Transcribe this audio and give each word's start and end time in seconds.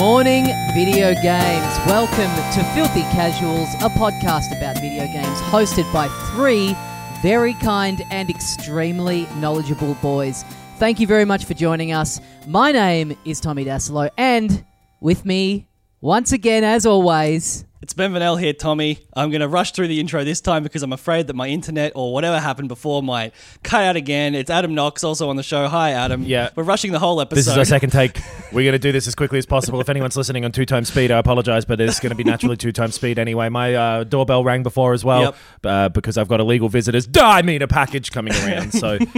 morning, 0.00 0.46
video 0.72 1.12
games. 1.12 1.78
Welcome 1.86 2.34
to 2.54 2.64
Filthy 2.72 3.02
Casuals, 3.12 3.68
a 3.82 3.90
podcast 3.90 4.50
about 4.56 4.76
video 4.76 5.04
games 5.04 5.38
hosted 5.52 5.92
by 5.92 6.08
three 6.32 6.74
very 7.20 7.52
kind 7.52 8.00
and 8.10 8.30
extremely 8.30 9.26
knowledgeable 9.36 9.92
boys. 10.00 10.42
Thank 10.78 11.00
you 11.00 11.06
very 11.06 11.26
much 11.26 11.44
for 11.44 11.52
joining 11.52 11.92
us. 11.92 12.18
My 12.46 12.72
name 12.72 13.14
is 13.26 13.40
Tommy 13.40 13.66
Dassalo, 13.66 14.08
and 14.16 14.64
with 15.02 15.26
me, 15.26 15.68
once 16.00 16.32
again, 16.32 16.64
as 16.64 16.86
always, 16.86 17.66
It's 17.82 17.94
Ben 17.94 18.12
Vernel 18.12 18.36
here, 18.36 18.52
Tommy. 18.52 18.98
I'm 19.16 19.30
going 19.30 19.40
to 19.40 19.48
rush 19.48 19.72
through 19.72 19.88
the 19.88 20.00
intro 20.00 20.22
this 20.22 20.42
time 20.42 20.62
because 20.62 20.82
I'm 20.82 20.92
afraid 20.92 21.28
that 21.28 21.34
my 21.34 21.48
internet 21.48 21.92
or 21.94 22.12
whatever 22.12 22.38
happened 22.38 22.68
before 22.68 23.02
might 23.02 23.32
cut 23.62 23.82
out 23.82 23.96
again. 23.96 24.34
It's 24.34 24.50
Adam 24.50 24.74
Knox, 24.74 25.02
also 25.02 25.30
on 25.30 25.36
the 25.36 25.42
show. 25.42 25.66
Hi, 25.66 25.92
Adam. 25.92 26.22
Yeah. 26.24 26.50
We're 26.54 26.64
rushing 26.64 26.92
the 26.92 26.98
whole 26.98 27.18
episode. 27.22 27.36
This 27.38 27.46
is 27.46 27.56
our 27.56 27.64
second 27.64 27.88
take. 27.88 28.20
We're 28.52 28.64
going 28.64 28.72
to 28.72 28.78
do 28.78 28.92
this 28.92 29.06
as 29.06 29.14
quickly 29.14 29.38
as 29.38 29.46
possible. 29.46 29.80
If 29.80 29.88
anyone's 29.88 30.14
listening 30.16 30.44
on 30.44 30.52
two 30.52 30.66
times 30.66 30.88
speed, 30.88 31.10
I 31.10 31.18
apologize, 31.18 31.64
but 31.64 31.80
it's 31.80 32.00
going 32.00 32.10
to 32.10 32.16
be 32.16 32.24
naturally 32.24 32.56
two 32.58 32.72
times 32.72 32.96
speed 32.96 33.18
anyway. 33.18 33.48
My 33.48 33.74
uh, 33.74 34.04
doorbell 34.04 34.44
rang 34.44 34.62
before 34.62 34.92
as 34.92 35.02
well 35.02 35.22
Yep. 35.22 35.36
uh, 35.64 35.88
because 35.88 36.18
I've 36.18 36.28
got 36.28 36.40
illegal 36.40 36.68
visitors. 36.68 37.08
I 37.18 37.40
mean, 37.40 37.62
a 37.62 37.68
package 37.68 38.10
coming 38.10 38.34
around. 38.34 38.72
So 38.72 38.98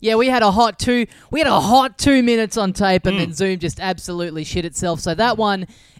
yeah, 0.00 0.14
we 0.14 0.28
had 0.28 0.42
a 0.42 0.52
hot 0.52 0.78
two. 0.78 1.06
We 1.32 1.40
had 1.40 1.48
a 1.48 1.60
hot 1.60 1.98
two 1.98 2.22
minutes 2.22 2.56
on 2.56 2.72
tape, 2.72 3.04
and 3.06 3.16
Hmm. 3.16 3.24
then 3.24 3.32
Zoom 3.34 3.58
just 3.58 3.78
absolutely 3.80 4.44
shit 4.44 4.64
itself. 4.64 5.00
So 5.00 5.14
that 5.16 5.36
one 5.36 5.49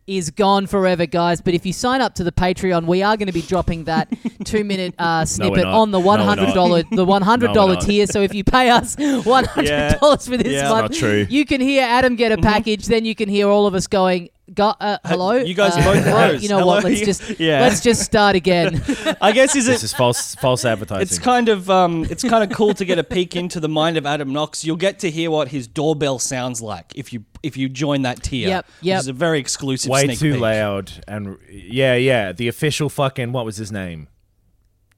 is 0.07 0.31
gone 0.31 0.67
forever, 0.67 1.07
guys. 1.07 1.41
But 1.41 1.55
if 1.55 1.65
you 1.65 1.73
sign 1.73 2.01
up 2.01 2.15
to 2.17 2.25
the 2.25 2.33
Patreon, 2.33 2.87
we 2.87 3.03
are 3.03 3.17
going 3.17 3.27
to 3.29 3.33
be 3.33 3.43
dropping 3.43 3.85
that 3.85 4.09
two 4.45 4.65
minute 4.65 4.95
uh, 4.99 5.25
snippet 5.25 5.65
not. 5.65 5.75
on 5.75 5.91
the 5.91 6.01
one 6.01 6.21
hundred 6.21 6.53
dollar 6.55 6.83
the 6.91 7.05
one 7.17 7.23
hundred 7.23 7.53
dollar 7.53 7.75
No, 7.75 7.81
tier. 7.81 8.07
So 8.07 8.21
if 8.23 8.35
you 8.35 8.43
pay 8.43 8.71
us 8.71 8.97
one 9.25 9.45
hundred 9.45 9.99
dollars 10.01 10.27
for 10.27 10.37
this 10.37 10.53
Yeah. 10.53 10.69
Month, 10.71 10.93
not 10.93 10.93
true. 10.95 11.27
you 11.29 11.45
can 11.45 11.61
hear 11.61 11.83
Adam 11.83 12.17
get 12.17 12.33
a 12.33 12.39
package. 12.39 12.87
Then 12.87 13.05
you 13.05 13.15
can 13.15 13.29
hear 13.29 13.49
all 13.49 13.67
of 13.67 13.75
us 13.75 13.87
going. 13.87 14.31
Go, 14.61 14.75
uh, 14.79 14.99
hello, 15.07 15.33
you 15.37 15.55
guys 15.55 15.73
Uh, 15.75 15.85
both 15.85 16.05
froze. 16.11 16.43
You 16.43 16.51
know 16.51 16.67
what? 16.67 16.85
Let's 16.85 17.01
just 17.01 17.23
Yeah. 17.41 17.63
let's 17.63 17.81
just 17.81 18.03
start 18.03 18.37
again. 18.37 18.83
I 19.23 19.33
guess 19.33 19.57
is 19.57 19.65
this 19.65 19.81
it. 19.83 19.85
is 19.85 19.95
false 19.95 20.35
false 20.35 20.67
advertising. 20.67 21.01
It's 21.01 21.19
kind 21.19 21.49
of 21.49 21.71
um, 21.71 22.05
it's 22.11 22.23
kind 22.23 22.45
of 22.45 22.55
cool 22.55 22.75
to 22.75 22.85
get 22.85 22.99
a 22.99 23.03
peek 23.05 23.35
into 23.37 23.59
the 23.59 23.71
mind 23.71 23.97
of 23.97 24.05
Adam 24.05 24.35
Knox. 24.35 24.63
You'll 24.63 24.77
get 24.77 24.99
to 24.99 25.11
hear 25.11 25.31
what 25.31 25.49
his 25.49 25.67
doorbell 25.67 26.19
sounds 26.19 26.61
like 26.61 26.93
if 26.95 27.11
you 27.11 27.25
if 27.43 27.57
you 27.57 27.71
join 27.71 28.03
that 28.03 28.23
tier. 28.23 28.49
Yep, 28.49 28.67
yep. 28.83 28.97
Which 28.99 29.01
is 29.05 29.09
a 29.09 29.13
very 29.15 29.41
exclusive. 29.41 29.91
way 29.91 30.05
sneak 30.05 30.19
too 30.19 30.33
peek. 30.33 30.43
loud. 30.43 30.93
And 31.09 31.39
yeah, 31.51 31.95
yeah, 31.95 32.33
the 32.33 32.47
official 32.49 32.91
fucking 32.91 33.33
what 33.33 33.47
was 33.47 33.57
his 33.57 33.73
name? 33.73 34.09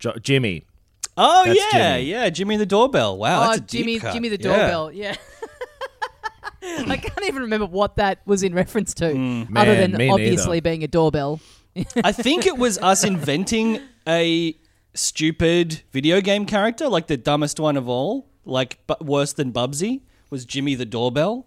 Jo- 0.00 0.16
Jimmy. 0.20 0.66
Oh 1.16 1.44
That's 1.46 1.60
yeah, 1.72 1.94
Jimmy. 1.98 2.10
yeah, 2.10 2.30
Jimmy 2.30 2.56
the 2.56 2.66
doorbell. 2.66 3.16
Wow, 3.16 3.42
oh, 3.42 3.46
that's 3.46 3.58
a 3.58 3.60
deep 3.60 3.80
Jimmy, 3.82 3.98
cut. 4.00 4.12
Jimmy 4.12 4.28
the 4.28 4.38
Yeah. 4.40 4.56
doorbell. 4.56 4.90
Yeah. 4.92 5.14
I 6.88 6.96
can't 6.96 7.24
even 7.26 7.42
remember 7.42 7.66
what 7.66 7.96
that 7.96 8.20
was 8.26 8.42
in 8.42 8.54
reference 8.54 8.94
to, 8.94 9.06
other 9.06 9.14
Mm. 9.16 9.48
Man, 9.50 9.90
than 9.90 9.96
me 9.96 10.10
obviously 10.10 10.56
neither. 10.56 10.60
being 10.62 10.84
a 10.84 10.88
doorbell. 10.88 11.40
I 12.04 12.12
think 12.12 12.46
it 12.46 12.56
was 12.58 12.78
us 12.78 13.02
inventing 13.04 13.80
a 14.06 14.56
stupid 14.94 15.82
video 15.90 16.20
game 16.20 16.46
character, 16.46 16.88
like 16.88 17.06
the 17.06 17.16
dumbest 17.16 17.58
one 17.58 17.76
of 17.76 17.88
all, 17.88 18.28
like 18.44 18.78
but 18.86 19.04
worse 19.04 19.32
than 19.32 19.52
Bubsy 19.52 20.02
was 20.30 20.44
Jimmy 20.44 20.74
the 20.74 20.84
doorbell. 20.86 21.46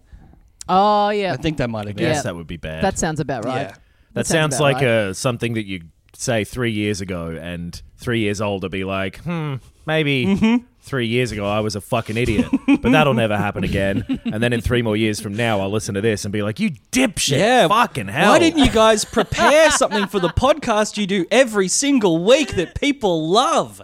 Oh 0.68 1.10
yeah, 1.10 1.32
I 1.32 1.36
think 1.36 1.58
that 1.58 1.70
might 1.70 1.86
have 1.86 1.98
Yes, 1.98 2.08
been. 2.08 2.14
Yeah. 2.16 2.22
that 2.22 2.36
would 2.36 2.46
be 2.48 2.56
bad. 2.56 2.82
that 2.82 2.98
sounds 2.98 3.20
about 3.20 3.44
right. 3.44 3.68
Yeah. 3.68 3.74
that 4.14 4.26
sounds 4.26 4.54
sounds 4.54 4.54
about 4.56 4.62
like 4.64 4.76
right. 4.76 4.84
uh, 4.86 5.14
something 5.14 5.54
that 5.54 5.64
you 5.66 5.82
say 6.14 6.42
three 6.44 6.72
years 6.72 7.00
ago, 7.00 7.38
and 7.40 7.80
three 7.96 8.20
years 8.20 8.40
older 8.40 8.68
be 8.68 8.82
like, 8.84 9.18
hmm, 9.18 9.56
maybe 9.86 10.26
Mm-hmm. 10.26 10.64
Three 10.86 11.06
years 11.08 11.32
ago 11.32 11.44
I 11.44 11.60
was 11.60 11.74
a 11.76 11.80
fucking 11.80 12.16
idiot, 12.16 12.46
but 12.80 12.92
that'll 12.92 13.12
never 13.14 13.36
happen 13.36 13.64
again. 13.64 14.04
And 14.24 14.42
then 14.42 14.52
in 14.52 14.60
three 14.60 14.80
more 14.82 14.96
years 14.96 15.20
from 15.20 15.34
now, 15.34 15.60
I'll 15.60 15.70
listen 15.70 15.94
to 15.96 16.00
this 16.00 16.24
and 16.24 16.32
be 16.32 16.42
like, 16.42 16.58
you 16.60 16.70
dipshit, 16.92 17.38
Yeah. 17.38 17.68
fucking 17.68 18.08
hell. 18.08 18.30
Why 18.32 18.38
didn't 18.38 18.64
you 18.64 18.70
guys 18.70 19.04
prepare 19.18 19.70
something 19.72 20.06
for 20.06 20.20
the 20.20 20.28
podcast 20.28 20.96
you 20.96 21.06
do 21.06 21.26
every 21.30 21.68
single 21.68 22.24
week 22.24 22.54
that 22.54 22.74
people 22.80 23.28
love? 23.28 23.82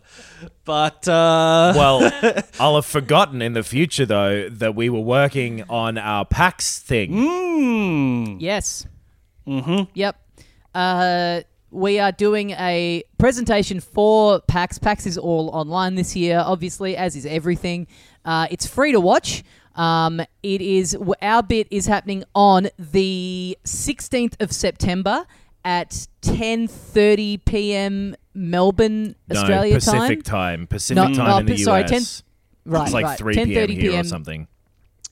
But 0.65 1.07
uh 1.09 1.73
Well, 1.77 2.11
I'll 2.61 2.77
have 2.77 2.87
forgotten 2.87 3.43
in 3.43 3.53
the 3.53 3.65
future 3.65 4.07
though 4.07 4.49
that 4.49 4.75
we 4.77 4.89
were 4.89 5.01
working 5.01 5.65
on 5.69 5.99
our 5.99 6.25
PAX 6.25 6.79
thing. 6.79 7.11
mm, 7.12 8.37
Yes. 8.41 8.87
Mm-hmm. 9.47 9.91
Yep. 9.95 10.17
Uh, 10.75 11.41
we 11.72 11.99
are 11.99 12.12
doing 12.12 12.50
a 12.50 13.03
presentation 13.19 13.81
for 13.81 14.41
PAX. 14.43 14.78
PAX 14.78 15.06
is 15.06 15.16
all 15.16 15.49
online 15.50 15.94
this 15.94 16.15
year, 16.15 16.43
obviously, 16.44 16.97
as 16.97 17.16
is 17.16 17.27
everything. 17.27 17.87
Uh, 18.25 18.47
it's 18.50 18.66
free 18.66 18.93
to 18.93 19.00
watch. 19.00 19.43
Um, 19.75 20.21
it 20.43 20.61
is 20.61 20.97
our 21.22 21.43
bit 21.43 21.66
is 21.71 21.87
happening 21.87 22.25
on 22.34 22.69
the 22.78 23.59
16th 23.65 24.41
of 24.41 24.53
September 24.53 25.27
at 25.65 26.06
10:30 26.21 27.44
p.m. 27.47 28.16
Melbourne, 28.34 29.16
Australia 29.31 29.72
no, 29.72 29.77
Pacific 29.78 30.22
time. 30.25 30.59
time. 30.59 30.66
Pacific 30.66 30.97
No, 31.03 31.15
time 31.15 31.34
oh, 31.34 31.38
in 31.38 31.47
the 31.47 31.56
sorry, 31.56 31.84
US. 31.84 32.22
10 32.22 32.28
Right, 32.65 32.84
it's 32.84 32.93
like 32.93 33.05
right. 33.05 33.19
3 33.19 33.34
p.m. 33.34 33.49
10:30 33.49 33.81
here 33.81 34.00
or 34.00 34.05
something. 34.05 34.47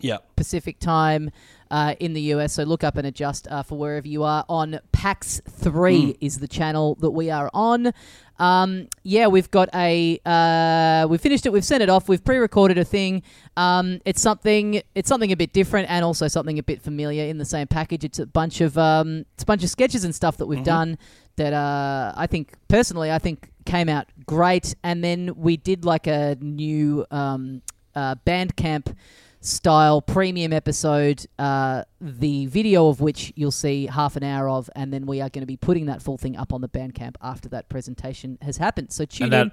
Yeah. 0.01 0.19
Pacific 0.37 0.79
time 0.79 1.31
uh, 1.71 1.95
in 2.01 2.13
the 2.13 2.21
US. 2.35 2.55
So 2.55 2.65
look 2.65 2.85
up 2.85 2.97
and 2.97 3.07
adjust 3.07 3.47
uh, 3.49 3.63
for 3.63 3.79
wherever 3.79 4.09
you 4.09 4.25
are. 4.25 4.45
On 4.49 4.79
PAX 4.93 5.41
3 5.49 6.17
is 6.21 6.39
the 6.39 6.49
channel 6.49 6.97
that 6.97 7.11
we 7.11 7.31
are 7.31 7.51
on. 7.55 7.93
Um, 8.39 8.89
yeah, 9.03 9.27
we've 9.27 9.51
got 9.51 9.69
a. 9.75 10.19
Uh, 10.25 11.07
we 11.09 11.19
finished 11.19 11.45
it. 11.45 11.53
We've 11.53 11.65
sent 11.65 11.83
it 11.83 11.91
off. 11.91 12.09
We've 12.09 12.25
pre-recorded 12.25 12.79
a 12.79 12.85
thing. 12.85 13.23
Um, 13.57 14.01
it's 14.07 14.23
something. 14.23 14.83
It's 14.95 15.09
something 15.09 15.31
a 15.31 15.37
bit 15.37 15.53
different 15.53 15.91
and 15.91 16.05
also 16.05 16.27
something 16.27 16.59
a 16.59 16.63
bit 16.63 16.81
familiar 16.81 17.25
in 17.25 17.37
the 17.37 17.45
same 17.45 17.67
package. 17.67 18.05
It's 18.05 18.19
a 18.19 18.27
bunch 18.27 18.63
of. 18.63 18.79
Um, 18.79 19.27
it's 19.35 19.43
a 19.43 19.47
bunch 19.47 19.63
of 19.63 19.69
sketches 19.69 20.05
and 20.05 20.15
stuff 20.15 20.39
that 20.39 20.47
we've 20.47 20.65
done 20.65 20.97
that 21.37 21.53
uh, 21.55 22.13
I 22.17 22.27
think 22.27 22.53
personally 22.69 23.11
I 23.11 23.19
think 23.19 23.51
came 23.65 23.89
out 23.89 24.07
great. 24.27 24.75
And 24.83 25.03
then 25.03 25.35
we 25.37 25.57
did 25.57 25.85
like 25.85 26.07
a 26.07 26.37
new 26.41 27.07
um, 27.11 27.63
uh, 27.95 28.17
Bandcamp 28.27 28.95
style 29.41 30.03
premium 30.03 30.53
episode, 30.53 31.27
uh, 31.39 31.85
the 32.01 32.47
video 32.47 32.89
of 32.89 33.01
which 33.01 33.33
you'll 33.37 33.51
see 33.51 33.87
half 33.87 34.17
an 34.17 34.23
hour 34.23 34.49
of, 34.49 34.69
and 34.77 34.93
then 34.93 35.07
we 35.07 35.21
are 35.21 35.29
going 35.31 35.43
to 35.43 35.47
be 35.47 35.57
putting 35.57 35.87
that 35.87 36.03
full 36.03 36.19
thing 36.19 36.37
up 36.37 36.53
on 36.53 36.61
the 36.61 36.69
Bandcamp 36.69 37.17
after 37.23 37.49
that 37.51 37.69
presentation 37.69 38.39
has 38.43 38.59
happened. 38.59 38.93
So 38.93 39.05
tune 39.05 39.25
And 39.25 39.33
that- 39.33 39.47
in, 39.47 39.53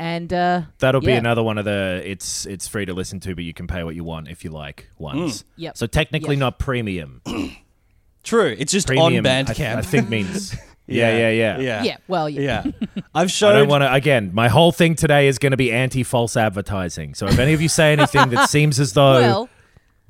and 0.00 0.32
uh, 0.32 0.62
That'll 0.78 1.00
be 1.00 1.10
another 1.12 1.42
one 1.42 1.58
of 1.58 1.64
the. 1.64 2.00
It's 2.04 2.46
it's 2.46 2.68
free 2.68 2.84
to 2.86 2.94
listen 2.94 3.18
to, 3.20 3.34
but 3.34 3.42
you 3.42 3.52
can 3.52 3.66
pay 3.66 3.82
what 3.82 3.96
you 3.96 4.04
want 4.04 4.28
if 4.28 4.44
you 4.44 4.50
like 4.50 4.90
ones. 4.96 5.44
Yep. 5.56 5.76
So 5.76 5.86
technically 5.88 6.36
Yep. 6.36 6.40
not 6.40 6.58
premium. 6.60 7.20
True. 8.22 8.54
It's 8.58 8.70
just 8.72 8.86
Premium, 8.86 9.26
on 9.26 9.30
I, 9.32 9.42
Bandcamp. 9.42 9.76
I 9.76 9.82
think 9.82 10.08
means. 10.08 10.54
yeah, 10.88 11.16
yeah, 11.16 11.30
yeah, 11.30 11.58
yeah. 11.58 11.82
yeah, 11.84 11.96
well, 12.08 12.28
yeah, 12.28 12.64
Yeah. 12.64 13.02
I've 13.14 13.30
shown 13.30 13.50
I 13.50 13.52
showed 13.52 13.58
don't 13.60 13.68
want 13.68 13.82
to. 13.82 13.92
Again, 13.92 14.30
my 14.32 14.48
whole 14.48 14.72
thing 14.72 14.94
today 14.94 15.28
is 15.28 15.38
going 15.38 15.50
to 15.52 15.56
be 15.56 15.70
anti-false 15.72 16.36
advertising. 16.36 17.14
So 17.14 17.26
if 17.26 17.38
any 17.38 17.52
of 17.52 17.60
you 17.60 17.68
say 17.68 17.92
anything 17.92 18.30
that 18.30 18.48
seems 18.50 18.80
as 18.80 18.92
though, 18.94 19.20
well, 19.20 19.48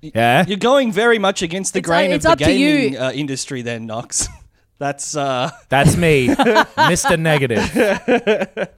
yeah, 0.01 0.45
You're 0.47 0.57
going 0.59 0.93
very 0.93 1.19
much 1.19 1.43
against 1.43 1.73
the 1.73 1.81
It's, 1.81 1.89
uh, 1.89 1.93
grain 1.93 2.11
it's 2.13 2.25
of 2.25 2.33
up 2.33 2.39
the 2.39 2.45
to 2.47 2.53
you. 2.53 2.77
gaming 2.91 2.99
uh, 2.99 3.11
industry, 3.13 3.63
then 3.63 3.87
Knox. 3.87 4.29
That's 4.81 5.17
uh, 5.17 5.51
that's 5.69 5.97
me, 5.97 6.33
Mister 6.89 7.17
Negative. 7.17 8.69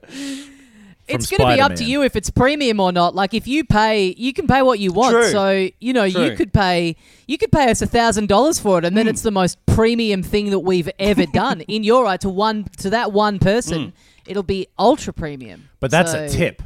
It's 1.14 1.30
going 1.30 1.40
to 1.50 1.56
be 1.56 1.60
up 1.60 1.74
to 1.76 1.84
you 1.84 2.02
if 2.02 2.16
it's 2.16 2.30
premium 2.30 2.80
or 2.80 2.92
not. 2.92 3.14
Like 3.14 3.34
if 3.34 3.46
you 3.46 3.64
pay, 3.64 4.14
you 4.16 4.32
can 4.32 4.46
pay 4.46 4.62
what 4.62 4.78
you 4.78 4.92
want. 4.92 5.14
True. 5.14 5.28
So 5.30 5.68
you 5.80 5.92
know 5.92 6.04
you 6.04 6.36
could 6.36 6.52
pay, 6.52 6.96
you 7.26 7.38
could 7.38 7.52
pay 7.52 7.70
us 7.70 7.82
a 7.82 7.86
thousand 7.86 8.28
dollars 8.28 8.58
for 8.58 8.78
it, 8.78 8.84
and 8.84 8.96
then 8.96 9.06
Hmm. 9.06 9.10
it's 9.10 9.22
the 9.22 9.30
most 9.30 9.58
premium 9.66 10.22
thing 10.22 10.50
that 10.50 10.60
we've 10.60 10.90
ever 10.98 11.26
done. 11.32 11.60
In 11.62 11.84
your 11.84 12.06
eye, 12.06 12.16
to 12.18 12.28
one 12.28 12.64
to 12.78 12.90
that 12.90 13.12
one 13.12 13.38
person, 13.38 13.82
Hmm. 13.84 13.90
it'll 14.26 14.42
be 14.42 14.66
ultra 14.78 15.12
premium. 15.12 15.68
But 15.80 15.90
that's 15.90 16.12
a 16.12 16.28
tip. 16.28 16.62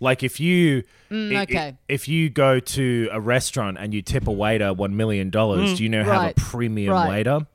Like 0.00 0.22
if 0.24 0.40
you 0.40 0.82
Mm, 1.12 1.32
i- 1.36 1.38
i- 1.38 1.42
okay. 1.42 1.74
if 1.88 2.08
you 2.08 2.28
go 2.30 2.58
to 2.58 3.08
a 3.12 3.20
restaurant 3.20 3.76
and 3.78 3.92
you 3.94 4.02
tip 4.02 4.26
a 4.26 4.32
waiter 4.32 4.72
one 4.72 4.96
million 4.96 5.30
dollars, 5.30 5.76
do 5.76 5.82
you 5.84 5.88
now 5.90 6.02
have 6.04 6.30
a 6.30 6.34
premium 6.34 6.92
Right. 6.92 7.08
waiter? 7.08 7.46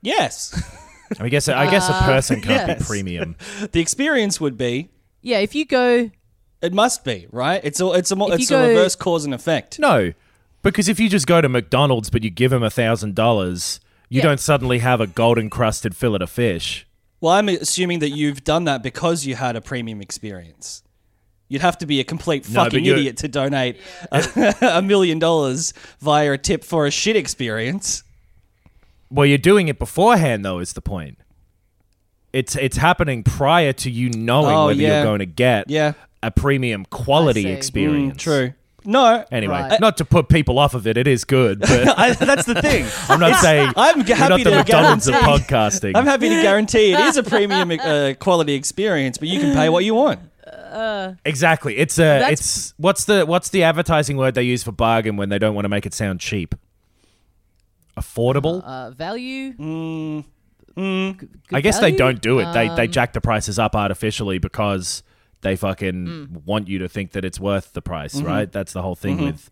Yes. 0.00 0.60
I 1.20 1.28
guess 1.28 1.46
I 1.48 1.70
guess 1.70 1.88
a 1.90 1.94
Uh, 1.94 2.06
person 2.06 2.40
can't 2.40 2.66
be 2.66 2.72
yes. 2.72 2.86
premium. 2.88 3.36
the 3.72 3.80
experience 3.80 4.40
would 4.40 4.56
be. 4.56 4.88
Yeah, 5.22 5.38
if 5.38 5.54
you 5.54 5.64
go, 5.64 6.10
It 6.60 6.72
must 6.72 7.04
be 7.04 7.26
right. 7.30 7.60
It's 7.64 7.80
a 7.80 7.90
it's 7.92 8.10
a 8.10 8.16
mo- 8.16 8.28
If 8.28 8.40
it's 8.40 8.50
you 8.50 8.56
a 8.56 8.60
go- 8.60 8.68
reverse 8.68 8.94
cause 8.96 9.24
and 9.24 9.32
effect. 9.34 9.78
No, 9.78 10.12
because 10.62 10.88
if 10.88 11.00
you 11.00 11.08
just 11.08 11.26
go 11.26 11.40
to 11.40 11.48
McDonald's 11.48 12.10
but 12.10 12.22
you 12.22 12.30
give 12.30 12.52
him 12.52 12.62
a 12.62 12.70
thousand 12.70 13.14
dollars, 13.14 13.80
you 14.08 14.18
Yeah. 14.18 14.24
don't 14.24 14.40
suddenly 14.40 14.78
have 14.80 15.00
a 15.00 15.06
golden 15.06 15.48
crusted 15.50 15.96
fillet 15.96 16.18
of 16.22 16.30
fish. 16.30 16.86
Well, 17.20 17.32
I'm 17.34 17.48
assuming 17.48 18.00
that 18.00 18.10
you've 18.10 18.42
done 18.44 18.64
that 18.64 18.82
because 18.82 19.24
you 19.26 19.36
had 19.36 19.54
a 19.56 19.60
premium 19.60 20.00
experience. 20.00 20.82
You'd 21.48 21.62
have 21.62 21.78
to 21.78 21.86
be 21.86 22.00
a 22.00 22.04
complete 22.04 22.48
No, 22.48 22.54
but 22.64 22.64
fucking 22.72 22.84
you're- 22.84 22.98
idiot 22.98 23.16
to 23.18 23.28
donate 23.28 23.76
a, 24.10 24.54
a 24.78 24.82
million 24.82 25.18
dollars 25.20 25.72
via 26.00 26.32
a 26.32 26.38
tip 26.38 26.64
for 26.64 26.86
a 26.86 26.90
shit 26.90 27.14
experience. 27.14 28.02
Well, 29.10 29.26
you're 29.26 29.38
doing 29.38 29.68
it 29.68 29.78
beforehand, 29.78 30.44
though. 30.44 30.58
Is 30.58 30.72
the 30.72 30.80
point? 30.80 31.18
It's 32.32 32.56
it's 32.56 32.76
happening 32.76 33.22
prior 33.24 33.72
to 33.74 33.90
you 33.90 34.10
knowing 34.10 34.54
Oh, 34.56 34.66
whether 34.66 34.80
yeah. 34.80 34.94
you're 34.96 35.04
going 35.04 35.18
to 35.20 35.26
get 35.26 35.68
Yeah, 35.68 35.92
a 36.22 36.30
premium 36.30 36.84
quality 36.86 37.42
see. 37.44 37.50
experience. 37.50 38.14
Mm, 38.14 38.18
true. 38.18 38.52
No, 38.84 39.24
Anyway, 39.30 39.54
Right. 39.54 39.80
not 39.80 39.98
to 39.98 40.04
put 40.04 40.28
people 40.28 40.58
off 40.58 40.74
of 40.74 40.88
it, 40.88 40.96
it 40.96 41.06
is 41.06 41.22
good, 41.24 41.60
but 41.60 41.70
I, 41.98 42.14
that's 42.14 42.46
the 42.46 42.60
thing. 42.60 42.84
I'm 43.08 43.20
not 43.20 43.36
saying 43.40 43.72
I'm 43.76 43.98
you're 44.00 44.08
not 44.18 44.30
happy 44.30 44.42
the 44.42 44.50
to 44.50 44.56
McDonald's 44.56 45.06
of 45.06 45.14
guarantee. 45.14 45.44
podcasting. 45.44 45.92
I'm 45.94 46.04
happy 46.04 46.28
to 46.30 46.42
guarantee 46.42 46.92
it 46.92 46.98
is 46.98 47.16
a 47.16 47.22
premium 47.22 47.70
uh, 47.80 48.14
quality 48.18 48.54
experience, 48.54 49.18
but 49.18 49.28
you 49.28 49.38
can 49.38 49.54
pay 49.54 49.68
what 49.68 49.84
you 49.84 49.94
want. 49.94 50.18
exactly. 51.24 51.76
It's 51.78 51.96
a 51.98 52.02
That's- 52.02 52.32
it's 52.32 52.74
what's 52.78 53.04
the 53.04 53.24
what's 53.24 53.50
the 53.50 53.62
advertising 53.62 54.16
word 54.16 54.34
they 54.34 54.42
use 54.42 54.64
for 54.64 54.72
bargain 54.72 55.16
when 55.16 55.28
they 55.28 55.38
don't 55.38 55.54
want 55.54 55.64
to 55.66 55.68
make 55.68 55.86
it 55.86 55.94
sound 55.94 56.18
cheap? 56.18 56.54
Affordable. 57.96 58.62
uh, 58.64 58.90
value. 58.90 59.52
Mm, 60.76 61.18
Good 61.18 61.30
I 61.52 61.60
guess 61.60 61.78
they 61.80 61.92
don't 61.92 62.20
do 62.20 62.38
it. 62.38 62.52
they 62.52 62.68
they 62.68 62.84
Um, 62.86 62.90
jack 62.90 63.12
the 63.12 63.20
prices 63.20 63.58
up 63.58 63.74
artificially 63.76 64.38
because 64.38 65.02
they 65.42 65.56
fucking 65.56 66.06
Mm. 66.06 66.44
want 66.44 66.68
you 66.68 66.78
to 66.78 66.88
think 66.88 67.12
that 67.12 67.24
it's 67.24 67.38
worth 67.40 67.72
the 67.72 67.82
price, 67.82 68.14
Mm-hmm. 68.14 68.26
right? 68.26 68.52
That's 68.52 68.72
the 68.72 68.82
whole 68.82 68.94
thing 68.94 69.20
with 69.24 69.50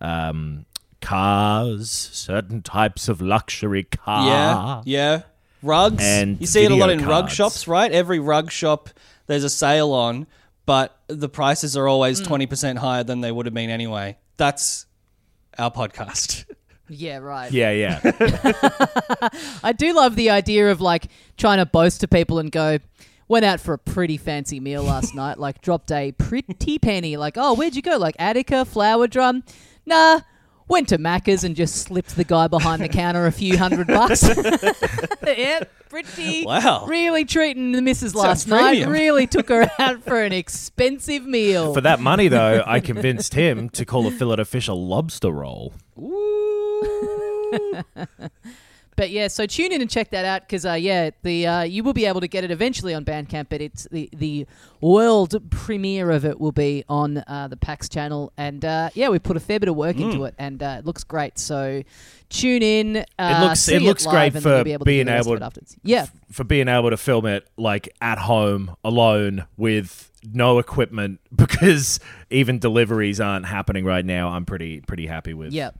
um, 0.00 0.66
cars, 1.00 1.90
certain 2.12 2.62
types 2.62 3.08
of 3.08 3.20
luxury 3.20 3.84
car. 3.84 4.26
yeah, 4.28 4.82
yeah. 4.84 5.22
Rugs. 5.62 6.02
And 6.04 6.40
you 6.40 6.46
see 6.46 6.64
it 6.64 6.70
a 6.70 6.74
lot 6.74 6.90
in 6.90 6.98
video 6.98 7.10
rug 7.14 7.30
shops, 7.30 7.66
right? 7.66 7.90
Every 7.90 8.18
rug 8.18 8.50
shop, 8.50 8.90
there's 9.26 9.42
a 9.44 9.48
sale 9.50 9.92
on, 9.92 10.26
but 10.66 10.98
the 11.06 11.28
prices 11.28 11.76
are 11.76 11.88
always 11.88 12.20
Mm. 12.20 12.26
twenty 12.26 12.46
percent 12.46 12.78
higher 12.80 13.04
than 13.04 13.20
they 13.20 13.32
would 13.32 13.46
have 13.46 13.54
been 13.54 13.70
anyway. 13.70 14.16
That's 14.36 14.86
our 15.58 15.70
podcast. 15.70 16.44
Yeah, 16.88 17.18
right. 17.18 17.50
Yeah, 17.50 17.70
yeah. 17.72 18.00
I 19.62 19.72
do 19.76 19.92
love 19.92 20.16
the 20.16 20.30
idea 20.30 20.70
of 20.70 20.80
like 20.80 21.08
trying 21.36 21.58
to 21.58 21.66
boast 21.66 22.00
to 22.02 22.08
people 22.08 22.38
and 22.38 22.50
go, 22.52 22.78
went 23.28 23.44
out 23.44 23.60
for 23.60 23.74
a 23.74 23.78
pretty 23.78 24.16
fancy 24.16 24.60
meal 24.60 24.82
last 24.82 25.14
night, 25.16 25.38
like 25.38 25.60
dropped 25.62 25.90
a 25.90 26.12
pretty 26.12 26.78
penny. 26.78 27.16
Like, 27.16 27.34
oh, 27.36 27.54
where'd 27.54 27.74
you 27.74 27.82
go? 27.82 27.96
Like 27.96 28.16
Attica, 28.18 28.64
Flower 28.64 29.06
Drum? 29.06 29.42
Nah. 29.84 30.20
Went 30.68 30.88
to 30.88 30.98
Macca's 30.98 31.44
and 31.44 31.54
just 31.54 31.76
slipped 31.76 32.16
the 32.16 32.24
guy 32.24 32.48
behind 32.48 32.82
the 32.82 32.88
counter 32.88 33.26
a 33.26 33.30
few 33.30 33.56
hundred 33.56 33.86
bucks. 33.86 34.28
yeah, 35.24 35.60
pretty. 35.88 36.44
Wow. 36.44 36.86
Really 36.86 37.24
treating 37.24 37.70
the 37.70 37.80
missus 37.80 38.16
last 38.16 38.42
Sounds 38.42 38.46
night. 38.48 38.68
premium. 38.70 38.90
Really 38.90 39.28
took 39.28 39.48
her 39.48 39.70
out 39.78 40.02
for 40.02 40.20
an 40.20 40.32
expensive 40.32 41.24
meal. 41.24 41.72
For 41.72 41.82
that 41.82 42.00
money, 42.00 42.26
though, 42.26 42.64
I 42.66 42.80
convinced 42.80 43.34
him 43.34 43.68
to 43.70 43.84
call 43.84 44.08
a 44.08 44.10
fillet 44.10 44.40
of 44.40 44.48
fish 44.48 44.66
a 44.66 44.74
lobster 44.74 45.30
roll. 45.30 45.72
But 48.96 49.10
yeah, 49.10 49.28
so 49.28 49.44
tune 49.44 49.72
in 49.72 49.82
and 49.82 49.90
check 49.90 50.08
that 50.12 50.24
out 50.24 50.40
because 50.48 50.64
uh, 50.64 50.72
yeah, 50.72 51.10
the 51.22 51.46
uh, 51.46 51.62
you 51.64 51.84
will 51.84 51.92
be 51.92 52.06
able 52.06 52.22
to 52.22 52.28
get 52.28 52.44
it 52.44 52.50
eventually 52.50 52.94
on 52.94 53.04
Bandcamp, 53.04 53.48
but 53.50 53.60
it's 53.60 53.86
the 53.92 54.08
the 54.16 54.46
world 54.80 55.36
premiere 55.50 56.10
of 56.10 56.24
it 56.24 56.40
will 56.40 56.50
be 56.50 56.82
on 56.88 57.18
uh, 57.26 57.46
the 57.50 57.58
PAX 57.58 57.90
channel, 57.90 58.32
and 58.38 58.64
uh, 58.64 58.88
yeah, 58.94 59.10
we 59.10 59.18
put 59.18 59.36
a 59.36 59.40
fair 59.40 59.60
bit 59.60 59.68
of 59.68 59.76
work 59.76 59.96
into 59.98 60.24
it, 60.24 60.34
and 60.38 60.62
uh, 60.62 60.76
it 60.78 60.86
looks 60.86 61.04
great. 61.04 61.38
So 61.38 61.82
tune 62.30 62.62
in. 62.62 63.04
Uh, 63.18 63.44
looks- 63.48 63.60
see 63.60 63.74
it 63.74 63.82
looks 63.82 64.06
live, 64.06 64.32
great 64.32 64.42
for 64.42 64.64
be 64.64 64.72
able 64.72 64.86
being 64.86 65.04
do 65.04 65.10
the 65.10 65.16
rest 65.16 65.26
of 65.26 65.32
able- 65.32 65.42
it 65.42 65.44
afterwards. 65.44 65.76
Yeah, 65.82 66.06
for 66.32 66.44
being 66.44 66.68
able 66.68 66.88
to 66.88 66.96
film 66.96 67.26
it 67.26 67.46
like 67.58 67.90
at 68.00 68.16
home 68.16 68.76
alone 68.82 69.44
with 69.58 70.10
no 70.24 70.58
equipment 70.58 71.20
because 71.36 72.00
even 72.30 72.58
deliveries 72.60 73.20
aren't 73.20 73.44
happening 73.44 73.84
right 73.84 74.06
now. 74.06 74.30
I'm 74.30 74.46
pretty 74.46 74.80
pretty 74.80 75.06
happy 75.06 75.34
with 75.34 75.52
yeah, 75.52 75.72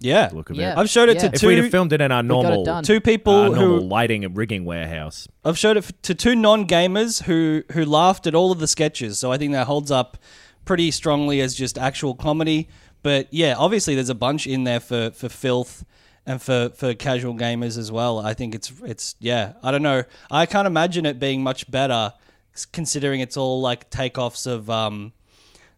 Yeah, 0.00 0.30
look 0.32 0.50
of 0.50 0.56
Yeah. 0.56 0.72
it. 0.72 0.78
I've 0.78 0.90
showed 0.90 1.08
it 1.08 1.16
Yeah. 1.16 1.28
to 1.28 1.34
If 1.36 1.42
we'd 1.42 1.56
have 1.56 1.66
two 1.66 1.70
filmed 1.70 1.92
it 1.92 2.00
in 2.00 2.12
our 2.12 2.22
got 2.22 2.24
it 2.24 2.28
normal 2.28 2.64
done. 2.64 2.84
two 2.84 3.00
people 3.00 3.34
uh, 3.34 3.50
who 3.50 3.54
normal 3.68 3.86
lighting 3.88 4.24
and 4.24 4.36
rigging 4.36 4.64
warehouse, 4.64 5.26
I've 5.44 5.58
showed 5.58 5.76
it 5.76 5.84
f- 5.84 5.92
to 6.02 6.14
two 6.14 6.34
non-gamers 6.34 7.22
who 7.24 7.62
who 7.72 7.84
laughed 7.84 8.26
at 8.26 8.34
all 8.34 8.52
of 8.52 8.58
the 8.58 8.66
sketches. 8.66 9.18
So 9.18 9.32
I 9.32 9.38
think 9.38 9.52
that 9.52 9.66
holds 9.66 9.90
up 9.90 10.18
pretty 10.64 10.90
strongly 10.90 11.40
as 11.40 11.54
just 11.54 11.78
actual 11.78 12.14
comedy. 12.14 12.68
But 13.02 13.28
yeah, 13.30 13.54
obviously 13.56 13.94
there's 13.94 14.08
a 14.10 14.14
bunch 14.14 14.46
in 14.46 14.64
there 14.64 14.80
for 14.80 15.10
for 15.12 15.28
filth 15.28 15.84
and 16.26 16.42
for 16.42 16.70
for 16.74 16.92
casual 16.92 17.34
gamers 17.34 17.78
as 17.78 17.90
well. 17.90 18.18
I 18.18 18.34
think 18.34 18.54
it's 18.54 18.72
it's 18.84 19.14
yeah. 19.18 19.52
I 19.62 19.70
don't 19.70 19.82
know. 19.82 20.02
I 20.30 20.44
can't 20.44 20.66
imagine 20.66 21.06
it 21.06 21.18
being 21.18 21.42
much 21.42 21.70
better 21.70 22.12
s- 22.54 22.66
considering 22.66 23.20
it's 23.20 23.36
all 23.36 23.60
like 23.60 23.90
takeoffs 23.90 24.46
of 24.46 24.68
um 24.68 25.12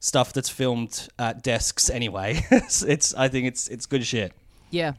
stuff 0.00 0.32
that's 0.32 0.48
filmed 0.48 1.08
at 1.18 1.42
desks 1.42 1.90
anyway. 1.90 2.44
it's, 2.50 2.82
it's 2.82 3.14
I 3.14 3.28
think 3.28 3.46
it's 3.46 3.68
it's 3.68 3.86
good 3.86 4.04
shit. 4.04 4.32
yeah, 4.70 4.92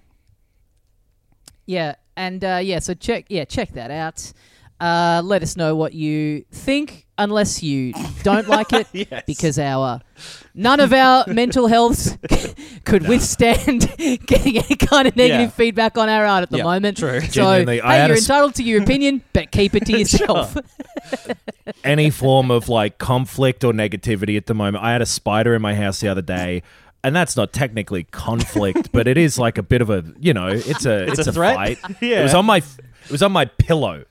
yeah, 1.66 1.96
and 2.16 2.44
uh, 2.44 2.60
yeah. 2.62 2.80
So 2.80 2.94
check 2.94 3.26
yeah 3.30 3.46
check 3.46 3.72
that 3.74 3.92
out. 3.92 4.34
Uh, 4.80 5.22
let 5.26 5.44
us 5.44 5.58
know 5.58 5.76
what 5.76 5.94
you 5.94 6.46
think, 6.52 7.06
unless 7.18 7.62
you 7.62 7.92
don't 8.24 8.48
like 8.48 8.72
it, 8.72 8.88
Yes. 8.94 9.24
because 9.28 9.60
our 9.60 10.00
none 10.56 10.80
of 10.80 10.94
our 10.94 11.26
mental 11.28 11.68
healths 11.68 12.18
could 12.86 13.06
withstand 13.08 13.82
getting 14.26 14.58
any 14.58 14.76
kind 14.78 15.06
of 15.08 15.16
negative 15.18 15.42
Yeah. 15.42 15.50
feedback 15.50 15.98
on 15.98 16.08
our 16.08 16.26
art 16.26 16.44
at 16.44 16.50
the 16.50 16.60
Yeah, 16.60 16.64
moment. 16.64 16.98
true. 16.98 17.20
So 17.20 17.28
Genuinely, 17.28 17.82
hey, 17.82 18.06
you're 18.08 18.16
a 18.16 18.22
sp- 18.22 18.30
entitled 18.32 18.56
to 18.56 18.64
your 18.64 18.82
opinion, 18.82 19.22
but 19.34 19.52
keep 19.52 19.76
it 19.76 19.86
to 19.88 19.98
yourself. 20.00 20.56
any 21.84 22.10
form 22.10 22.52
of 22.52 22.70
like 22.70 22.98
conflict 22.98 23.64
or 23.64 23.74
negativity 23.74 24.38
at 24.38 24.46
the 24.46 24.54
moment. 24.54 24.84
I 24.84 24.92
had 24.94 25.02
a 25.02 25.06
spider 25.06 25.54
in 25.56 25.62
my 25.62 25.76
house 25.76 26.00
the 26.00 26.08
other 26.08 26.22
day. 26.22 26.64
And 27.02 27.16
that's 27.16 27.38
not 27.38 27.54
technically 27.54 28.04
conflict, 28.04 28.92
but 28.92 29.08
it 29.08 29.18
is 29.18 29.40
like 29.40 29.58
a 29.58 29.64
bit 29.64 29.82
of 29.82 29.90
a, 29.90 30.04
you 30.20 30.34
know, 30.34 30.48
it's 30.48 30.86
a 30.86 31.04
it's, 31.08 31.26
a 31.28 31.30
a, 31.30 31.34
threat? 31.34 31.56
fight. 31.56 31.78
Yeah. 32.02 32.20
It 32.20 32.24
was 32.24 32.34
on 32.34 32.46
my 32.46 32.58
it 32.58 33.12
was 33.12 33.24
on 33.24 33.32
my 33.32 33.46
pillow 33.46 34.04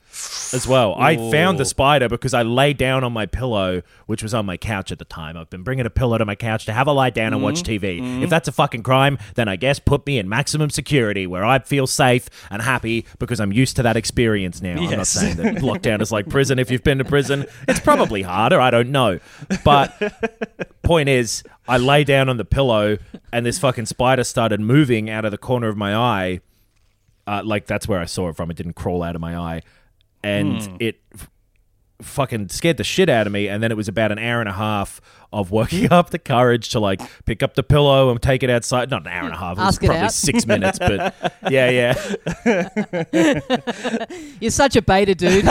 as 0.53 0.67
well. 0.67 0.95
I 0.97 1.15
found 1.31 1.59
the 1.59 1.65
spider 1.65 2.09
because 2.09 2.33
I 2.33 2.41
lay 2.41 2.73
down 2.73 3.03
on 3.03 3.13
my 3.13 3.25
pillow, 3.25 3.81
which 4.05 4.23
was 4.23 4.33
on 4.33 4.45
my 4.45 4.57
couch 4.57 4.91
at 4.91 4.99
the 4.99 5.05
time. 5.05 5.37
I've 5.37 5.49
been 5.49 5.63
bringing 5.63 5.85
a 5.85 5.89
pillow 5.89 6.17
to 6.17 6.25
my 6.25 6.35
couch 6.35 6.65
to 6.65 6.73
have 6.73 6.87
a 6.87 6.91
lie 6.91 7.09
down 7.09 7.33
and 7.33 7.41
watch 7.43 7.63
TV. 7.63 8.23
If 8.23 8.29
that's 8.29 8.47
a 8.47 8.51
fucking 8.51 8.83
crime, 8.83 9.17
then 9.35 9.47
I 9.47 9.55
guess 9.55 9.79
put 9.79 10.05
me 10.05 10.17
in 10.17 10.27
maximum 10.27 10.69
security 10.69 11.27
where 11.27 11.45
I 11.45 11.59
feel 11.59 11.87
safe 11.87 12.29
and 12.49 12.61
happy 12.61 13.05
because 13.19 13.39
I'm 13.39 13.53
used 13.53 13.75
to 13.77 13.83
that 13.83 13.97
experience 13.97 14.61
now. 14.61 14.77
I'm 14.81 14.97
not 14.97 15.07
saying 15.07 15.37
that 15.37 15.55
lockdown 15.63 16.01
is 16.01 16.11
like 16.11 16.29
prison. 16.29 16.59
If 16.59 16.71
you've 16.71 16.83
been 16.83 16.97
to 16.97 17.05
prison, 17.05 17.45
it's 17.67 17.79
probably 17.79 18.21
harder. 18.23 18.59
I 18.59 18.71
don't 18.71 18.91
know. 18.91 19.19
But 19.63 19.93
point 20.83 21.09
is, 21.09 21.43
I 21.67 21.77
lay 21.77 22.03
down 22.03 22.29
on 22.29 22.37
the 22.37 22.45
pillow 22.45 22.97
and 23.31 23.45
this 23.45 23.59
fucking 23.59 23.85
spider 23.85 24.23
started 24.23 24.59
moving 24.59 25.09
out 25.09 25.25
of 25.25 25.31
the 25.31 25.37
corner 25.37 25.67
of 25.67 25.77
my 25.77 25.95
eye. 25.95 26.41
Uh, 27.27 27.43
like 27.45 27.67
that's 27.67 27.87
where 27.87 27.99
I 27.99 28.05
saw 28.05 28.29
it 28.29 28.35
from. 28.35 28.49
It 28.49 28.57
didn't 28.57 28.73
crawl 28.73 29.03
out 29.03 29.13
of 29.13 29.21
my 29.21 29.37
eye, 29.37 29.61
and 30.23 30.61
Hmm. 30.61 30.75
it 30.79 30.99
f- 31.13 31.29
fucking 32.01 32.47
scared 32.49 32.77
the 32.77 32.83
shit 32.83 33.09
out 33.09 33.27
of 33.27 33.33
me. 33.33 33.47
And 33.47 33.61
then 33.61 33.71
it 33.71 33.75
was 33.77 33.87
about 33.89 34.11
an 34.11 34.19
hour 34.19 34.39
and 34.39 34.47
a 34.49 34.53
half 34.53 35.01
of 35.33 35.51
working 35.51 35.91
up 35.91 36.09
the 36.11 36.19
courage 36.19 36.69
to 36.69 36.79
like 36.79 37.01
pick 37.25 37.43
up 37.43 37.55
the 37.55 37.63
pillow 37.63 38.09
and 38.09 38.21
take 38.21 38.41
it 38.41 38.49
outside. 38.49 38.89
Not 38.89 39.01
an 39.01 39.07
hour 39.09 39.25
and 39.25 39.33
a 39.33 39.37
half. 39.37 39.57
It 39.57 39.61
was 39.61 39.67
Ask 39.67 39.83
it 39.83 39.87
probably 39.87 40.05
out. 40.05 40.13
six 40.13 40.45
minutes, 40.45 40.79
but 40.79 41.13
yeah, 41.49 41.93
yeah. 42.45 44.09
You're 44.39 44.51
such 44.51 44.75
a 44.75 44.81
beta 44.81 45.13
dude. 45.15 45.45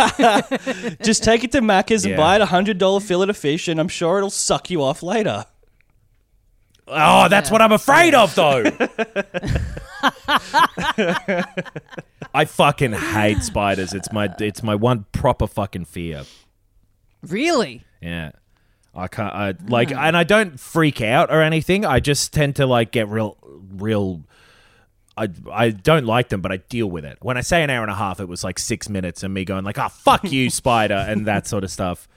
Just 1.02 1.22
take 1.24 1.44
it 1.44 1.52
to 1.52 1.60
Macca's 1.60 2.04
and 2.06 2.16
buy 2.16 2.36
it 2.36 2.40
a 2.40 2.46
hundred 2.46 2.78
dollar 2.78 3.00
fillet 3.00 3.28
of 3.28 3.36
fish, 3.36 3.68
and 3.68 3.78
I'm 3.78 3.88
sure 3.88 4.16
it'll 4.18 4.30
suck 4.30 4.70
you 4.70 4.82
off 4.82 5.02
later. 5.02 5.44
Oh, 6.90 7.28
that's 7.28 7.50
what 7.50 7.60
I'm 7.60 7.72
afraid 7.72 8.14
of, 8.14 8.34
though. 8.34 8.62
I 12.34 12.44
fucking 12.46 12.92
hate 12.92 13.42
spiders. 13.42 13.94
It's 13.94 14.12
my 14.12 14.32
it's 14.38 14.62
my 14.62 14.74
one 14.74 15.06
proper 15.12 15.46
fucking 15.46 15.86
fear. 15.86 16.24
really? 17.22 17.84
Yeah. 18.00 18.32
I 18.94 19.06
can't. 19.06 19.32
I 19.32 19.54
like, 19.68 19.90
hmm. 19.90 19.98
and 19.98 20.16
I 20.16 20.24
don't 20.24 20.58
freak 20.58 21.00
out 21.00 21.30
or 21.30 21.40
anything. 21.42 21.84
I 21.84 22.00
just 22.00 22.32
tend 22.32 22.56
to 22.56 22.66
like 22.66 22.90
get 22.90 23.08
real, 23.08 23.36
real. 23.42 24.24
I 25.16 25.28
I 25.52 25.70
don't 25.70 26.04
like 26.04 26.28
them, 26.30 26.40
but 26.40 26.52
I 26.52 26.56
deal 26.56 26.88
with 26.88 27.04
it. 27.04 27.18
When 27.20 27.36
I 27.36 27.42
say 27.42 27.62
an 27.62 27.70
hour 27.70 27.82
and 27.82 27.90
a 27.90 27.96
half, 27.96 28.18
it 28.20 28.28
was 28.28 28.42
like 28.44 28.58
six 28.58 28.88
minutes 28.88 29.22
and 29.22 29.32
me 29.32 29.44
going 29.44 29.64
like, 29.64 29.78
"Oh 29.78 29.88
fuck 29.88 30.30
you, 30.30 30.50
spider," 30.50 31.04
and 31.08 31.26
that 31.26 31.46
sort 31.46 31.64
of 31.64 31.70
stuff. 31.70 32.08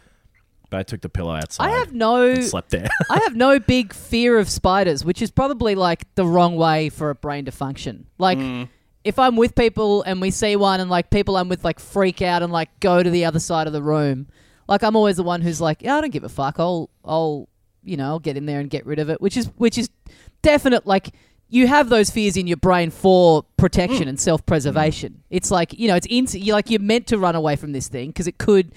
But 0.72 0.80
I 0.80 0.84
took 0.84 1.02
the 1.02 1.10
pillow 1.10 1.34
outside. 1.34 1.68
I 1.68 1.72
have 1.80 1.94
no. 1.94 2.30
and 2.30 2.44
slept 2.44 2.70
there. 2.70 2.88
I 3.10 3.20
have 3.26 3.36
no 3.36 3.60
big 3.60 3.94
fear 3.94 4.40
of 4.40 4.50
spiders, 4.50 5.06
which 5.06 5.22
is 5.22 5.30
probably 5.30 5.76
like 5.76 6.04
the 6.16 6.26
wrong 6.26 6.56
way 6.56 6.90
for 6.90 7.10
a 7.10 7.16
brain 7.16 7.46
to 7.46 7.52
function. 7.52 8.08
Like, 8.18 8.38
mm. 8.38 8.70
if 9.04 9.20
I'm 9.20 9.36
with 9.36 9.54
people 9.54 10.02
and 10.04 10.22
we 10.22 10.32
see 10.32 10.56
one, 10.56 10.80
and 10.80 10.90
like 10.90 11.10
people 11.10 11.36
I'm 11.36 11.50
with 11.50 11.66
like 11.66 11.80
freak 11.80 12.22
out 12.22 12.42
and 12.42 12.54
like 12.54 12.70
go 12.80 13.04
to 13.04 13.10
the 13.10 13.26
other 13.26 13.40
side 13.40 13.68
of 13.68 13.74
the 13.74 13.84
room, 13.84 14.28
like 14.70 14.82
I'm 14.82 14.96
always 14.96 15.18
the 15.18 15.24
one 15.24 15.42
who's 15.42 15.60
like, 15.60 15.82
yeah, 15.82 15.98
I 15.98 16.02
don't 16.02 16.10
give 16.10 16.24
a 16.24 16.30
fuck. 16.30 16.56
I'll, 16.58 16.90
I'll, 17.04 17.50
you 17.84 17.98
know, 17.98 18.06
I'll 18.06 18.20
get 18.20 18.38
in 18.38 18.46
there 18.46 18.62
and 18.62 18.70
get 18.70 18.86
rid 18.86 19.00
of 19.00 19.10
it. 19.10 19.20
Which 19.20 19.36
is, 19.36 19.48
which 19.58 19.78
is 19.78 19.90
definite. 20.42 20.88
Like, 20.88 21.10
you 21.50 21.68
have 21.68 21.90
those 21.90 22.10
fears 22.10 22.38
in 22.38 22.48
your 22.48 22.56
brain 22.56 22.92
for 22.92 23.44
protection 23.58 24.06
mm. 24.06 24.10
and 24.10 24.20
self-preservation. 24.20 25.12
Mm. 25.12 25.20
It's 25.30 25.52
like 25.52 25.78
you 25.78 25.90
know, 25.90 25.96
it's 25.98 26.08
in, 26.10 26.26
you 26.42 26.54
like 26.54 26.70
you're 26.70 26.80
meant 26.80 27.08
to 27.08 27.18
run 27.18 27.36
away 27.36 27.58
from 27.58 27.74
this 27.74 27.90
thing 27.90 28.08
because 28.10 28.26
it 28.26 28.38
could 28.38 28.72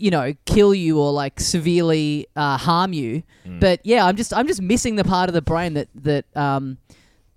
you 0.00 0.10
know 0.10 0.34
kill 0.46 0.74
you 0.74 0.98
or 0.98 1.12
like 1.12 1.38
severely 1.40 2.26
uh, 2.36 2.56
harm 2.56 2.92
you 2.92 3.22
but 3.60 3.80
yeah 3.84 4.04
i'm 4.06 4.16
just 4.16 4.32
i'm 4.34 4.46
just 4.46 4.60
missing 4.62 4.96
the 4.96 5.04
part 5.04 5.28
of 5.28 5.34
the 5.34 5.42
brain 5.42 5.74
that 5.74 5.88
that 5.94 6.24
um 6.36 6.78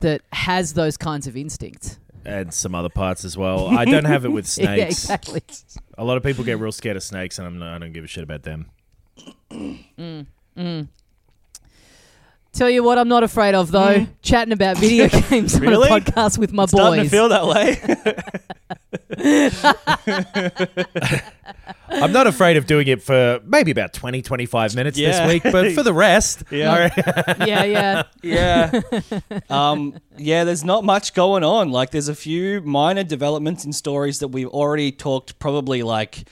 that 0.02 0.22
has 0.34 0.74
those 0.74 0.98
kinds 0.98 1.28
of 1.28 1.36
instincts 1.38 1.98
and 2.24 2.54
some 2.54 2.76
other 2.76 2.88
parts 2.90 3.26
as 3.26 3.36
well. 3.36 3.68
I 3.68 3.84
don't 3.84 4.06
have 4.06 4.26
it 4.26 4.30
with 4.30 4.46
snakes. 4.58 4.78
yeah 4.78 4.86
exactly 4.86 5.42
A 5.98 6.04
lot 6.04 6.18
of 6.18 6.24
people 6.24 6.44
get 6.44 6.60
real 6.60 6.72
scared 6.72 6.96
of 6.96 7.02
snakes, 7.02 7.40
and 7.40 7.48
I'm 7.48 7.64
I 7.64 7.80
don't 7.80 7.94
give 7.94 8.04
a 8.04 8.08
shit 8.08 8.24
about 8.24 8.44
them. 8.44 8.70
Tell 12.54 12.70
you 12.70 12.84
what 12.84 12.98
i'm 12.98 13.08
not 13.08 13.24
afraid 13.24 13.56
of 13.56 13.72
though 13.72 14.06
chatting 14.22 14.52
about 14.52 14.78
video 14.78 15.08
games 15.30 15.58
Really? 15.60 15.90
on 15.90 16.02
a 16.02 16.06
podcast 16.06 16.38
with 16.38 16.52
my 16.54 16.64
boys. 16.64 16.70
Starting 16.72 17.04
to 17.06 17.10
feel 17.10 17.30
that 17.30 17.48
way. 17.48 17.80
I'm 21.90 22.12
not 22.14 22.28
afraid 22.28 22.58
of 22.58 22.66
doing 22.68 22.88
it 22.88 23.02
for 23.04 23.40
maybe 23.46 23.72
about 23.72 23.94
20, 23.94 24.22
25 24.22 24.76
minutes 24.76 24.98
Yeah. 24.98 25.26
this 25.26 25.34
week, 25.34 25.44
but 25.52 25.74
for 25.74 25.84
the 25.84 25.94
rest, 25.94 26.44
Yeah. 26.52 26.90
yeah 27.46 27.64
yeah 27.64 28.04
yeah. 28.24 28.82
Um, 29.50 30.00
yeah, 30.18 30.44
there's 30.46 30.64
not 30.64 30.84
much 30.84 31.14
going 31.14 31.44
on. 31.44 31.70
Like, 31.72 31.92
there's 31.92 32.10
a 32.10 32.16
few 32.16 32.62
minor 32.62 33.04
developments 33.04 33.66
in 33.66 33.74
stories 33.74 34.20
that 34.20 34.30
we've 34.30 34.48
already 34.48 34.92
talked 34.92 35.38
probably 35.40 35.84
like 35.84 36.28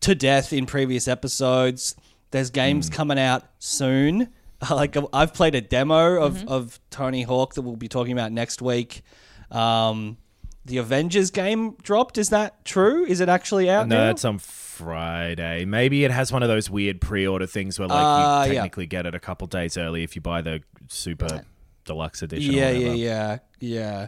to 0.00 0.14
death 0.14 0.52
in 0.52 0.66
previous 0.66 1.06
episodes. 1.08 1.94
There's 2.30 2.50
games 2.50 2.88
coming 2.88 3.18
out 3.18 3.44
soon. 3.58 4.28
Like, 4.70 4.96
I've 5.12 5.34
played 5.34 5.54
a 5.54 5.60
demo 5.60 6.22
of, 6.22 6.46
of 6.46 6.78
Tony 6.90 7.22
Hawk 7.22 7.54
that 7.54 7.62
we'll 7.62 7.76
be 7.76 7.88
talking 7.88 8.12
about 8.12 8.30
next 8.32 8.62
week. 8.62 9.02
Um, 9.50 10.16
the 10.64 10.78
Avengers 10.78 11.30
game 11.32 11.74
dropped. 11.82 12.16
Is 12.18 12.30
that 12.30 12.64
true? 12.64 13.04
Is 13.04 13.20
it 13.20 13.28
actually 13.28 13.68
out 13.68 13.88
no, 13.88 13.96
now? 13.96 14.06
that's 14.06 14.24
on 14.24 14.38
Friday. 14.38 15.64
Maybe 15.64 16.04
it 16.04 16.10
has 16.12 16.32
one 16.32 16.42
of 16.42 16.48
those 16.48 16.70
weird 16.70 17.00
pre-order 17.00 17.46
things 17.46 17.78
where 17.78 17.88
like 17.88 17.98
Ah, 17.98 18.44
you 18.44 18.52
yeah. 18.52 18.60
technically 18.60 18.86
get 18.86 19.04
it 19.06 19.14
a 19.14 19.20
couple 19.20 19.46
days 19.48 19.76
early 19.76 20.04
if 20.04 20.14
you 20.14 20.22
buy 20.22 20.40
the 20.40 20.62
super 20.88 21.44
deluxe 21.84 22.22
edition. 22.22 22.52
yeah, 22.52 22.68
or 22.68 22.72
yeah, 22.72 22.78
whatever. 22.78 22.96
yeah, 22.96 23.38
yeah. 23.58 24.06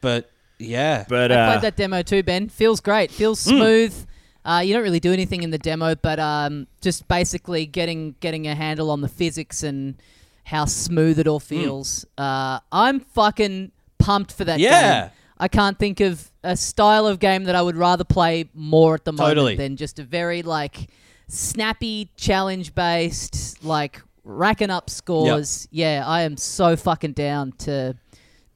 But 0.00 0.30
yeah, 0.58 1.04
But 1.08 1.32
I 1.32 1.34
uh, 1.34 1.50
played 1.52 1.62
that 1.62 1.76
demo 1.76 2.02
too, 2.02 2.22
Ben. 2.22 2.48
Feels 2.48 2.80
great. 2.80 3.10
Feels 3.10 3.40
smooth. 3.40 4.06
Uh, 4.44 4.60
you 4.64 4.74
don't 4.74 4.82
really 4.82 5.00
do 5.00 5.12
anything 5.12 5.42
in 5.42 5.50
the 5.50 5.58
demo, 5.58 5.94
but 5.94 6.18
um, 6.18 6.66
just 6.80 7.06
basically 7.08 7.64
getting 7.66 8.14
getting 8.20 8.46
a 8.48 8.54
handle 8.54 8.90
on 8.90 9.00
the 9.00 9.08
physics 9.08 9.62
and 9.62 9.94
how 10.44 10.64
smooth 10.64 11.18
it 11.18 11.26
all 11.28 11.38
feels. 11.40 12.04
Uh, 12.18 12.58
I'm 12.72 13.00
fucking 13.00 13.70
pumped 13.98 14.32
for 14.32 14.44
that 14.44 14.58
Yeah. 14.58 15.02
game. 15.02 15.10
I 15.38 15.48
can't 15.48 15.78
think 15.78 16.00
of 16.00 16.30
a 16.42 16.56
style 16.56 17.06
of 17.06 17.18
game 17.20 17.44
that 17.44 17.54
I 17.54 17.62
would 17.62 17.76
rather 17.76 18.04
play 18.04 18.48
more 18.54 18.94
at 18.94 19.04
the 19.04 19.12
moment 19.12 19.30
Totally. 19.36 19.56
than 19.56 19.76
just 19.76 19.98
a 19.98 20.04
very 20.04 20.42
like 20.42 20.88
snappy 21.28 22.10
challenge 22.16 22.74
based 22.74 23.62
like 23.64 24.02
racking 24.24 24.70
up 24.70 24.90
scores. 24.90 25.66
Yeah, 25.70 26.04
I 26.06 26.22
am 26.22 26.36
so 26.36 26.76
fucking 26.76 27.12
down 27.12 27.52
to 27.58 27.96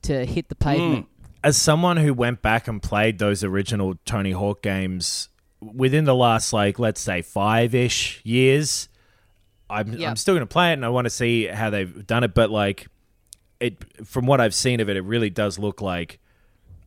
to 0.02 0.24
hit 0.26 0.48
the 0.48 0.54
pavement. 0.54 1.06
as 1.42 1.56
someone 1.56 1.96
who 1.96 2.12
went 2.14 2.42
back 2.42 2.68
and 2.68 2.80
played 2.82 3.18
those 3.18 3.42
original 3.42 3.94
Tony 4.04 4.30
Hawk 4.32 4.62
games 4.62 5.28
within 5.74 6.04
the 6.04 6.14
last 6.14 6.52
like 6.52 6.78
let's 6.78 7.00
say 7.00 7.22
five 7.22 7.74
ish 7.74 8.20
years, 8.24 8.88
I'm 9.68 9.92
Yeah. 9.94 10.10
I'm 10.10 10.16
still 10.16 10.34
gonna 10.34 10.46
play 10.46 10.70
it 10.70 10.74
and 10.74 10.84
I 10.84 10.88
want 10.88 11.06
to 11.06 11.10
see 11.10 11.46
how 11.46 11.70
they've 11.70 12.06
done 12.06 12.24
it. 12.24 12.34
But 12.34 12.50
like 12.50 12.88
it, 13.60 14.06
from 14.06 14.26
what 14.26 14.40
I've 14.40 14.54
seen 14.54 14.80
of 14.80 14.88
it, 14.88 14.96
it 14.96 15.02
really 15.02 15.30
does 15.30 15.58
look 15.58 15.80
like 15.80 16.18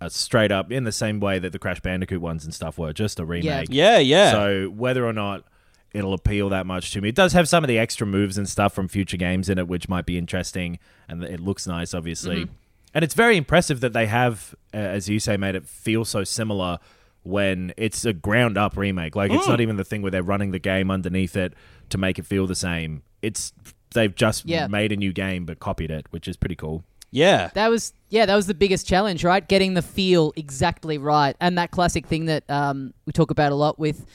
a 0.02 0.10
straight 0.10 0.52
up 0.52 0.72
in 0.72 0.84
the 0.84 0.92
same 0.92 1.20
way 1.20 1.40
that 1.40 1.52
the 1.52 1.60
Crash 1.60 1.80
Bandicoot 1.82 2.22
ones 2.22 2.46
and 2.46 2.54
stuff 2.54 2.78
were, 2.78 2.94
just 2.94 3.20
a 3.20 3.26
remake. 3.26 3.68
yeah, 3.70 3.98
yeah. 3.98 4.32
So 4.32 4.68
whether 4.68 5.06
or 5.06 5.12
not 5.14 5.44
it'll 5.92 6.14
appeal 6.14 6.50
that 6.50 6.66
much 6.66 6.92
to 6.92 7.02
me, 7.02 7.10
it 7.10 7.16
does 7.16 7.34
have 7.34 7.50
some 7.50 7.64
of 7.64 7.68
the 7.68 7.78
extra 7.80 8.06
moves 8.08 8.38
and 8.38 8.48
stuff 8.48 8.74
from 8.74 8.88
future 8.88 9.18
games 9.18 9.50
in 9.50 9.58
it, 9.58 9.68
which 9.68 9.90
might 9.90 10.06
be 10.06 10.18
interesting, 10.18 10.80
and 11.10 11.24
it 11.24 11.40
looks 11.40 11.68
nice, 11.68 11.94
obviously. 11.94 12.48
And 12.94 13.04
it's 13.04 13.14
very 13.14 13.36
impressive 13.38 13.82
that 13.82 13.94
they 13.94 14.06
have, 14.06 14.56
uh, 14.74 14.78
as 14.78 15.10
you 15.10 15.20
say, 15.20 15.36
made 15.36 15.56
it 15.56 15.66
feel 15.68 16.06
so 16.06 16.24
similar 16.24 16.80
when 17.24 17.74
it's 17.78 18.06
a 18.06 18.14
ground 18.14 18.58
up 18.58 18.78
remake. 18.78 19.16
Like 19.16 19.32
it's 19.32 19.48
not 19.48 19.62
even 19.62 19.76
the 19.76 19.84
thing 19.84 20.02
where 20.02 20.12
they're 20.12 20.24
running 20.24 20.52
the 20.52 20.60
game 20.60 20.90
underneath 20.90 21.36
it 21.36 21.54
to 21.90 21.98
make 21.98 22.18
it 22.20 22.26
feel 22.26 22.48
the 22.48 22.56
same. 22.56 23.04
It's 23.22 23.54
they've 23.94 24.14
just 24.16 24.46
Yeah. 24.46 24.68
made 24.68 24.92
a 24.92 24.96
new 24.96 25.12
game 25.14 25.46
but 25.46 25.60
copied 25.60 25.92
it, 25.92 26.06
which 26.12 26.28
is 26.28 26.38
pretty 26.38 26.56
cool. 26.56 26.84
yeah. 27.12 27.50
That 27.56 27.70
was 27.70 27.94
yeah, 28.10 28.26
that 28.26 28.36
was 28.36 28.48
the 28.48 28.54
biggest 28.54 28.88
challenge, 28.88 29.24
right? 29.24 29.48
Getting 29.48 29.74
the 29.74 29.82
feel 29.82 30.32
exactly 30.36 30.98
right, 30.98 31.36
and 31.40 31.58
that 31.58 31.72
classic 31.72 32.06
thing 32.08 32.26
that 32.26 32.44
um, 32.50 32.94
we 33.06 33.14
talk 33.14 33.32
about 33.32 33.52
a 33.52 33.56
lot 33.56 33.78
with 33.80 34.06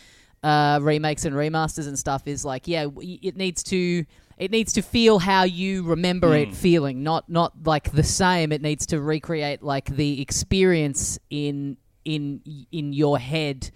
uh, 0.43 0.79
remakes 0.83 1.25
and 1.25 1.35
remasters 1.35 1.87
and 1.89 1.99
stuff 1.99 2.27
is 2.27 2.45
like, 2.45 2.67
yeah, 2.69 2.87
it 3.01 3.37
needs 3.37 3.63
to 3.65 4.05
it 4.37 4.51
needs 4.51 4.73
to 4.73 4.83
feel 4.83 5.21
how 5.21 5.45
you 5.45 5.85
remember 5.85 6.29
Hmm. 6.29 6.51
it 6.51 6.55
feeling, 6.55 7.03
not 7.03 7.29
not 7.29 7.53
like 7.65 7.93
the 7.93 8.03
same. 8.03 8.51
It 8.53 8.63
needs 8.63 8.87
to 8.87 9.01
recreate 9.01 9.63
like 9.63 9.87
the 9.87 10.21
experience 10.23 11.19
in 11.31 11.77
in 12.05 12.41
in 12.73 12.93
your 12.93 13.19
head. 13.19 13.71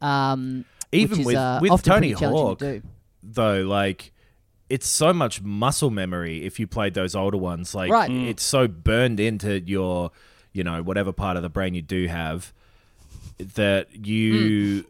Um, 0.00 0.64
Even 0.92 1.10
which 1.10 1.20
is, 1.20 1.26
with- 1.26 1.36
uh, 1.36 1.58
with 1.62 1.82
Tony 1.82 2.12
Hawk, 2.12 2.58
to 2.60 2.82
though 3.22 3.62
like 3.62 4.12
it's 4.70 4.86
so 4.86 5.12
much 5.12 5.42
muscle 5.42 5.90
memory 5.90 6.44
if 6.44 6.60
you 6.60 6.66
played 6.66 6.94
those 6.94 7.14
older 7.14 7.36
ones 7.38 7.74
like 7.74 7.90
Right. 7.90 8.10
it's 8.10 8.42
so 8.42 8.68
burned 8.68 9.18
into 9.18 9.60
your 9.60 10.10
you 10.52 10.62
know 10.62 10.82
whatever 10.82 11.10
part 11.12 11.36
of 11.36 11.42
the 11.42 11.48
brain 11.48 11.74
you 11.74 11.82
do 11.82 12.06
have 12.06 12.52
that 13.54 13.88
you 14.06 14.82
Hmm. 14.82 14.88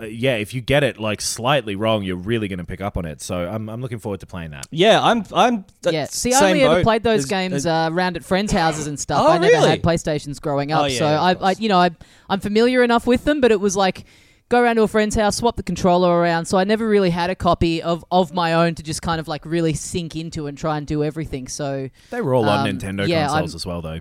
Uh, 0.00 0.04
yeah 0.04 0.34
if 0.36 0.54
you 0.54 0.60
get 0.60 0.82
it 0.84 0.98
like 0.98 1.20
slightly 1.20 1.74
wrong 1.76 2.02
you're 2.02 2.16
really 2.16 2.46
going 2.48 2.58
to 2.58 2.64
pick 2.64 2.80
up 2.80 2.96
on 2.96 3.04
it 3.04 3.20
so 3.20 3.36
I'm, 3.48 3.68
I'm 3.68 3.80
looking 3.80 3.98
forward 3.98 4.20
to 4.20 4.26
playing 4.26 4.50
that 4.52 4.66
Yeah, 4.70 5.02
I'm. 5.02 5.24
I'm. 5.34 5.64
uh, 5.86 5.90
Yeah, 5.90 6.04
see, 6.06 6.32
I 6.32 6.38
same 6.40 6.48
only 6.50 6.62
ever 6.62 6.74
boat 6.76 6.82
played 6.84 7.02
those 7.02 7.20
as- 7.20 7.26
games 7.26 7.66
uh, 7.66 7.88
around 7.92 8.16
at 8.16 8.24
friends' 8.24 8.52
houses 8.52 8.86
and 8.86 8.98
stuff. 8.98 9.24
Oh, 9.26 9.30
I 9.32 9.38
never 9.38 9.52
really? 9.52 9.68
had 9.70 9.82
PlayStations 9.82 10.40
growing 10.40 10.72
up, 10.72 10.82
Oh, 10.82 10.86
yeah, 10.86 10.98
so 10.98 11.06
of 11.06 11.20
I, 11.20 11.30
I, 11.30 11.34
course. 11.34 11.60
you 11.60 11.68
know, 11.68 11.78
I, 11.78 11.90
I'm 12.30 12.40
familiar 12.40 12.82
enough 12.82 13.06
with 13.06 13.24
them. 13.24 13.40
But 13.40 13.50
it 13.50 13.60
was 13.60 13.76
like 13.76 14.04
go 14.48 14.60
around 14.60 14.76
to 14.76 14.82
a 14.82 14.88
friend's 14.88 15.14
house, 15.16 15.36
swap 15.36 15.56
the 15.56 15.62
controller 15.62 16.10
around. 16.16 16.44
So 16.46 16.58
I 16.58 16.64
never 16.64 16.88
really 16.88 17.10
had 17.10 17.28
a 17.30 17.34
copy 17.34 17.82
of 17.82 18.04
of 18.10 18.32
my 18.32 18.52
own 18.54 18.74
to 18.76 18.82
just 18.82 19.02
kind 19.02 19.18
of 19.20 19.26
like 19.28 19.44
really 19.44 19.74
sink 19.74 20.14
into 20.16 20.46
and 20.46 20.56
try 20.56 20.78
and 20.78 20.86
do 20.86 21.02
everything. 21.02 21.48
So 21.48 21.88
they 22.10 22.20
were 22.20 22.34
all 22.34 22.48
on 22.48 22.68
Um, 22.68 22.78
Nintendo 22.78 23.06
yeah, 23.08 23.26
consoles 23.28 23.52
I'm- 23.52 23.56
as 23.56 23.66
well 23.66 23.82
though 23.82 23.98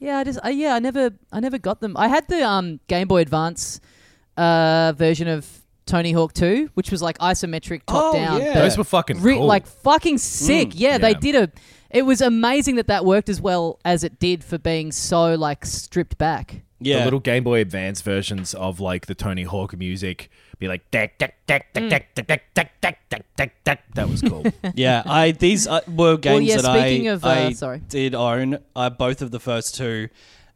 yeah, 0.00 0.18
I 0.18 0.24
just 0.24 0.38
uh, 0.44 0.48
yeah, 0.48 0.74
I 0.74 0.78
never 0.78 1.10
I 1.32 1.40
never 1.40 1.58
got 1.58 1.80
them. 1.80 1.96
I 1.96 2.06
had 2.08 2.26
the 2.28 2.42
um, 2.46 2.78
Game 2.86 3.08
Boy 3.08 3.20
Advance 3.20 3.80
uh, 4.38 4.92
version 4.96 5.28
of 5.28 5.46
Tony 5.86 6.12
Hawk 6.12 6.32
2, 6.34 6.70
which 6.74 6.90
was 6.90 7.02
like 7.02 7.18
isometric 7.18 7.82
top 7.86 8.04
Oh, 8.04 8.12
down. 8.12 8.40
yeah. 8.40 8.54
but 8.54 8.60
those 8.60 8.78
were 8.78 8.84
fucking 8.84 9.20
Re- 9.20 9.34
cool 9.34 9.46
like 9.46 9.66
fucking 9.66 10.18
sick. 10.18 10.70
yeah, 10.74 10.98
they 10.98 11.10
yeah. 11.12 11.18
did 11.20 11.34
a. 11.34 11.50
It 11.90 12.02
was 12.02 12.20
amazing 12.20 12.76
that 12.76 12.88
that 12.88 13.06
worked 13.06 13.30
as 13.30 13.40
well 13.40 13.78
as 13.84 14.04
it 14.04 14.18
did 14.18 14.44
for 14.44 14.58
being 14.58 14.92
so 14.92 15.34
like 15.34 15.64
stripped 15.64 16.18
back. 16.18 16.62
Yeah. 16.80 16.98
the 16.98 17.04
little 17.04 17.20
Game 17.20 17.42
Boy 17.42 17.60
Advance 17.60 18.02
versions 18.02 18.54
of 18.54 18.78
like 18.78 19.06
the 19.06 19.14
Tony 19.14 19.42
Hawk 19.42 19.76
music 19.76 20.30
be 20.60 20.68
like 20.68 20.88
that 20.92 21.18
was 24.08 24.22
cool 24.22 24.44
yeah, 24.74 25.02
I 25.06 25.32
these 25.32 25.66
uh, 25.66 25.80
were 25.88 26.16
games 26.16 26.46
yeah, 26.46 26.60
that 26.60 26.80
speaking 26.80 27.08
I, 27.08 27.12
of, 27.12 27.24
uh, 27.24 27.28
I 27.28 27.52
sorry. 27.52 27.82
did 27.88 28.14
own. 28.14 28.58
Uh, 28.76 28.90
both 28.90 29.22
of 29.22 29.30
the 29.30 29.40
first 29.40 29.74
two, 29.74 30.08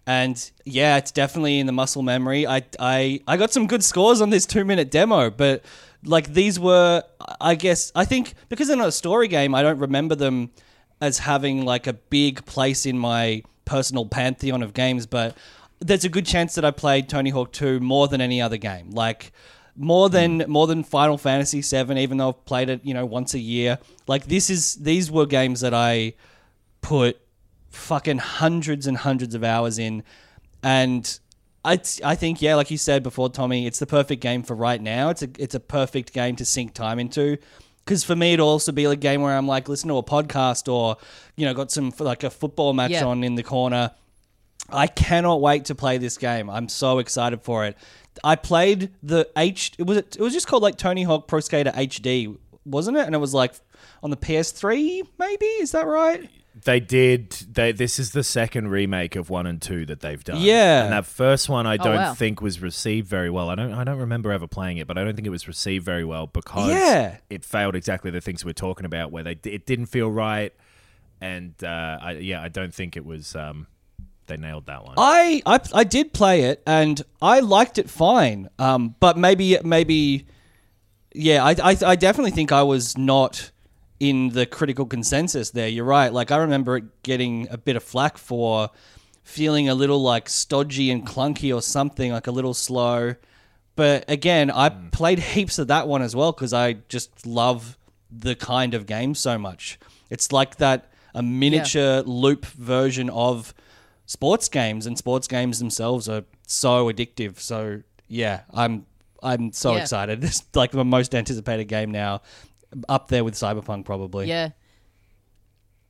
and 0.07 0.51
yeah, 0.65 0.97
it's 0.97 1.11
definitely 1.11 1.59
in 1.59 1.67
the 1.67 1.73
muscle 1.73 2.03
memory. 2.03 2.47
I 2.47 2.63
I 2.79 3.21
I 3.27 3.37
got 3.37 3.53
some 3.53 3.67
good 3.67 3.85
scores 3.85 4.21
on 4.21 4.31
this 4.31 4.47
two 4.47 4.65
minute 4.65 4.91
demo, 4.91 5.31
but 5.31 5.65
like 6.05 6.33
these 6.33 6.59
were, 6.59 7.05
I 7.41 7.55
guess, 7.55 7.93
I 7.95 8.05
think 8.05 8.35
because 8.49 8.69
they're 8.69 8.77
not 8.77 8.89
a 8.89 8.93
story 8.93 9.29
game, 9.29 9.55
I 9.55 9.63
don't 9.63 9.79
remember 9.79 10.15
them 10.15 10.51
as 11.01 11.19
having 11.19 11.65
like 11.65 11.87
a 11.87 11.93
big 11.93 12.45
place 12.45 12.87
in 12.87 12.99
my 12.99 13.43
personal 13.65 14.07
pantheon 14.07 14.63
of 14.63 14.75
games, 14.75 15.07
but. 15.07 15.37
There's 15.85 16.05
a 16.05 16.09
good 16.09 16.27
chance 16.27 16.55
that 16.55 16.65
I 16.65 16.71
played 16.71 17.09
Tony 17.09 17.31
Hawk 17.31 17.51
2 17.51 17.81
more 17.81 18.07
than 18.07 18.21
any 18.21 18.41
other 18.41 18.57
game. 18.57 18.93
Like, 18.93 19.33
more 19.77 20.09
than 20.09 20.41
hmm. 20.41 20.51
more 20.51 20.67
than 20.67 20.85
Final 20.85 21.19
Fantasy 21.19 21.61
VII. 21.61 22.01
Even 22.01 22.19
though 22.19 22.29
I've 22.29 22.45
played 22.45 22.69
it, 22.69 22.85
you 22.85 22.95
know, 22.95 23.07
once 23.07 23.35
a 23.35 23.39
year. 23.39 23.79
Like 24.07 24.27
this 24.27 24.51
is 24.51 24.75
these 24.75 25.11
were 25.11 25.27
games 25.27 25.61
that 25.61 25.75
I 25.75 26.15
put 26.81 27.21
fucking 27.73 28.19
hundreds 28.19 28.87
and 28.87 28.97
hundreds 28.99 29.35
of 29.35 29.43
hours 29.45 29.79
in, 29.79 30.03
and 30.63 31.19
I 31.65 31.81
I 32.05 32.15
think 32.15 32.41
yeah, 32.43 32.55
like 32.55 32.71
you 32.71 32.79
said 32.79 33.03
before, 33.03 33.29
Tommy, 33.31 33.67
it's 33.67 33.79
the 33.79 33.87
perfect 33.87 34.23
game 34.23 34.43
for 34.43 34.55
right 34.55 34.81
now. 34.81 35.11
It's 35.11 35.23
a 35.23 35.29
it's 35.39 35.55
a 35.55 35.61
perfect 35.61 36.13
game 36.13 36.37
to 36.37 36.45
sink 36.45 36.75
time 36.75 36.99
into. 36.99 37.39
Because 37.85 38.05
for 38.05 38.15
me, 38.15 38.35
it'll 38.35 38.49
also 38.49 38.71
be 38.71 38.85
a 38.85 38.95
game 38.95 39.23
where 39.23 39.37
I'm 39.37 39.49
like 39.49 39.69
listen 39.69 39.89
to 39.89 39.97
a 39.97 40.05
podcast 40.05 40.73
or 40.73 40.97
you 41.37 41.45
know 41.47 41.55
got 41.55 41.73
some 41.73 41.93
like 41.99 42.23
a 42.23 42.31
football 42.31 42.73
match 42.73 42.93
Yeah. 42.93 43.05
on 43.07 43.25
in 43.25 43.35
the 43.35 43.43
corner. 43.43 43.91
I 44.71 44.87
cannot 44.87 45.41
wait 45.41 45.65
to 45.67 45.75
play 45.75 45.99
this 45.99 46.17
game. 46.17 46.49
I'm 46.49 46.69
so 46.69 46.99
excited 47.01 47.43
for 47.43 47.65
it. 47.67 47.77
I 48.23 48.37
played 48.37 48.91
the 49.03 49.29
H. 49.37 49.73
It 49.79 49.87
was 49.87 49.97
it 49.99 50.21
was 50.21 50.33
just 50.33 50.47
called 50.47 50.63
like 50.63 50.77
Tony 50.79 51.03
Hawk 51.03 51.27
Pro 51.27 51.41
Skater 51.41 51.73
HD, 51.73 52.37
wasn't 52.65 52.99
it? 52.99 53.07
And 53.07 53.15
it 53.15 53.19
was 53.19 53.35
like 53.35 53.55
on 54.03 54.11
the 54.11 54.17
PS3, 54.17 55.03
maybe. 55.19 55.47
Is 55.47 55.73
that 55.73 55.87
right? 55.87 56.29
They 56.55 56.81
did. 56.81 57.31
They 57.31 57.73
this 57.73 57.99
is 57.99 58.11
the 58.13 58.23
second 58.23 58.69
remake 58.69 59.17
of 59.17 59.31
one 59.31 59.47
and 59.47 59.61
two 59.61 59.87
that 59.87 60.01
they've 60.01 60.23
done. 60.23 60.41
Yeah. 60.41 60.85
and 60.85 60.93
that 60.93 61.07
first 61.07 61.49
one 61.49 61.67
I 61.67 61.77
don't 61.79 61.97
wow. 61.97 62.15
think 62.15 62.43
was 62.43 62.61
received 62.61 63.09
very 63.09 63.31
well. 63.31 63.49
I 63.49 63.55
don't. 63.55 63.73
I 63.73 63.85
don't 63.85 63.99
remember 63.99 64.31
ever 64.33 64.47
playing 64.47 64.77
it, 64.77 64.87
but 64.87 64.99
I 64.99 65.05
don't 65.05 65.15
think 65.15 65.27
it 65.27 65.31
was 65.31 65.49
received 65.49 65.85
very 65.85 66.05
well 66.05 66.27
because 66.27 66.69
Yeah. 66.69 67.17
it 67.31 67.45
failed 67.45 67.75
exactly 67.75 68.11
the 68.11 68.21
things 68.21 68.45
we're 68.45 68.53
talking 68.53 68.85
about, 68.85 69.11
where 69.13 69.23
they 69.23 69.39
it 69.45 69.65
didn't 69.65 69.87
feel 69.87 70.11
right, 70.11 70.53
and 71.23 71.55
uh, 71.65 71.99
I, 72.03 72.13
yeah, 72.21 72.43
I 72.43 72.49
don't 72.49 72.75
think 72.75 72.97
it 72.97 73.05
was. 73.07 73.35
Um, 73.35 73.67
they 74.27 74.37
nailed 74.37 74.67
that 74.67 74.85
one. 74.85 74.95
I, 74.99 75.43
I 75.47 75.59
I 75.75 75.85
did 75.85 76.13
play 76.13 76.43
it 76.43 76.63
and 76.67 77.01
I 77.21 77.41
liked 77.41 77.79
it 77.79 77.89
fine. 77.89 78.49
Um, 78.59 78.95
but 79.01 79.17
maybe 79.17 79.59
maybe 79.65 80.27
yeah, 81.15 81.45
I, 81.45 81.51
I 81.63 81.77
I 81.85 81.97
definitely 81.97 82.31
think 82.33 82.53
I 82.53 82.63
was 82.63 82.99
not 82.99 83.51
in 84.03 84.31
the 84.31 84.45
critical 84.45 84.85
consensus 84.85 85.51
there. 85.51 85.69
You're 85.69 85.85
right. 85.85 86.13
Like 86.13 86.33
I 86.33 86.39
remember 86.39 86.79
it 86.79 87.03
getting 87.05 87.47
a 87.53 87.57
bit 87.57 87.77
of 87.77 87.85
flack 87.85 88.19
for 88.19 88.69
feeling 89.23 89.69
a 89.69 89.77
little 89.77 90.03
like 90.03 90.29
stodgy 90.29 90.91
and 90.91 91.07
clunky 91.07 91.55
or 91.55 91.63
something, 91.63 92.11
like 92.11 92.27
a 92.27 92.33
little 92.33 92.53
slow. 92.53 93.15
But 93.77 94.05
again, 94.11 94.51
I 94.51 94.71
hmm. 94.71 94.89
played 94.89 95.19
heaps 95.35 95.61
of 95.61 95.69
that 95.69 95.87
one 95.87 96.03
as 96.03 96.17
well 96.17 96.33
because 96.33 96.53
I 96.53 96.73
just 96.89 97.25
love 97.25 97.79
the 98.11 98.35
kind 98.35 98.75
of 98.75 98.87
game 98.87 99.15
so 99.15 99.39
much. 99.39 99.79
It's 100.11 100.33
like 100.33 100.57
that 100.57 100.91
a 101.15 101.23
miniature 101.23 102.03
loop 102.03 102.45
version 102.47 103.09
of 103.09 103.55
sports 104.07 104.49
games, 104.49 104.85
and 104.85 104.99
sports 104.99 105.29
games 105.29 105.61
themselves 105.61 106.09
are 106.09 106.25
so 106.49 106.91
addictive. 106.91 107.39
So 107.39 107.83
yeah, 108.09 108.41
I'm 108.53 108.85
I'm 109.23 109.53
so 109.53 109.77
Yeah. 109.77 109.83
excited. 109.83 110.25
It's 110.25 110.43
like 110.55 110.73
the 110.73 110.85
most 110.85 111.15
anticipated 111.15 111.67
game 111.67 111.93
now, 111.93 112.23
up 112.89 113.09
there 113.09 113.25
with 113.25 113.35
Cyberpunk 113.35 113.85
probably. 113.85 114.29
Yeah. 114.29 114.51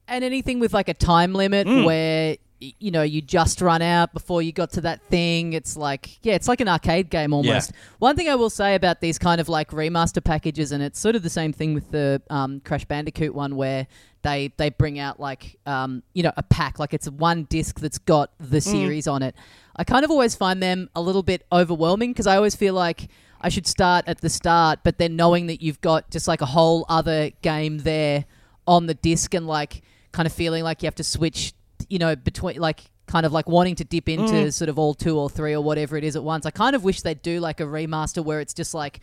And 0.09 0.25
anything 0.25 0.59
with 0.61 0.75
like 0.75 0.89
a 0.89 0.95
time 0.95 1.33
limit 1.33 1.67
Mm. 1.67 1.85
where 1.85 2.37
y- 2.61 2.75
you 2.79 2.91
know 2.91 3.03
you 3.03 3.23
just 3.23 3.61
run 3.61 3.83
out 3.83 4.13
before 4.13 4.43
you 4.43 4.53
got 4.53 4.73
to 4.73 4.81
that 4.83 5.01
thing. 5.09 5.53
It's 5.53 5.77
like 5.77 6.19
yeah, 6.25 6.35
it's 6.35 6.49
like 6.49 6.61
an 6.61 6.69
arcade 6.69 7.09
game 7.09 7.33
almost. 7.33 7.73
One 7.99 8.17
thing 8.17 8.29
I 8.29 8.35
will 8.35 8.51
say 8.51 8.75
about 8.75 9.01
these 9.01 9.19
kind 9.19 9.41
of 9.41 9.49
like 9.49 9.71
remaster 9.71 10.23
packages, 10.23 10.73
and 10.73 10.83
it's 10.83 10.99
sort 10.99 11.15
of 11.15 11.23
the 11.23 11.31
same 11.31 11.53
thing 11.53 11.73
with 11.73 11.91
the 11.93 12.21
um, 12.31 12.61
Crash 12.61 12.85
Bandicoot 12.85 13.35
one, 13.35 13.57
where 13.57 13.87
they 14.23 14.53
they 14.57 14.71
bring 14.71 14.99
out 14.99 15.19
like 15.21 15.59
um, 15.67 16.03
you 16.15 16.23
know 16.25 16.33
a 16.37 16.43
pack, 16.43 16.79
like 16.79 16.93
it's 16.93 17.09
one 17.09 17.45
disc 17.45 17.79
that's 17.81 17.99
got 17.99 18.33
the 18.41 18.61
series 18.61 19.07
on 19.07 19.23
it. 19.23 19.35
I 19.77 19.85
kind 19.85 20.05
of 20.05 20.11
always 20.11 20.35
find 20.35 20.63
them 20.63 20.91
a 20.95 21.01
little 21.01 21.23
bit 21.23 21.47
overwhelming 21.51 22.11
because 22.13 22.27
I 22.27 22.37
always 22.37 22.55
feel 22.57 22.75
like 22.75 23.09
I 23.43 23.49
should 23.49 23.67
start 23.67 24.05
at 24.07 24.21
the 24.21 24.31
start, 24.31 24.81
but 24.85 24.99
then 24.99 25.17
knowing 25.17 25.49
that 25.49 25.61
you've 25.61 25.81
got 25.81 26.11
just 26.11 26.29
like 26.29 26.41
a 26.41 26.47
whole 26.47 26.87
other 26.89 27.31
game 27.43 27.79
there 27.79 28.25
on 28.67 28.87
the 28.87 28.95
disc 28.95 29.35
and 29.35 29.47
like 29.47 29.83
kind 30.13 30.27
of 30.27 30.33
feeling 30.33 30.63
like 30.63 30.83
you 30.83 30.87
have 30.87 30.95
to 30.97 31.05
switch, 31.05 31.53
you 31.89 31.99
know, 31.99 32.15
between 32.15 32.59
like 32.59 32.91
kind 33.07 33.27
of 33.27 33.33
like 33.33 33.49
wanting 33.49 33.75
to 33.75 33.85
dip 33.85 34.09
into 34.09 34.33
mm. 34.33 34.53
sort 34.53 34.69
of 34.69 34.79
all 34.79 34.95
two 34.95 35.19
or 35.19 35.29
three 35.29 35.53
or 35.53 35.61
whatever 35.61 35.97
it 35.97 36.05
is 36.05 36.15
at 36.15 36.23
once. 36.23 36.47
I 36.47 36.51
kind 36.51 36.77
of 36.77 36.85
wish 36.85 37.03
they'd 37.03 37.21
do 37.21 37.41
like 37.41 37.61
a 37.61 37.65
remaster 37.65 38.25
where 38.25 38.41
it's 38.41 38.55
just 38.55 38.75
like 38.75 39.01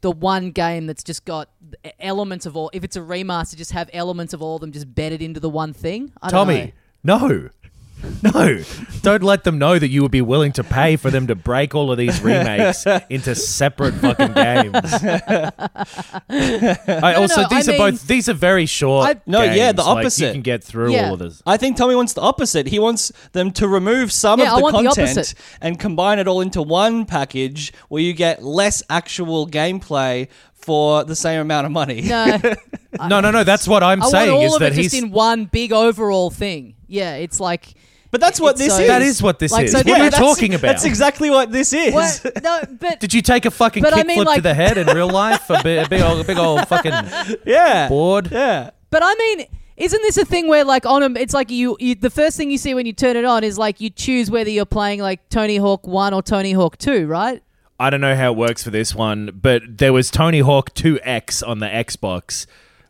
the 0.00 0.10
one 0.10 0.50
game 0.50 0.86
that's 0.86 1.04
just 1.04 1.24
got 1.24 1.48
elements 2.00 2.44
of 2.44 2.56
all. 2.56 2.70
If 2.72 2.84
it's 2.84 2.96
a 2.96 3.00
remaster, 3.00 3.56
just 3.56 3.72
have 3.72 3.88
elements 3.92 4.34
of 4.34 4.42
all 4.42 4.56
of 4.56 4.60
them 4.60 4.72
just 4.72 4.94
bedded 4.94 5.22
into 5.22 5.40
the 5.40 5.48
one 5.48 5.72
thing. 5.72 6.12
I 6.20 6.30
don't 6.30 6.48
know. 6.48 6.54
Tommy, 6.54 6.74
no. 7.02 7.48
No, 8.22 8.62
don't 9.02 9.22
let 9.22 9.44
them 9.44 9.58
know 9.58 9.78
that 9.78 9.88
you 9.88 10.02
would 10.02 10.10
be 10.10 10.20
willing 10.22 10.52
to 10.52 10.64
pay 10.64 10.96
for 10.96 11.10
them 11.10 11.26
to 11.26 11.34
break 11.34 11.74
all 11.74 11.90
of 11.90 11.98
these 11.98 12.20
remakes 12.22 12.84
into 13.10 13.34
separate 13.34 13.94
fucking 13.94 14.32
games. 14.32 14.74
I 16.28 17.14
also 17.16 17.42
no, 17.42 17.48
these 17.48 17.68
I 17.68 17.72
are 17.74 17.78
mean- 17.78 17.90
both 17.92 18.06
these 18.06 18.28
are 18.28 18.32
very 18.34 18.66
short. 18.66 19.08
I- 19.08 19.20
No, 19.26 19.42
yeah, 19.42 19.72
the 19.72 19.82
games, 19.82 19.86
like, 19.86 19.86
opposite. 19.98 20.26
you 20.26 20.32
can 20.32 20.42
get 20.42 20.62
through 20.64 20.92
Yeah. 20.92 21.06
all 21.08 21.14
of 21.14 21.18
this. 21.20 21.42
I 21.46 21.56
think 21.56 21.76
Tommy 21.76 21.94
wants 21.96 22.12
the 22.12 22.20
opposite. 22.20 22.66
He 22.68 22.78
wants 22.78 23.12
them 23.32 23.50
to 23.52 23.66
remove 23.68 24.12
some 24.12 24.40
Yeah, 24.40 24.46
I 24.46 24.48
of 24.52 24.56
the 24.58 24.62
want 24.62 24.76
the 24.76 24.82
content 24.84 25.10
opposite. 25.18 25.34
and 25.60 25.78
combine 25.78 26.18
it 26.18 26.28
all 26.28 26.40
into 26.40 26.62
one 26.62 27.06
package 27.06 27.72
where 27.88 28.02
you 28.02 28.12
get 28.12 28.42
less 28.42 28.82
actual 28.88 29.46
gameplay 29.48 30.28
for 30.54 31.04
the 31.04 31.16
same 31.16 31.40
amount 31.40 31.66
of 31.66 31.72
money. 31.72 32.02
No, 32.02 32.38
No, 33.08 33.20
no, 33.20 33.30
no. 33.30 33.44
That's 33.44 33.68
what 33.68 33.82
I'm 33.82 34.00
I 34.00 34.06
want 34.06 34.10
saying 34.12 34.30
all 34.32 34.44
is 34.46 34.54
of 34.54 34.60
that 34.60 34.72
it 34.72 34.76
he's. 34.76 34.92
just 34.92 35.02
in 35.02 35.10
one 35.10 35.44
big 35.46 35.72
overall 35.72 36.30
thing. 36.30 36.74
Yeah, 36.88 37.14
it's 37.16 37.40
like. 37.40 37.74
But 38.12 38.20
that's 38.20 38.40
what 38.40 38.52
It's 38.52 38.60
this 38.60 38.74
so- 38.76 38.82
is. 38.82 38.88
that 38.88 39.02
is 39.02 39.22
what 39.22 39.38
this 39.40 39.52
Like, 39.52 39.66
is. 39.66 39.72
so 39.72 39.78
what 39.78 39.86
yeah, 39.86 39.94
are 39.94 39.96
you 40.04 40.10
that's- 40.10 40.20
talking 40.22 40.54
about? 40.54 40.68
That's 40.68 40.84
exactly 40.84 41.28
what 41.28 41.50
this 41.52 41.72
is. 41.72 41.92
What? 41.92 42.24
No, 42.42 42.60
but 42.80 43.00
Did 43.00 43.12
you 43.12 43.20
take 43.20 43.44
a 43.44 43.50
fucking 43.50 43.82
But 43.82 43.92
I 43.94 44.02
kickflip 44.02 44.06
mean, 44.06 44.18
to 44.18 44.22
like- 44.24 44.42
the 44.42 44.54
head 44.54 44.78
in 44.78 44.86
real 44.86 45.10
life? 45.10 45.50
A 45.50 45.60
big, 45.62 45.84
a 45.84 45.88
big 45.88 46.00
old, 46.00 46.20
a 46.20 46.24
big 46.24 46.38
old 46.38 46.66
fucking 46.68 46.92
yeah. 47.44 47.88
board. 47.88 48.28
Yeah. 48.30 48.70
But 48.90 49.02
I 49.04 49.14
mean, 49.16 49.46
isn't 49.76 50.00
this 50.02 50.16
a 50.16 50.24
thing 50.24 50.46
where 50.48 50.64
like 50.64 50.86
on 50.86 51.02
them, 51.02 51.16
it's 51.16 51.34
like 51.34 51.50
you, 51.50 51.76
you 51.80 51.94
the 51.96 52.08
first 52.08 52.36
thing 52.36 52.50
you 52.50 52.58
see 52.58 52.72
when 52.74 52.86
you 52.86 52.92
turn 52.92 53.16
it 53.16 53.24
on 53.24 53.42
is 53.44 53.58
like 53.58 53.80
you 53.80 53.90
choose 53.90 54.30
whether 54.30 54.48
you're 54.50 54.64
playing 54.64 55.00
like 55.00 55.28
Tony 55.28 55.56
Hawk 55.56 55.86
One 55.86 56.14
or 56.14 56.22
Tony 56.22 56.52
Hawk 56.52 56.78
Two, 56.78 57.06
right? 57.06 57.42
I 57.78 57.90
don't 57.90 58.00
know 58.00 58.14
how 58.16 58.32
it 58.32 58.38
works 58.38 58.62
for 58.62 58.70
this 58.70 58.94
one, 58.94 59.32
but 59.42 59.62
there 59.78 59.92
was 59.92 60.10
Tony 60.10 60.38
Hawk 60.40 60.72
2X 60.72 61.46
on 61.46 61.58
the 61.58 61.66
Xbox, 61.66 62.46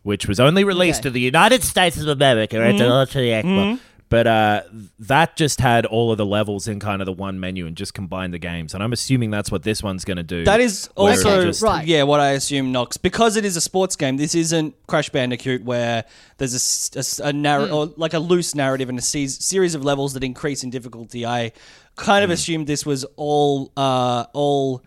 which 0.07 0.27
was 0.27 0.39
only 0.39 0.63
released 0.63 1.01
Okay. 1.01 1.09
in 1.09 1.13
the 1.13 1.19
United 1.35 1.61
States 1.63 1.97
of 2.01 2.07
America. 2.07 2.55
It's 2.61 2.79
Mm-hmm. 2.79 2.89
not 2.89 3.09
to 3.11 3.17
the 3.19 3.29
Xbox. 3.43 3.79
But 4.09 4.25
uh, 4.25 4.61
that 4.99 5.35
just 5.35 5.59
had 5.59 5.85
all 5.85 6.13
of 6.13 6.17
the 6.17 6.25
levels 6.25 6.65
in 6.69 6.79
kind 6.79 7.01
of 7.01 7.05
the 7.07 7.11
one 7.11 7.41
menu 7.41 7.67
and 7.67 7.75
just 7.75 7.93
combined 7.93 8.33
the 8.33 8.37
games. 8.39 8.73
And 8.73 8.81
I'm 8.81 8.93
assuming 8.93 9.31
that's 9.31 9.51
what 9.51 9.63
this 9.63 9.83
one's 9.83 10.05
going 10.05 10.15
to 10.15 10.23
do. 10.23 10.45
That 10.45 10.61
is 10.61 10.89
also 10.95 11.43
just- 11.43 11.61
Right. 11.61 11.85
yeah 11.85 12.03
what 12.03 12.21
I 12.21 12.29
assume 12.31 12.71
Knox 12.71 12.95
because 12.95 13.35
it 13.35 13.43
is 13.43 13.57
a 13.57 13.61
sports 13.61 13.97
game. 13.97 14.15
This 14.15 14.33
isn't 14.33 14.75
Crash 14.87 15.09
Bandicoot 15.09 15.65
where 15.65 16.05
there's 16.37 17.19
a 17.21 17.33
narr- 17.33 17.69
or 17.69 17.87
like 17.97 18.13
a 18.13 18.19
loose 18.19 18.55
narrative 18.55 18.87
and 18.87 18.97
a 18.97 19.01
se- 19.01 19.27
series 19.51 19.75
of 19.75 19.83
levels 19.83 20.13
that 20.13 20.23
increase 20.23 20.63
in 20.63 20.69
difficulty. 20.69 21.25
I 21.25 21.51
kind 21.97 22.23
of 22.23 22.29
assumed 22.29 22.65
this 22.65 22.85
was 22.85 23.03
all 23.17 23.73
uh, 23.75 24.23
all 24.31 24.83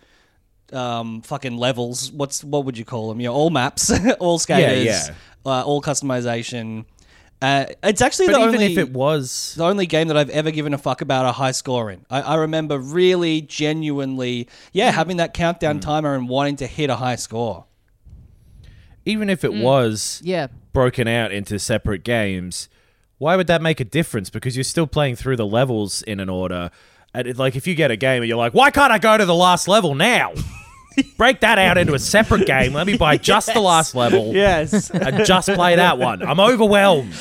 um, 0.73 1.23
fucking 1.23 1.57
levels. 1.57 2.11
What's 2.13 2.43
what 2.45 2.65
would 2.65 2.77
you 2.79 2.85
call 2.85 3.09
them? 3.09 3.21
Yeah, 3.21 3.31
all 3.31 3.51
maps, 3.51 3.91
all 4.21 4.39
skaters, 4.39 4.85
yeah. 4.85 5.15
Uh, 5.45 5.63
all 5.63 5.81
customization. 5.83 6.85
Uh, 7.43 7.65
it's 7.83 8.03
actually 8.03 8.27
But 8.27 8.33
the 8.35 8.39
even 8.41 8.55
only 8.57 8.73
if 8.73 8.77
it 8.79 8.93
was. 8.93 9.55
the 9.57 9.65
only 9.65 9.87
game 9.87 10.09
that 10.09 10.17
I've 10.19 10.29
ever 10.29 10.51
given 10.51 10.75
a 10.75 10.79
fuck 10.79 11.01
about 11.01 11.25
a 11.25 11.33
high 11.33 11.53
score 11.53 11.91
in. 11.91 12.05
I, 12.11 12.21
I 12.21 12.35
remember 12.35 12.79
really, 12.79 13.41
genuinely, 13.41 14.47
yeah, 14.73 14.91
having 14.91 15.17
that 15.17 15.33
countdown 15.33 15.79
Mm. 15.79 15.81
timer 15.81 16.15
and 16.15 16.29
wanting 16.29 16.57
to 16.57 16.67
hit 16.67 16.91
a 16.91 16.97
high 16.97 17.17
score. 17.17 17.65
Even 19.07 19.31
if 19.31 19.43
it 19.45 19.55
was 19.55 20.21
Yeah. 20.23 20.49
broken 20.75 21.09
out 21.09 21.33
into 21.33 21.59
separate 21.59 22.05
games, 22.05 22.69
why 23.17 23.37
would 23.37 23.47
that 23.47 23.63
make 23.63 23.81
a 23.81 23.85
difference? 23.85 24.29
Because 24.29 24.55
you're 24.55 24.63
still 24.65 24.87
playing 24.87 25.17
through 25.17 25.37
the 25.37 25.47
levels 25.47 26.03
in 26.03 26.21
an 26.21 26.29
order. 26.29 26.71
And 27.15 27.27
it, 27.27 27.39
like, 27.39 27.57
if 27.57 27.67
you 27.67 27.75
get 27.75 27.91
a 27.91 27.97
game 27.97 28.23
and 28.23 28.29
you're 28.29 28.37
like, 28.37 28.53
why 28.53 28.71
can't 28.71 28.93
I 28.93 28.99
go 28.99 29.17
to 29.17 29.25
the 29.25 29.35
last 29.35 29.67
level 29.67 29.95
now? 29.95 30.35
Break 31.16 31.40
that 31.40 31.59
out 31.59 31.79
into 31.79 31.94
a 31.94 31.98
separate 31.98 32.46
game. 32.46 32.72
Let 32.74 32.87
me 32.87 32.96
buy 32.96 33.16
just 33.18 33.53
the 33.55 33.61
last 33.61 33.94
level 33.94 34.35
Yes. 34.35 34.90
and 34.90 35.24
just 35.24 35.48
play 35.48 35.76
that 35.76 35.98
one. 35.98 36.22
I'm 36.22 36.40
overwhelmed. 36.40 37.14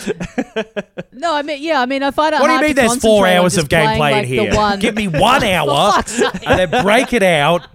No, 1.11 1.33
I 1.35 1.41
mean, 1.41 1.61
yeah, 1.61 1.81
I 1.81 1.85
mean, 1.85 2.01
I 2.01 2.11
find 2.11 2.33
it 2.33 2.39
What 2.41 2.47
do 2.47 2.53
you 2.53 2.57
hard 2.57 2.61
mean 2.67 2.75
to 2.75 2.81
there's 2.81 2.95
four 3.01 3.23
concentrate 3.25 3.37
on 3.37 3.43
hours 3.43 3.53
just 3.55 3.63
of 3.65 3.69
gameplay 3.69 3.97
playing, 3.97 4.15
in 4.31 4.37
like, 4.37 4.49
here? 4.49 4.55
One, 4.55 4.79
Give 4.79 4.95
me 4.95 5.07
one 5.09 5.43
hour 5.43 5.91
fuck's 5.91 6.11
sake. 6.13 6.47
and 6.47 6.71
then 6.71 6.83
break 6.83 7.13
it 7.13 7.23
out. 7.23 7.67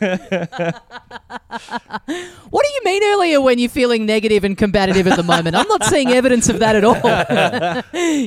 What 2.50 2.64
do 2.66 2.72
you 2.74 2.80
mean 2.84 3.02
earlier 3.14 3.40
when 3.40 3.58
you're 3.58 3.68
feeling 3.68 4.06
negative 4.06 4.42
and 4.44 4.56
combative 4.56 5.06
at 5.06 5.16
the 5.16 5.22
moment? 5.22 5.54
I'm 5.56 5.68
not 5.68 5.84
seeing 5.84 6.08
evidence 6.10 6.48
of 6.48 6.58
that 6.60 6.74
at 6.76 6.84
all. 6.84 6.94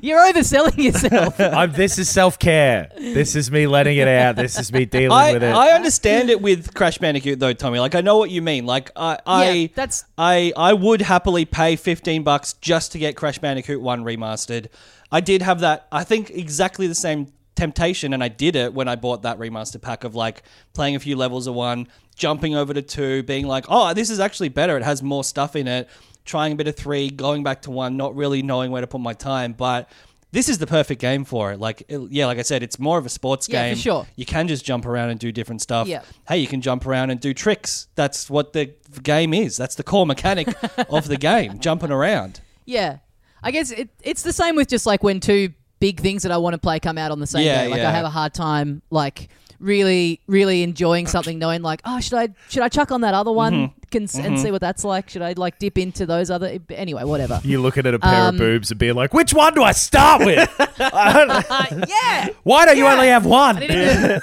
you're 0.04 0.20
overselling 0.32 0.78
yourself. 0.78 1.40
I'm, 1.40 1.72
this 1.74 1.98
is 1.98 2.10
self 2.10 2.40
care. 2.40 2.90
This 2.98 3.36
is 3.36 3.52
me 3.52 3.68
letting 3.68 3.98
it 3.98 4.08
out. 4.08 4.36
This 4.36 4.58
is 4.60 4.72
me 4.72 4.86
dealing 4.86 5.12
I, 5.12 5.34
with 5.34 5.44
it. 5.44 5.54
I 5.54 5.72
understand 5.72 6.30
it 6.30 6.42
with 6.42 6.74
Crash 6.84 6.98
Bandicoot 6.98 7.40
though, 7.40 7.54
Tommy. 7.54 7.80
Like 7.80 7.96
I 7.96 8.02
know 8.02 8.18
what 8.18 8.30
you 8.30 8.42
mean. 8.42 8.66
Like 8.66 8.92
I 8.94 9.18
I 9.26 9.50
Yeah, 9.52 9.68
that's- 9.74 10.04
I 10.18 10.52
I 10.58 10.74
would 10.74 11.02
happily 11.02 11.46
pay 11.46 11.78
15 11.78 12.24
bucks 12.24 12.52
just 12.60 12.92
to 12.92 13.00
get 13.00 13.16
Crash 13.16 13.40
Bandicoot 13.40 13.82
1 13.82 14.04
remastered. 14.04 14.68
I 15.10 15.22
did 15.22 15.42
have 15.44 15.62
that 15.62 15.88
I 15.94 16.04
think 16.04 16.32
exactly 16.32 16.88
the 16.88 16.94
same 16.96 17.32
temptation, 17.56 18.12
and 18.14 18.22
I 18.22 18.28
did 18.28 18.58
it 18.58 18.74
when 18.74 18.90
I 18.90 18.98
bought 18.98 19.22
that 19.22 19.40
remaster 19.40 19.82
pack 19.82 20.04
of 20.04 20.14
like 20.14 20.44
playing 20.74 20.98
a 20.98 21.00
few 21.00 21.16
levels 21.16 21.48
of 21.48 21.54
one, 21.54 21.88
jumping 22.18 22.54
over 22.54 22.74
to 22.74 22.82
two, 22.82 23.24
being 23.24 23.48
like, 23.48 23.64
oh, 23.70 23.94
this 23.94 24.10
is 24.10 24.20
actually 24.20 24.50
better. 24.50 24.76
It 24.76 24.84
has 24.84 25.02
more 25.02 25.24
stuff 25.24 25.56
in 25.56 25.70
it. 25.70 25.88
Trying 26.26 26.52
a 26.52 26.56
bit 26.58 26.68
of 26.68 26.76
three, 26.76 27.10
going 27.10 27.44
back 27.44 27.62
to 27.62 27.72
one, 27.72 27.96
not 27.96 28.14
really 28.14 28.42
knowing 28.42 28.72
where 28.72 28.82
to 28.82 28.88
put 28.88 29.00
my 29.00 29.14
time, 29.14 29.54
but. 29.54 29.90
This 30.34 30.50
is 30.50 30.58
the 30.58 30.68
perfect 30.68 31.00
game 31.00 31.24
for 31.26 31.52
it. 31.54 31.60
Like, 31.60 31.84
it- 31.88 32.12
yeah, 32.12 32.26
like 32.26 32.40
I 32.40 32.42
said, 32.42 32.64
it's 32.64 32.78
more 32.80 32.98
of 32.98 33.06
a 33.06 33.10
sports 33.10 33.48
Yeah, 33.48 33.70
for 33.74 33.80
sure. 33.80 34.08
You 34.16 34.26
can 34.26 34.48
just 34.48 34.66
jump 34.66 34.86
around 34.86 35.12
and 35.12 35.20
do 35.20 35.32
different 35.32 35.62
stuff. 35.62 35.88
Yeah. 35.88 36.02
Hey, 36.28 36.40
you 36.40 36.48
can 36.48 36.60
jump 36.60 36.86
around 36.86 37.12
and 37.12 37.20
do 37.20 37.34
tricks. 37.34 37.88
That's 37.96 38.30
what 38.30 38.52
the 38.52 38.74
game 39.04 39.34
is. 39.34 39.56
That's 39.58 39.76
the 39.76 39.84
core 39.84 40.06
mechanic 40.08 40.48
of 40.90 41.08
the 41.08 41.18
game, 41.18 41.60
jumping 41.60 41.92
around. 41.92 42.42
Yeah, 42.66 42.98
I 43.42 43.52
guess 43.52 43.72
it, 43.72 43.90
it's 44.04 44.24
the 44.24 44.34
same 44.34 44.56
with 44.56 44.68
just 44.68 44.86
like 44.86 45.04
when 45.04 45.20
two 45.20 45.54
big 45.80 46.00
things 46.00 46.24
that 46.24 46.32
I 46.32 46.38
want 46.38 46.54
to 46.54 46.58
play 46.58 46.80
come 46.80 46.98
out 46.98 47.12
on 47.12 47.20
the 47.20 47.28
same 47.28 47.46
Yeah, 47.46 47.64
day. 47.66 47.70
Like 47.70 47.78
yeah. 47.80 47.90
I 47.90 47.92
have 47.92 48.06
a 48.06 48.10
hard 48.10 48.34
time 48.34 48.82
like 48.90 49.30
really 49.64 50.20
really 50.28 50.62
enjoying 50.64 51.08
something, 51.08 51.40
knowing 51.40 51.62
like 51.62 51.82
oh 51.86 52.00
should 52.00 52.14
I 52.20 52.30
should 52.50 52.62
I 52.64 52.70
chuck 52.70 52.92
on 52.92 53.02
that 53.02 53.14
other 53.14 53.32
one 53.32 53.54
Mm-hmm. 53.54 53.80
can, 54.18 54.26
and 54.26 54.40
see 54.40 54.50
what 54.52 54.62
that's 54.62 54.84
like? 54.84 55.10
Should 55.10 55.22
I 55.22 55.34
like 55.38 55.60
dip 55.60 55.78
into 55.78 56.06
those 56.08 56.30
other 56.32 56.60
anyway? 56.70 57.04
Whatever. 57.04 57.40
You're 57.44 57.62
looking 57.62 57.86
at 57.86 57.94
a 57.94 58.00
pair 58.00 58.24
Um, 58.30 58.36
of 58.36 58.40
boobs 58.40 58.72
and 58.72 58.80
being 58.80 58.96
like, 58.96 59.14
which 59.14 59.34
one 59.36 59.54
do 59.54 59.62
I 59.64 59.72
start 59.72 60.26
with? 60.26 60.50
yeah. 60.80 62.30
Why 62.44 62.66
don't 62.66 62.76
you 62.78 62.88
only 62.88 63.08
have 63.10 63.26
one? 63.26 63.58
I 63.58 63.60
need 63.60 63.68
to 63.68 64.22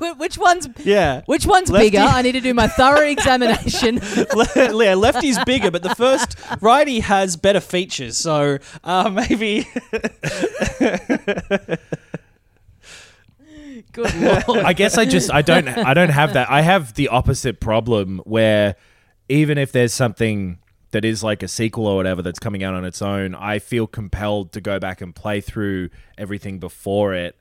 do- 0.00 0.14
which 0.18 0.38
one's 0.38 0.68
Yeah. 0.84 1.22
which 1.26 1.44
one's 1.46 1.70
Lefty- 1.70 1.86
bigger? 1.90 2.02
I 2.04 2.22
need 2.22 2.32
to 2.32 2.40
do 2.40 2.54
my 2.54 2.68
thorough 2.68 3.00
examination. 3.08 4.00
yeah, 4.56 4.94
lefty's 4.94 5.42
bigger, 5.44 5.70
but 5.72 5.82
the 5.82 5.94
first 5.96 6.36
righty 6.60 7.00
has 7.00 7.36
better 7.36 7.60
features. 7.60 8.16
So 8.16 8.58
uh, 8.84 9.10
maybe 9.10 9.66
Good 13.92 14.14
lord. 14.48 14.64
I 14.64 14.72
guess 14.72 14.98
I 14.98 15.04
just 15.04 15.30
I 15.32 15.42
don't 15.42 15.68
I 15.68 15.94
don't 15.94 16.10
have 16.10 16.34
that. 16.34 16.50
I 16.50 16.62
have 16.62 16.94
the 16.94 17.08
opposite 17.08 17.60
problem 17.60 18.20
where 18.24 18.76
even 19.28 19.58
if 19.58 19.72
there's 19.72 19.92
something 19.92 20.58
that 20.92 21.04
is 21.04 21.22
like 21.22 21.42
a 21.42 21.48
sequel 21.48 21.86
or 21.86 21.96
whatever 21.96 22.20
that's 22.22 22.38
coming 22.38 22.64
out 22.64 22.74
on 22.74 22.84
its 22.84 23.00
own, 23.00 23.34
I 23.34 23.58
feel 23.58 23.86
compelled 23.86 24.52
to 24.52 24.60
go 24.60 24.78
back 24.78 25.00
and 25.00 25.14
play 25.14 25.40
through 25.40 25.90
everything 26.18 26.58
before 26.58 27.14
it 27.14 27.36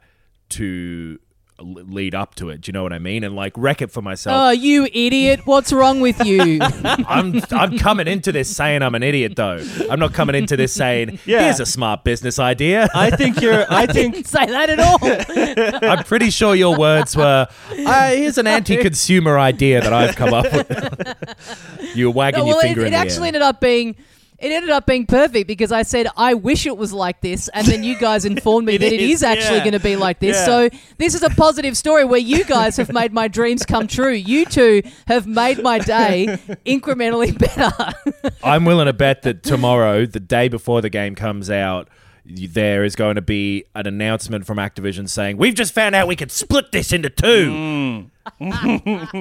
to 0.49 1.19
lead 1.62 2.15
up 2.15 2.36
to 2.36 2.50
it. 2.50 2.62
Do 2.62 2.69
you 2.69 2.74
know 2.74 2.84
what 2.84 2.93
I 2.93 3.00
mean? 3.00 3.24
And 3.24 3.36
like 3.36 3.54
wreck 3.56 3.82
it 3.82 3.91
for 3.91 4.02
myself. 4.02 4.36
Oh, 4.38 4.50
you 4.52 4.88
idiot! 4.93 5.41
What's 5.45 5.72
wrong 5.74 6.00
with 6.02 6.24
you? 6.26 6.60
I'm 6.86 7.41
I'm 7.52 7.78
coming 7.78 8.08
into 8.08 8.32
this 8.32 8.56
saying 8.56 8.82
I'm 8.82 8.95
an 8.95 9.04
idiot 9.04 9.36
though. 9.36 9.63
I'm 9.89 10.00
not 10.00 10.13
coming 10.13 10.36
into 10.36 10.56
this 10.58 10.74
saying 10.74 11.19
Yeah. 11.26 11.43
here's 11.43 11.60
a 11.60 11.65
smart 11.65 12.04
business 12.04 12.39
idea. 12.39 12.88
I 12.95 13.10
think 13.12 13.41
you're. 13.41 13.65
I 13.69 13.86
think 13.91 14.15
Didn't 14.15 14.28
say 14.28 14.45
that 14.45 14.69
at 14.69 14.80
all. 14.80 15.89
I'm 15.89 16.04
pretty 16.04 16.30
sure 16.30 16.56
your 16.56 16.78
words 16.78 17.15
were, 17.15 17.48
uh, 17.72 18.10
"Here's 18.12 18.38
an 18.38 18.48
anti-consumer 18.48 19.38
idea 19.38 19.82
that 19.82 19.93
I've 19.93 20.15
come 20.15 20.34
up 20.34 20.45
with." 20.52 21.95
you 21.95 22.08
were 22.08 22.13
wagging 22.13 22.39
No, 22.39 22.45
your 22.45 22.56
well, 22.56 22.60
it, 22.65 22.67
finger 22.69 22.82
it 22.82 22.86
in 22.88 22.91
the 22.93 22.98
actually 22.98 23.22
air. 23.24 23.28
ended 23.28 23.41
up 23.41 23.60
being. 23.62 23.95
It 24.41 24.52
ended 24.52 24.69
up 24.69 24.86
being 24.86 25.06
perfect 25.06 25.47
because 25.47 25.71
I 25.71 25.84
said 25.84 26.08
I 26.15 26.34
wish 26.34 26.65
it 26.65 26.78
was 26.78 26.93
like 26.93 27.19
this, 27.21 27.49
and 27.49 27.67
then 27.67 27.84
you 27.84 27.97
guys 27.97 28.25
informed 28.25 28.67
me 28.67 28.75
It 28.80 28.80
that 28.80 28.93
it 28.93 29.02
is, 29.02 29.15
is 29.15 29.23
actually 29.23 29.58
yeah. 29.58 29.63
going 29.63 29.73
to 29.73 29.80
be 29.80 29.95
like 29.95 30.19
this. 30.19 30.38
Yeah. 30.38 30.45
So 30.45 30.69
this 30.97 31.13
is 31.13 31.23
a 31.23 31.30
positive 31.30 31.75
story 31.75 32.06
where 32.06 32.19
you 32.19 32.45
guys 32.45 32.78
have 32.78 32.91
made 32.93 33.12
my 33.12 33.28
dreams 33.28 33.65
come 33.65 33.88
true. 33.88 34.13
You 34.13 34.45
two 34.45 34.82
have 35.08 35.28
made 35.28 35.62
my 35.62 35.80
day 35.80 36.38
incrementally 36.65 37.38
better. 37.38 38.32
I'm 38.43 38.65
willing 38.65 38.86
to 38.86 38.93
bet 38.93 39.23
that 39.23 39.43
tomorrow, 39.43 40.06
the 40.06 40.19
day 40.19 40.47
before 40.47 40.82
the 40.82 40.89
game 40.89 41.15
comes 41.15 41.49
out, 41.49 41.89
there 42.30 42.84
is 42.84 42.96
going 42.96 43.15
to 43.15 43.22
be 43.22 43.65
an 43.76 43.88
announcement 43.88 44.46
from 44.46 44.58
Activision 44.58 45.10
saying, 45.10 45.38
"We've 45.38 45.56
just 45.56 45.74
found 45.74 45.96
out 45.96 46.08
we 46.08 46.15
could 46.15 46.32
split 46.32 46.72
this 46.72 46.94
into 46.94 47.10
two. 47.10 47.50
Mm. 47.52 48.10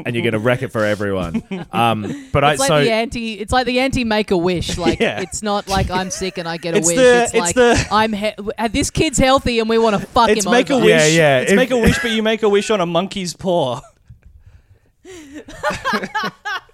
and 0.04 0.14
you're 0.14 0.22
going 0.22 0.32
to 0.34 0.38
wreck 0.38 0.60
it 0.62 0.68
for 0.68 0.84
everyone. 0.84 1.42
Um, 1.72 2.28
but 2.32 2.44
I 2.44 2.52
It's 2.52 2.60
like 2.60 2.68
so 2.68 2.84
the 2.84 2.90
anti. 2.92 3.34
It's 3.34 3.52
like 3.52 3.64
the 3.66 3.80
anti 3.80 4.04
make 4.04 4.30
a 4.30 4.36
wish. 4.36 4.76
Like 4.78 5.00
Yeah. 5.00 5.20
it's 5.20 5.42
not 5.42 5.66
like 5.68 5.90
I'm 5.90 6.10
sick 6.10 6.36
and 6.38 6.46
I 6.48 6.56
get 6.58 6.74
a 6.74 6.78
It's 6.78 6.86
wish. 6.86 6.96
the- 6.96 7.22
it's 7.24 7.32
it's 7.34 7.40
like 7.40 7.54
the- 7.54 7.86
I'm 7.90 8.12
he- 8.12 8.32
uh, 8.58 8.68
this 8.68 8.90
kid's 8.90 9.16
healthy 9.18 9.60
and 9.60 9.68
we 9.68 9.78
want 9.78 9.98
to 9.98 10.06
fuck 10.06 10.28
it's 10.28 10.44
him 10.44 10.52
make 10.52 10.68
a 10.70 10.74
over. 10.74 10.84
wish. 10.84 10.90
Yeah, 10.90 11.06
yeah. 11.06 11.38
It's 11.40 11.52
If- 11.52 11.56
make 11.56 11.70
a 11.70 11.78
wish, 11.78 11.98
but 12.00 12.10
you 12.10 12.22
make 12.22 12.42
a 12.42 12.48
wish 12.48 12.68
on 12.70 12.80
a 12.82 12.86
monkey's 12.86 13.32
paw. 13.34 13.80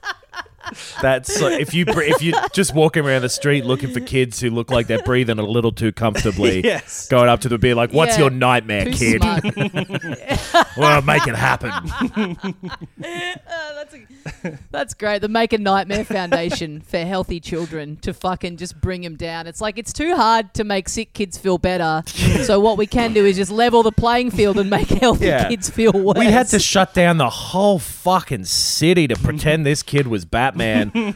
That's 1.02 1.34
so 1.34 1.48
if 1.48 1.74
you 1.74 1.84
br- 1.86 2.02
if 2.02 2.22
you 2.22 2.32
just 2.52 2.74
walking 2.74 3.04
around 3.04 3.22
the 3.22 3.28
street 3.28 3.64
looking 3.64 3.92
for 3.92 4.00
kids 4.00 4.40
who 4.40 4.50
look 4.50 4.70
like 4.70 4.86
they're 4.86 5.02
breathing 5.02 5.38
a 5.38 5.42
little 5.42 5.72
too 5.72 5.92
comfortably, 5.92 6.60
Yes. 6.64 7.08
going 7.08 7.28
up 7.28 7.40
to 7.42 7.48
them, 7.48 7.60
be 7.60 7.74
like, 7.74 7.92
"What's 7.92 8.14
Yeah. 8.16 8.22
your 8.24 8.30
nightmare, 8.30 8.86
Too 8.86 9.18
kid? 9.18 9.22
Well, 10.76 11.02
make 11.02 11.26
it 11.26 11.34
happen." 11.36 11.70
Uh, 11.70 13.34
that's, 13.74 13.94
a, 13.94 14.58
that's 14.70 14.94
great. 14.94 15.20
The 15.20 15.28
Make 15.28 15.52
a 15.52 15.58
Nightmare 15.58 16.04
Foundation 16.04 16.80
for 16.80 16.98
healthy 16.98 17.40
children 17.40 17.96
to 17.98 18.12
fucking 18.14 18.56
just 18.56 18.80
bring 18.80 19.02
them 19.02 19.16
down. 19.16 19.46
It's 19.46 19.60
like 19.60 19.78
it's 19.78 19.92
too 19.92 20.14
hard 20.16 20.54
to 20.54 20.64
make 20.64 20.88
sick 20.88 21.12
kids 21.12 21.38
feel 21.38 21.58
better. 21.58 22.02
so 22.44 22.60
what 22.60 22.78
we 22.78 22.86
can 22.86 23.12
do 23.12 23.24
is 23.24 23.36
just 23.36 23.50
level 23.50 23.82
the 23.82 23.92
playing 23.92 24.30
field 24.30 24.58
and 24.58 24.70
make 24.70 24.88
healthy 24.88 25.26
Yeah. 25.26 25.48
kids 25.48 25.68
feel 25.70 25.92
worse. 25.92 26.18
We 26.18 26.26
had 26.26 26.48
to 26.48 26.58
shut 26.58 26.94
down 26.94 27.18
the 27.18 27.30
whole 27.30 27.78
fucking 27.78 28.44
city 28.44 29.06
to 29.08 29.16
pretend 29.16 29.64
this 29.66 29.82
kid 29.82 30.06
was 30.06 30.24
Batman. 30.24 30.63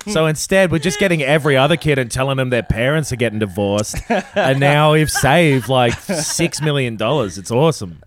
So 0.07 0.27
instead, 0.27 0.71
we're 0.71 0.79
just 0.79 0.99
getting 0.99 1.23
every 1.23 1.57
other 1.57 1.77
kid 1.77 1.99
and 1.99 2.11
telling 2.11 2.37
them 2.37 2.51
their 2.51 2.63
parents 2.63 3.13
are 3.13 3.17
getting 3.17 3.39
divorced. 3.39 3.97
And 4.35 4.61
now 4.61 4.93
we've 4.93 5.11
saved 5.11 5.69
like 5.69 5.95
six 5.95 6.61
million 6.61 6.97
dollars. 6.97 7.39
It's 7.39 7.51
awesome. 7.51 8.03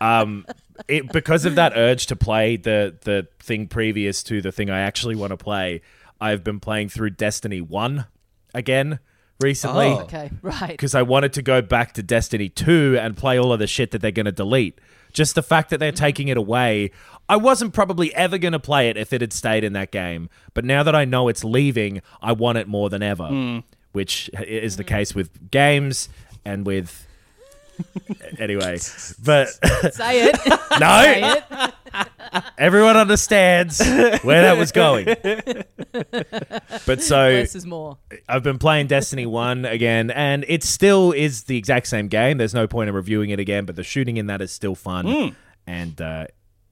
um, 0.00 0.46
it, 0.88 1.10
because 1.12 1.44
of 1.44 1.54
that 1.56 1.72
urge 1.76 2.06
to 2.06 2.16
play 2.16 2.56
the 2.56 2.96
the 3.02 3.26
thing 3.40 3.66
previous 3.68 4.22
to 4.24 4.40
the 4.42 4.52
thing 4.52 4.70
I 4.70 4.80
actually 4.80 5.16
want 5.16 5.30
to 5.30 5.36
play, 5.36 5.82
I've 6.20 6.44
been 6.44 6.60
playing 6.60 6.88
through 6.90 7.10
Destiny 7.10 7.60
One 7.60 8.06
again 8.54 8.98
recently 9.40 9.86
Oh. 9.86 10.00
Okay, 10.00 10.30
right. 10.42 10.68
because 10.70 10.94
I 10.94 11.02
wanted 11.02 11.32
to 11.34 11.42
go 11.42 11.60
back 11.60 11.92
to 11.94 12.02
Destiny 12.02 12.48
2 12.48 12.96
and 12.98 13.16
play 13.16 13.38
all 13.38 13.52
of 13.52 13.58
the 13.58 13.66
shit 13.66 13.90
that 13.90 14.00
they're 14.00 14.10
going 14.10 14.24
to 14.26 14.32
delete. 14.32 14.80
Just 15.12 15.34
the 15.34 15.42
fact 15.42 15.70
that 15.70 15.78
they're 15.78 15.92
taking 15.92 16.28
it 16.28 16.36
away, 16.38 16.90
I 17.28 17.36
wasn't 17.36 17.72
probably 17.74 18.14
ever 18.14 18.38
going 18.38 18.52
to 18.52 18.58
play 18.60 18.88
it 18.88 18.96
if 18.96 19.12
it 19.12 19.20
had 19.20 19.32
stayed 19.32 19.64
in 19.64 19.72
that 19.72 19.90
game. 19.90 20.28
But 20.54 20.64
now 20.64 20.82
that 20.82 20.94
I 20.94 21.04
know 21.04 21.28
it's 21.28 21.42
leaving, 21.44 22.02
I 22.22 22.32
want 22.32 22.58
it 22.58 22.68
more 22.68 22.88
than 22.88 23.02
ever, 23.02 23.62
which 23.92 24.30
is 24.46 24.76
the 24.76 24.84
case 24.84 25.14
with 25.14 25.50
games 25.50 26.08
and 26.44 26.64
with. 26.64 27.02
anyway, 28.38 28.78
but 29.22 29.48
Say 29.92 30.28
it. 30.28 30.36
no, 30.80 31.02
Say 31.02 31.42
it. 31.52 32.04
everyone 32.56 32.96
understands 32.96 33.80
where 34.22 34.42
that 34.42 34.56
was 34.56 34.72
going. 34.72 35.04
but 36.86 37.02
so 37.02 37.16
Less 37.28 37.54
is 37.54 37.66
more. 37.66 37.98
I've 38.28 38.42
been 38.42 38.58
playing 38.58 38.86
Destiny 38.86 39.26
1 39.26 39.64
again, 39.64 40.10
and 40.10 40.44
it 40.48 40.62
still 40.62 41.12
is 41.12 41.44
the 41.44 41.56
exact 41.58 41.86
same 41.88 42.08
game. 42.08 42.38
There's 42.38 42.54
no 42.54 42.66
point 42.66 42.88
in 42.88 42.94
reviewing 42.94 43.30
it 43.30 43.40
again, 43.40 43.64
but 43.66 43.76
the 43.76 43.84
shooting 43.84 44.16
in 44.16 44.26
that 44.28 44.40
is 44.40 44.52
still 44.52 44.74
fun. 44.74 45.36
And 45.66 46.00
uh, 46.00 46.26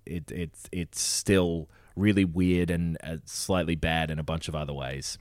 it, 0.06 0.30
it's, 0.30 0.68
it's 0.72 1.00
still 1.00 1.68
really 1.96 2.24
weird 2.24 2.70
and 2.70 2.96
uh, 3.04 3.16
slightly 3.24 3.76
bad 3.76 4.10
in 4.10 4.18
a 4.18 4.22
bunch 4.22 4.48
of 4.48 4.54
other 4.54 4.72
ways. 4.72 5.18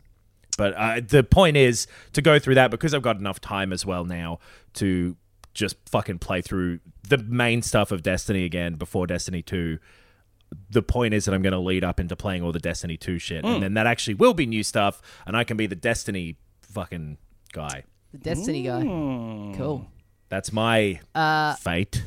But 0.57 0.73
uh, 0.75 1.01
the 1.05 1.23
point 1.23 1.57
is 1.57 1.87
to 2.13 2.21
go 2.21 2.37
through 2.39 2.55
that 2.55 2.71
because 2.71 2.93
I've 2.93 3.01
got 3.01 3.17
enough 3.17 3.41
time 3.41 3.73
as 3.73 3.85
well 3.85 4.05
now 4.05 4.39
to 4.75 5.17
just 5.53 5.77
fucking 5.89 6.19
play 6.19 6.41
through 6.41 6.79
the 7.07 7.17
main 7.17 7.61
stuff 7.61 7.91
of 7.91 8.03
Destiny 8.03 8.43
again 8.43 8.75
before 8.75 9.07
Destiny 9.07 9.41
2 9.41 9.79
the 10.69 10.83
point 10.83 11.13
is 11.13 11.25
that 11.25 11.33
I'm 11.33 11.41
going 11.41 11.53
to 11.53 11.59
lead 11.59 11.83
up 11.83 11.99
into 11.99 12.15
playing 12.15 12.43
all 12.43 12.51
the 12.51 12.59
Destiny 12.59 12.97
2 12.97 13.19
shit. 13.19 13.43
And 13.43 13.63
then 13.63 13.73
that 13.73 13.87
actually 13.87 14.13
will 14.15 14.33
be 14.33 14.45
new 14.45 14.63
stuff, 14.63 15.01
and 15.25 15.35
I 15.35 15.43
can 15.43 15.57
be 15.57 15.67
the 15.67 15.75
Destiny 15.75 16.37
fucking 16.61 17.17
guy. 17.53 17.83
The 18.11 18.17
Destiny 18.19 18.63
guy. 18.63 18.81
Cool. 19.57 19.87
That's 20.29 20.51
my 20.51 20.99
fate. 21.59 22.03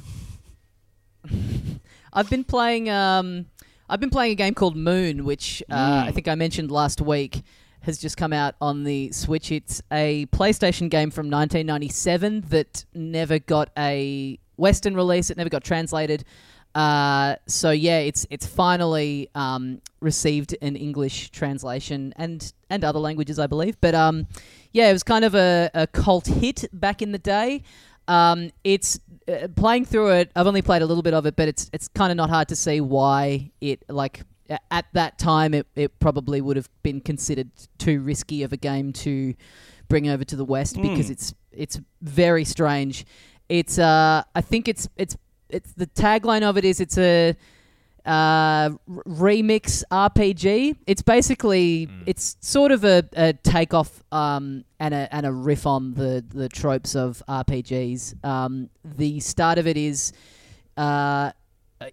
I've 2.17 2.31
been 2.31 2.45
playing. 2.45 2.89
Um, 2.89 3.47
I've 3.91 4.01
been 4.01 4.11
playing 4.11 4.33
a 4.33 4.37
game 4.37 4.55
called 4.55 4.75
Moon, 4.75 5.27
which 5.27 5.63
uh, 5.71 6.05
I 6.07 6.13
think 6.13 6.27
I 6.29 6.35
mentioned 6.35 6.71
last 6.71 7.01
week. 7.01 7.43
Has 7.83 7.99
just 7.99 8.17
come 8.17 8.33
out 8.33 8.57
on 8.61 8.83
the 8.83 9.13
Switch. 9.13 9.53
It's 9.53 9.81
a 9.93 10.27
PlayStation 10.33 10.91
game 10.91 11.13
from 11.13 11.27
1997 11.27 12.47
that 12.49 12.85
never 12.95 13.39
got 13.39 13.71
a 13.79 14.41
Western 14.57 14.97
release. 14.97 15.31
It 15.31 15.37
never 15.37 15.51
got 15.51 15.63
translated. 15.63 16.25
Uh, 16.75 17.37
so 17.47 17.71
yeah, 17.71 17.99
it's 17.99 18.27
it's 18.31 18.47
finally 18.47 19.31
um, 19.35 19.81
received 20.01 20.57
an 20.63 20.75
English 20.75 21.31
translation 21.31 22.13
and 22.17 22.53
and 22.71 22.83
other 22.83 22.99
languages, 22.99 23.39
I 23.39 23.47
believe. 23.47 23.81
But 23.81 23.95
um, 23.95 24.27
yeah, 24.73 24.89
it 24.89 24.93
was 24.93 25.03
kind 25.03 25.25
of 25.25 25.35
a, 25.35 25.71
a 25.75 25.87
cult 25.87 26.27
hit 26.27 26.65
back 26.73 27.03
in 27.03 27.13
the 27.13 27.19
day. 27.19 27.63
Um, 28.09 28.51
it's 28.65 28.99
uh, 29.29 29.49
playing 29.57 29.85
through 29.85 30.11
it. 30.11 30.31
I've 30.37 30.47
only 30.47 30.63
played 30.63 30.83
a 30.83 30.87
little 30.87 31.03
bit 31.03 31.15
of 31.15 31.27
it, 31.27 31.37
but 31.37 31.49
it's 31.49 31.71
it's 31.73 31.89
kind 31.89 32.11
of 32.11 32.17
not 32.17 32.31
hard 32.31 32.49
to 32.49 32.57
see 32.57 32.81
why 32.81 33.51
it 33.61 33.83
like 33.89 34.23
at 34.71 34.87
that 34.93 35.19
time 35.19 35.55
it, 35.55 35.67
it 35.75 35.99
probably 35.99 36.41
would 36.41 36.57
have 36.57 36.69
been 36.83 37.01
considered 37.01 37.51
too 37.79 38.01
risky 38.01 38.43
of 38.43 38.53
a 38.53 38.57
game 38.57 38.93
to 38.93 39.35
bring 39.89 40.09
over 40.09 40.25
to 40.25 40.37
the 40.37 40.45
West 40.45 40.81
because 40.81 41.11
it's 41.11 41.35
it's 41.53 41.81
very 42.03 42.45
strange. 42.45 43.05
it's 43.49 43.79
uh, 43.79 44.23
I 44.35 44.41
think 44.41 44.69
it's 44.69 44.89
it's 44.97 45.17
it's 45.49 45.73
the 45.73 45.87
tagline 45.87 46.43
of 46.43 46.57
it 46.57 46.65
is 46.65 46.81
it's 46.81 46.99
a 46.99 47.35
uh, 48.07 48.71
remix 48.89 49.83
RPG. 49.91 50.77
It's 50.87 51.03
basically 51.03 51.89
it's 52.07 52.37
sort 52.41 52.73
of 52.73 52.85
a, 52.85 53.05
a 53.15 53.33
takeoff 53.33 54.03
um, 54.13 54.65
and 54.79 54.95
a 54.95 55.15
and 55.15 55.27
a 55.27 55.33
riff 55.33 55.67
on 55.67 55.95
the 55.95 56.25
the 56.29 56.49
tropes 56.49 56.95
of 56.95 57.23
RPGs. 57.29 58.25
Um, 58.25 58.71
the 58.85 59.21
start 59.21 59.59
of 59.59 59.67
it 59.67 59.77
is 59.77 60.13
uh, 60.77 61.33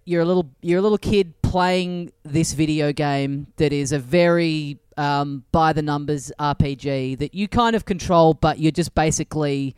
you're 0.04 0.22
a 0.22 0.24
little 0.24 0.48
you're 0.62 0.78
a 0.78 0.82
little 0.82 0.98
kid 0.98 1.34
playing 1.42 2.12
this 2.22 2.52
video 2.52 2.92
game 2.92 3.48
that 3.56 3.72
is 3.72 3.92
a 3.92 3.98
very 3.98 4.78
um, 4.96 5.44
by 5.50 5.72
the 5.72 5.82
numbers 5.82 6.30
RPG 6.38 7.18
that 7.18 7.34
you 7.34 7.48
kind 7.48 7.74
of 7.74 7.84
control, 7.84 8.34
but 8.34 8.58
you're 8.58 8.72
just 8.72 8.94
basically 8.94 9.74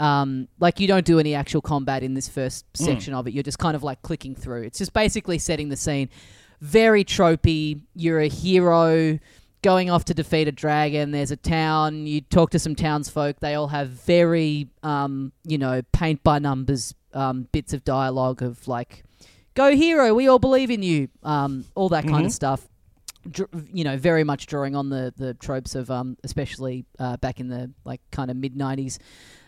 um, 0.00 0.48
like 0.58 0.80
you 0.80 0.88
don't 0.88 1.04
do 1.04 1.18
any 1.18 1.34
actual 1.34 1.60
combat 1.60 2.02
in 2.02 2.14
this 2.14 2.28
first 2.28 2.64
section 2.74 3.14
of 3.14 3.26
it. 3.26 3.34
You're 3.34 3.42
just 3.42 3.58
kind 3.58 3.76
of 3.76 3.82
like 3.82 4.02
clicking 4.02 4.34
through. 4.34 4.62
It's 4.62 4.78
just 4.78 4.92
basically 4.92 5.38
setting 5.38 5.68
the 5.68 5.76
scene. 5.76 6.08
Very 6.60 7.04
tropey. 7.04 7.80
You're 7.94 8.20
a 8.20 8.28
hero 8.28 9.18
going 9.62 9.90
off 9.90 10.04
to 10.06 10.14
defeat 10.14 10.48
a 10.48 10.52
dragon. 10.52 11.10
There's 11.10 11.30
a 11.30 11.36
town. 11.36 12.06
You 12.06 12.20
talk 12.20 12.50
to 12.50 12.58
some 12.58 12.74
townsfolk. 12.74 13.40
They 13.40 13.54
all 13.54 13.68
have 13.68 13.88
very, 13.88 14.68
um, 14.82 15.32
you 15.44 15.58
know, 15.58 15.82
paint 15.92 16.22
by 16.22 16.38
numbers 16.38 16.94
um, 17.12 17.48
bits 17.52 17.72
of 17.72 17.84
dialogue 17.84 18.42
of 18.42 18.66
like, 18.68 19.04
"Go 19.54 19.74
hero, 19.74 20.12
we 20.14 20.28
all 20.28 20.38
believe 20.38 20.70
in 20.70 20.82
you," 20.82 21.08
um, 21.22 21.64
all 21.74 21.88
that 21.90 22.04
kind 22.04 22.26
of 22.26 22.32
stuff. 22.32 22.68
Dr- 23.30 23.48
you 23.72 23.84
know, 23.84 23.96
very 23.96 24.22
much 24.24 24.46
drawing 24.46 24.76
on 24.76 24.90
the 24.90 25.14
the 25.16 25.34
tropes 25.34 25.74
of, 25.74 25.90
um, 25.90 26.16
especially 26.24 26.84
uh, 26.98 27.16
back 27.16 27.40
in 27.40 27.48
the 27.48 27.72
like 27.84 28.00
kind 28.10 28.30
of 28.30 28.36
mid 28.36 28.54
'90s 28.54 28.98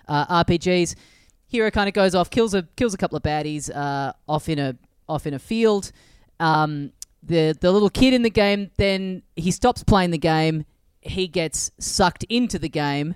uh, 0.09 0.45
RPGs. 0.45 0.95
Hero 1.49 1.71
kind 1.71 1.88
of 1.88 1.95
goes 1.95 2.14
off, 2.14 2.31
kills 2.31 2.55
a 2.55 2.62
kills 2.77 2.95
a 2.95 2.97
couple 2.97 3.16
of 3.16 3.23
baddies 3.23 3.75
uh, 3.75 4.12
off 4.29 4.49
in 4.49 4.59
a 4.59 4.77
off 5.09 5.27
in 5.27 5.35
a 5.35 5.38
field. 5.38 5.92
Um, 6.40 6.92
the 7.23 7.57
the 7.61 7.73
little 7.73 7.90
kid 7.90 8.14
in 8.14 8.23
the 8.23 8.31
game 8.31 8.71
then 8.77 9.23
he 9.37 9.51
stops 9.51 9.83
playing 9.83 10.11
the 10.11 10.19
game. 10.19 10.64
He 11.01 11.29
gets 11.29 11.71
sucked 11.79 12.25
into 12.25 12.59
the 12.59 12.69
game 12.69 13.14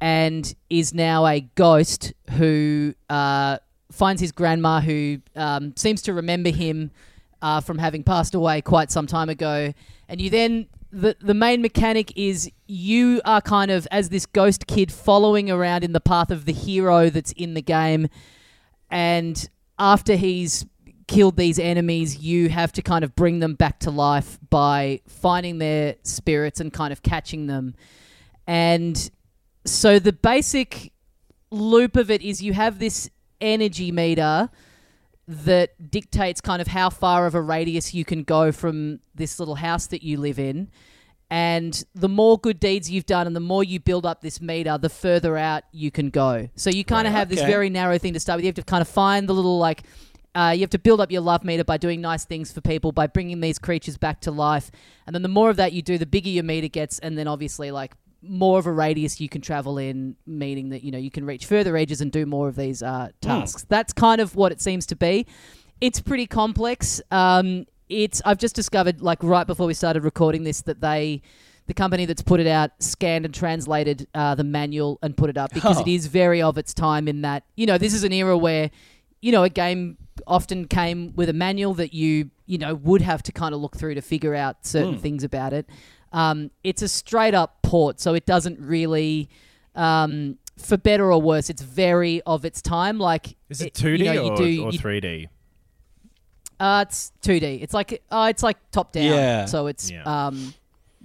and 0.00 0.54
is 0.68 0.94
now 0.94 1.26
a 1.26 1.40
ghost 1.40 2.12
who 2.32 2.94
uh, 3.08 3.58
finds 3.90 4.20
his 4.20 4.32
grandma 4.32 4.80
who 4.80 5.18
um, 5.36 5.74
seems 5.76 6.02
to 6.02 6.14
remember 6.14 6.50
him 6.50 6.90
uh, 7.42 7.60
from 7.60 7.78
having 7.78 8.02
passed 8.02 8.34
away 8.34 8.60
quite 8.60 8.90
some 8.90 9.06
time 9.06 9.28
ago. 9.28 9.72
And 10.08 10.20
you 10.20 10.30
then 10.30 10.66
the 10.92 11.16
the 11.20 11.34
main 11.34 11.62
mechanic 11.62 12.12
is 12.16 12.50
you 12.66 13.20
are 13.24 13.40
kind 13.40 13.70
of 13.70 13.86
as 13.90 14.08
this 14.08 14.26
ghost 14.26 14.66
kid 14.66 14.92
following 14.92 15.50
around 15.50 15.84
in 15.84 15.92
the 15.92 16.00
path 16.00 16.30
of 16.30 16.44
the 16.44 16.52
hero 16.52 17.10
that's 17.10 17.32
in 17.32 17.54
the 17.54 17.62
game, 17.62 18.08
and 18.90 19.48
after 19.78 20.16
he's 20.16 20.66
killed 21.06 21.36
these 21.36 21.58
enemies, 21.58 22.18
you 22.18 22.48
have 22.48 22.72
to 22.72 22.82
kind 22.82 23.02
of 23.02 23.14
bring 23.16 23.40
them 23.40 23.54
back 23.54 23.80
to 23.80 23.90
life 23.90 24.38
by 24.48 25.00
finding 25.08 25.58
their 25.58 25.96
spirits 26.04 26.60
and 26.60 26.72
kind 26.72 26.92
of 26.92 27.02
catching 27.02 27.46
them. 27.48 27.74
And 28.46 29.10
so 29.64 29.98
the 29.98 30.12
basic 30.12 30.92
loop 31.50 31.96
of 31.96 32.10
it 32.10 32.22
is 32.22 32.40
you 32.42 32.52
have 32.52 32.78
this 32.78 33.10
energy 33.40 33.90
meter 33.90 34.50
that 35.30 35.90
dictates 35.92 36.40
kind 36.40 36.60
of 36.60 36.66
how 36.66 36.90
far 36.90 37.24
of 37.24 37.36
a 37.36 37.40
radius 37.40 37.94
you 37.94 38.04
can 38.04 38.24
go 38.24 38.50
from 38.50 38.98
this 39.14 39.38
little 39.38 39.54
house 39.54 39.86
that 39.86 40.02
you 40.02 40.18
live 40.18 40.40
in. 40.40 40.68
And 41.30 41.84
the 41.94 42.08
more 42.08 42.36
good 42.36 42.58
deeds 42.58 42.90
you've 42.90 43.06
done 43.06 43.28
and 43.28 43.36
the 43.36 43.40
more 43.40 43.62
you 43.62 43.78
build 43.78 44.04
up 44.04 44.22
this 44.22 44.40
meter, 44.40 44.76
the 44.76 44.88
further 44.88 45.36
out 45.36 45.62
you 45.70 45.92
can 45.92 46.10
go. 46.10 46.48
So 46.56 46.68
you 46.68 46.84
kind 46.84 47.06
of 47.06 47.12
have 47.12 47.28
this 47.28 47.40
very 47.42 47.70
narrow 47.70 47.96
thing 47.96 48.14
to 48.14 48.20
start 48.20 48.38
with. 48.38 48.44
You 48.44 48.48
have 48.48 48.56
to 48.56 48.64
kind 48.64 48.82
of 48.82 48.88
find 48.88 49.28
the 49.28 49.32
little 49.32 49.56
like 49.56 49.84
uh, 50.34 50.52
you 50.54 50.60
have 50.60 50.70
to 50.70 50.78
build 50.78 51.00
up 51.00 51.10
your 51.10 51.20
love 51.20 51.44
meter 51.44 51.64
by 51.64 51.76
doing 51.76 52.00
nice 52.00 52.24
things 52.24 52.52
for 52.52 52.60
people, 52.60 52.92
by 52.92 53.06
bringing 53.06 53.40
these 53.40 53.58
creatures 53.58 53.96
back 53.96 54.20
to 54.22 54.30
life. 54.30 54.70
And 55.06 55.14
then 55.14 55.22
the 55.22 55.28
more 55.28 55.50
of 55.50 55.56
that 55.56 55.72
you 55.72 55.82
do, 55.82 55.98
the 55.98 56.06
bigger 56.06 56.28
your 56.28 56.44
meter 56.44 56.68
gets. 56.68 56.98
And 57.00 57.18
then 57.18 57.26
obviously, 57.26 57.70
like, 57.70 57.94
more 58.22 58.58
of 58.58 58.66
a 58.66 58.72
radius 58.72 59.20
you 59.20 59.28
can 59.28 59.40
travel 59.40 59.78
in, 59.78 60.16
meaning 60.26 60.70
that, 60.70 60.82
you 60.82 60.90
know, 60.90 60.98
you 60.98 61.10
can 61.10 61.24
reach 61.24 61.46
further 61.46 61.76
edges 61.76 62.00
and 62.00 62.12
do 62.12 62.26
more 62.26 62.48
of 62.48 62.56
these 62.56 62.82
uh, 62.82 63.08
tasks. 63.20 63.64
That's 63.68 63.92
kind 63.92 64.20
of 64.20 64.36
what 64.36 64.52
it 64.52 64.60
seems 64.60 64.86
to 64.86 64.96
be. 64.96 65.26
It's 65.80 66.00
pretty 66.00 66.26
complex. 66.26 67.00
Um, 67.10 67.66
it's 67.88 68.20
I've 68.24 68.38
just 68.38 68.54
discovered, 68.54 69.00
like, 69.00 69.22
right 69.22 69.46
before 69.46 69.66
we 69.66 69.74
started 69.74 70.04
recording 70.04 70.44
this, 70.44 70.62
that 70.62 70.80
they. 70.80 71.22
The 71.66 71.74
company 71.74 72.04
that's 72.04 72.22
put 72.22 72.40
it 72.40 72.48
out 72.48 72.72
scanned 72.80 73.24
and 73.24 73.32
translated 73.32 74.08
uh, 74.12 74.34
the 74.34 74.42
manual 74.42 74.98
and 75.02 75.16
put 75.16 75.30
it 75.30 75.36
up 75.36 75.54
because 75.54 75.78
Oh. 75.78 75.82
it 75.82 75.86
is 75.86 76.06
very 76.06 76.42
of 76.42 76.58
its 76.58 76.74
time 76.74 77.06
in 77.06 77.22
that, 77.22 77.44
you 77.54 77.64
know, 77.64 77.78
this 77.78 77.94
is 77.94 78.02
an 78.02 78.12
era 78.12 78.36
where 78.36 78.72
you 79.20 79.30
know, 79.30 79.44
a 79.44 79.48
game 79.50 79.98
often 80.26 80.66
came 80.66 81.14
with 81.14 81.28
a 81.28 81.32
manual 81.32 81.74
that 81.74 81.92
you, 81.94 82.30
you 82.46 82.58
know, 82.58 82.74
would 82.74 83.02
have 83.02 83.22
to 83.22 83.32
kind 83.32 83.54
of 83.54 83.60
look 83.60 83.76
through 83.76 83.94
to 83.94 84.00
figure 84.00 84.34
out 84.34 84.66
certain 84.66 84.98
things 84.98 85.22
about 85.22 85.52
it. 85.52 85.68
Um, 86.12 86.50
it's 86.64 86.82
a 86.82 86.88
straight 86.88 87.34
up 87.34 87.62
port, 87.62 88.00
so 88.00 88.14
it 88.14 88.26
doesn't 88.26 88.58
really, 88.60 89.28
um, 89.74 90.38
for 90.58 90.76
better 90.76 91.12
or 91.12 91.20
worse, 91.22 91.48
it's 91.50 91.62
very 91.62 92.20
of 92.26 92.44
its 92.44 92.60
time. 92.60 92.98
Like, 92.98 93.36
Is 93.48 93.60
it 93.62 93.74
two 93.74 93.96
D 93.96 94.04
know, 94.04 94.12
you 94.12 94.30
or, 94.32 94.36
do- 94.36 94.64
or 94.64 94.72
three 94.72 95.00
D? 95.00 95.28
Uh, 96.58 96.84
it's 96.86 97.12
2D. 97.22 97.62
It's 97.62 97.72
like, 97.72 98.02
uh, 98.10 98.26
it's 98.30 98.42
like 98.42 98.58
top 98.70 98.92
down. 98.92 99.04
Yeah. 99.04 99.46
So 99.46 99.66
it's, 99.66 99.90
Yeah. 99.90 100.02
um, 100.26 100.52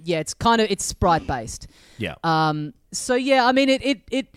yeah, 0.04 0.18
it's 0.20 0.34
kind 0.34 0.60
of, 0.60 0.70
it's 0.70 0.84
sprite 0.84 1.26
based. 1.26 1.68
Yeah. 1.96 2.16
Um, 2.22 2.74
so 2.92 3.14
yeah, 3.14 3.46
I 3.46 3.52
mean, 3.52 3.70
it, 3.70 3.82
it, 3.84 4.00
it 4.10 4.34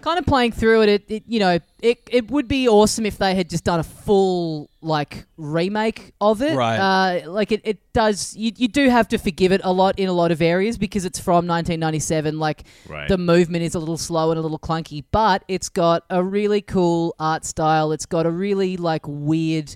kind 0.00 0.18
of 0.18 0.26
playing 0.26 0.52
through 0.52 0.82
it, 0.82 0.88
it, 0.88 1.04
it, 1.08 1.22
you 1.26 1.38
know, 1.40 1.58
it, 1.82 1.98
it 2.10 2.30
would 2.30 2.48
be 2.48 2.68
awesome 2.68 3.06
if 3.06 3.18
they 3.18 3.34
had 3.34 3.48
just 3.48 3.64
done 3.64 3.80
a 3.80 3.84
full 3.84 4.68
like 4.82 5.26
remake 5.36 6.12
of 6.20 6.42
it. 6.42 6.56
Right. 6.56 6.76
Uh, 6.78 7.30
like 7.30 7.52
it, 7.52 7.60
it 7.64 7.92
does. 7.92 8.34
You, 8.36 8.52
you 8.56 8.68
do 8.68 8.88
have 8.88 9.08
to 9.08 9.18
forgive 9.18 9.52
it 9.52 9.60
a 9.64 9.72
lot 9.72 9.98
in 9.98 10.08
a 10.08 10.12
lot 10.12 10.30
of 10.32 10.42
areas 10.42 10.78
because 10.78 11.04
it's 11.04 11.18
from 11.18 11.46
1997. 11.46 12.38
Like 12.38 12.64
Right. 12.88 13.08
the 13.08 13.18
movement 13.18 13.62
is 13.64 13.74
a 13.74 13.78
little 13.78 13.98
slow 13.98 14.30
and 14.30 14.38
a 14.38 14.42
little 14.42 14.58
clunky, 14.58 15.04
but 15.10 15.44
it's 15.48 15.68
got 15.68 16.04
a 16.10 16.22
really 16.22 16.60
cool 16.62 17.14
art 17.18 17.44
style. 17.44 17.92
It's 17.92 18.06
got 18.06 18.26
a 18.26 18.30
really 18.30 18.76
like 18.76 19.02
weird 19.06 19.74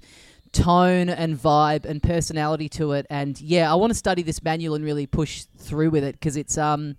tone 0.52 1.08
and 1.08 1.36
vibe 1.36 1.84
and 1.84 2.02
personality 2.02 2.68
to 2.70 2.92
it. 2.92 3.06
And 3.10 3.40
yeah, 3.40 3.70
I 3.70 3.74
want 3.74 3.90
to 3.90 3.94
study 3.98 4.22
this 4.22 4.42
manual 4.42 4.74
and 4.76 4.84
really 4.84 5.06
push 5.06 5.44
through 5.58 5.90
with 5.90 6.04
it 6.04 6.12
because 6.12 6.36
it's 6.36 6.56
um 6.56 6.96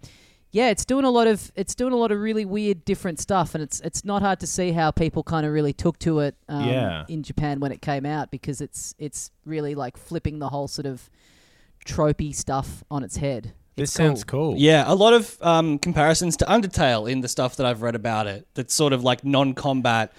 yeah, 0.56 0.70
it's 0.70 0.86
doing 0.86 1.04
a 1.04 1.10
lot 1.10 1.28
of 1.28 1.52
it's 1.56 1.76
doing 1.76 1.92
a 1.92 1.98
lot 1.98 2.12
of 2.14 2.20
really 2.20 2.46
weird 2.46 2.86
different 2.86 3.20
stuff 3.20 3.54
and 3.56 3.62
it's 3.62 3.82
it's 3.82 4.06
not 4.06 4.22
hard 4.22 4.40
to 4.40 4.48
see 4.48 4.72
how 4.72 4.90
people 4.90 5.22
kind 5.22 5.46
of 5.46 5.52
really 5.52 5.74
took 5.74 6.00
to 6.00 6.20
it 6.22 6.36
um, 6.48 6.70
Yeah. 6.70 7.04
in 7.10 7.24
Japan 7.24 7.60
when 7.60 7.74
it 7.74 7.82
came 7.82 8.06
out 8.06 8.32
because 8.32 8.62
it's 8.62 8.96
it's 8.98 9.32
really 9.46 9.76
like 9.76 9.98
flipping 9.98 10.40
the 10.40 10.48
whole 10.50 10.70
sort 10.70 10.86
of 10.86 11.10
tropey 11.86 12.34
stuff 12.34 12.84
on 12.90 13.04
its 13.04 13.18
head. 13.18 13.54
This 13.76 13.90
It's 13.90 13.94
sounds 13.98 14.24
cool. 14.24 14.56
Yeah, 14.58 14.86
a 14.88 14.96
lot 14.96 15.14
of 15.14 15.38
um, 15.42 15.78
comparisons 15.80 16.38
to 16.38 16.46
Undertale 16.46 17.12
in 17.12 17.20
the 17.20 17.28
stuff 17.28 17.58
that 17.58 17.66
I've 17.66 17.82
read 17.82 17.96
about 17.96 18.26
it. 18.26 18.48
That's 18.54 18.74
sort 18.74 18.94
of 18.94 19.04
like 19.04 19.26
non-combat. 19.26 20.14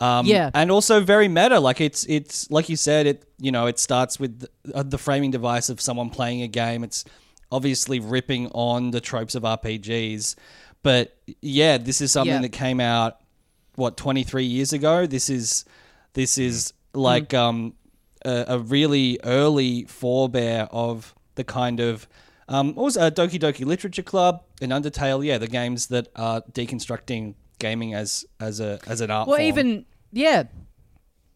Um, 0.00 0.24
Yeah. 0.26 0.50
and 0.54 0.70
also 0.70 1.00
very 1.00 1.26
meta. 1.28 1.58
Like 1.58 1.80
it's 1.80 2.04
it's 2.06 2.48
like 2.50 2.68
you 2.68 2.76
said. 2.76 3.06
It 3.06 3.24
you 3.38 3.50
know 3.50 3.66
it 3.66 3.78
starts 3.80 4.20
with 4.20 4.40
the, 4.40 4.48
uh, 4.74 4.82
the 4.84 4.96
framing 4.98 5.30
device 5.32 5.68
of 5.68 5.80
someone 5.80 6.08
playing 6.10 6.42
a 6.42 6.48
game. 6.48 6.84
It's 6.84 7.04
obviously 7.52 8.00
ripping 8.00 8.46
on 8.48 8.90
the 8.90 9.00
tropes 9.00 9.34
of 9.34 9.42
RPGs, 9.42 10.36
but 10.82 11.16
yeah, 11.40 11.78
this 11.78 12.00
is 12.00 12.12
something 12.12 12.34
Yeah. 12.34 12.40
that 12.42 12.52
came 12.52 12.80
out 12.80 13.18
what 13.76 13.96
23 13.96 14.44
years 14.44 14.72
ago. 14.72 15.06
This 15.06 15.28
is 15.30 15.64
this 16.14 16.38
is 16.38 16.72
like 16.94 17.32
um, 17.34 17.74
a, 18.24 18.44
a 18.48 18.58
really 18.58 19.18
early 19.24 19.84
forebear 19.84 20.68
of 20.70 21.14
the 21.36 21.44
kind 21.44 21.80
of 21.80 22.08
um, 22.48 22.74
what 22.74 22.82
was 22.84 22.96
uh, 22.96 23.10
Doki 23.10 23.38
Doki 23.38 23.64
Literature 23.64 24.02
Club 24.02 24.42
and 24.60 24.72
Undertale. 24.72 25.24
Yeah, 25.24 25.38
the 25.38 25.46
games 25.46 25.86
that 25.88 26.08
are 26.16 26.42
deconstructing 26.52 27.34
gaming 27.60 27.94
as 27.94 28.24
as 28.40 28.58
a 28.60 28.80
as 28.86 29.00
an 29.00 29.10
art 29.10 29.28
Well, 29.28 29.36
form. 29.36 29.46
even 29.48 29.86
yeah, 30.12 30.44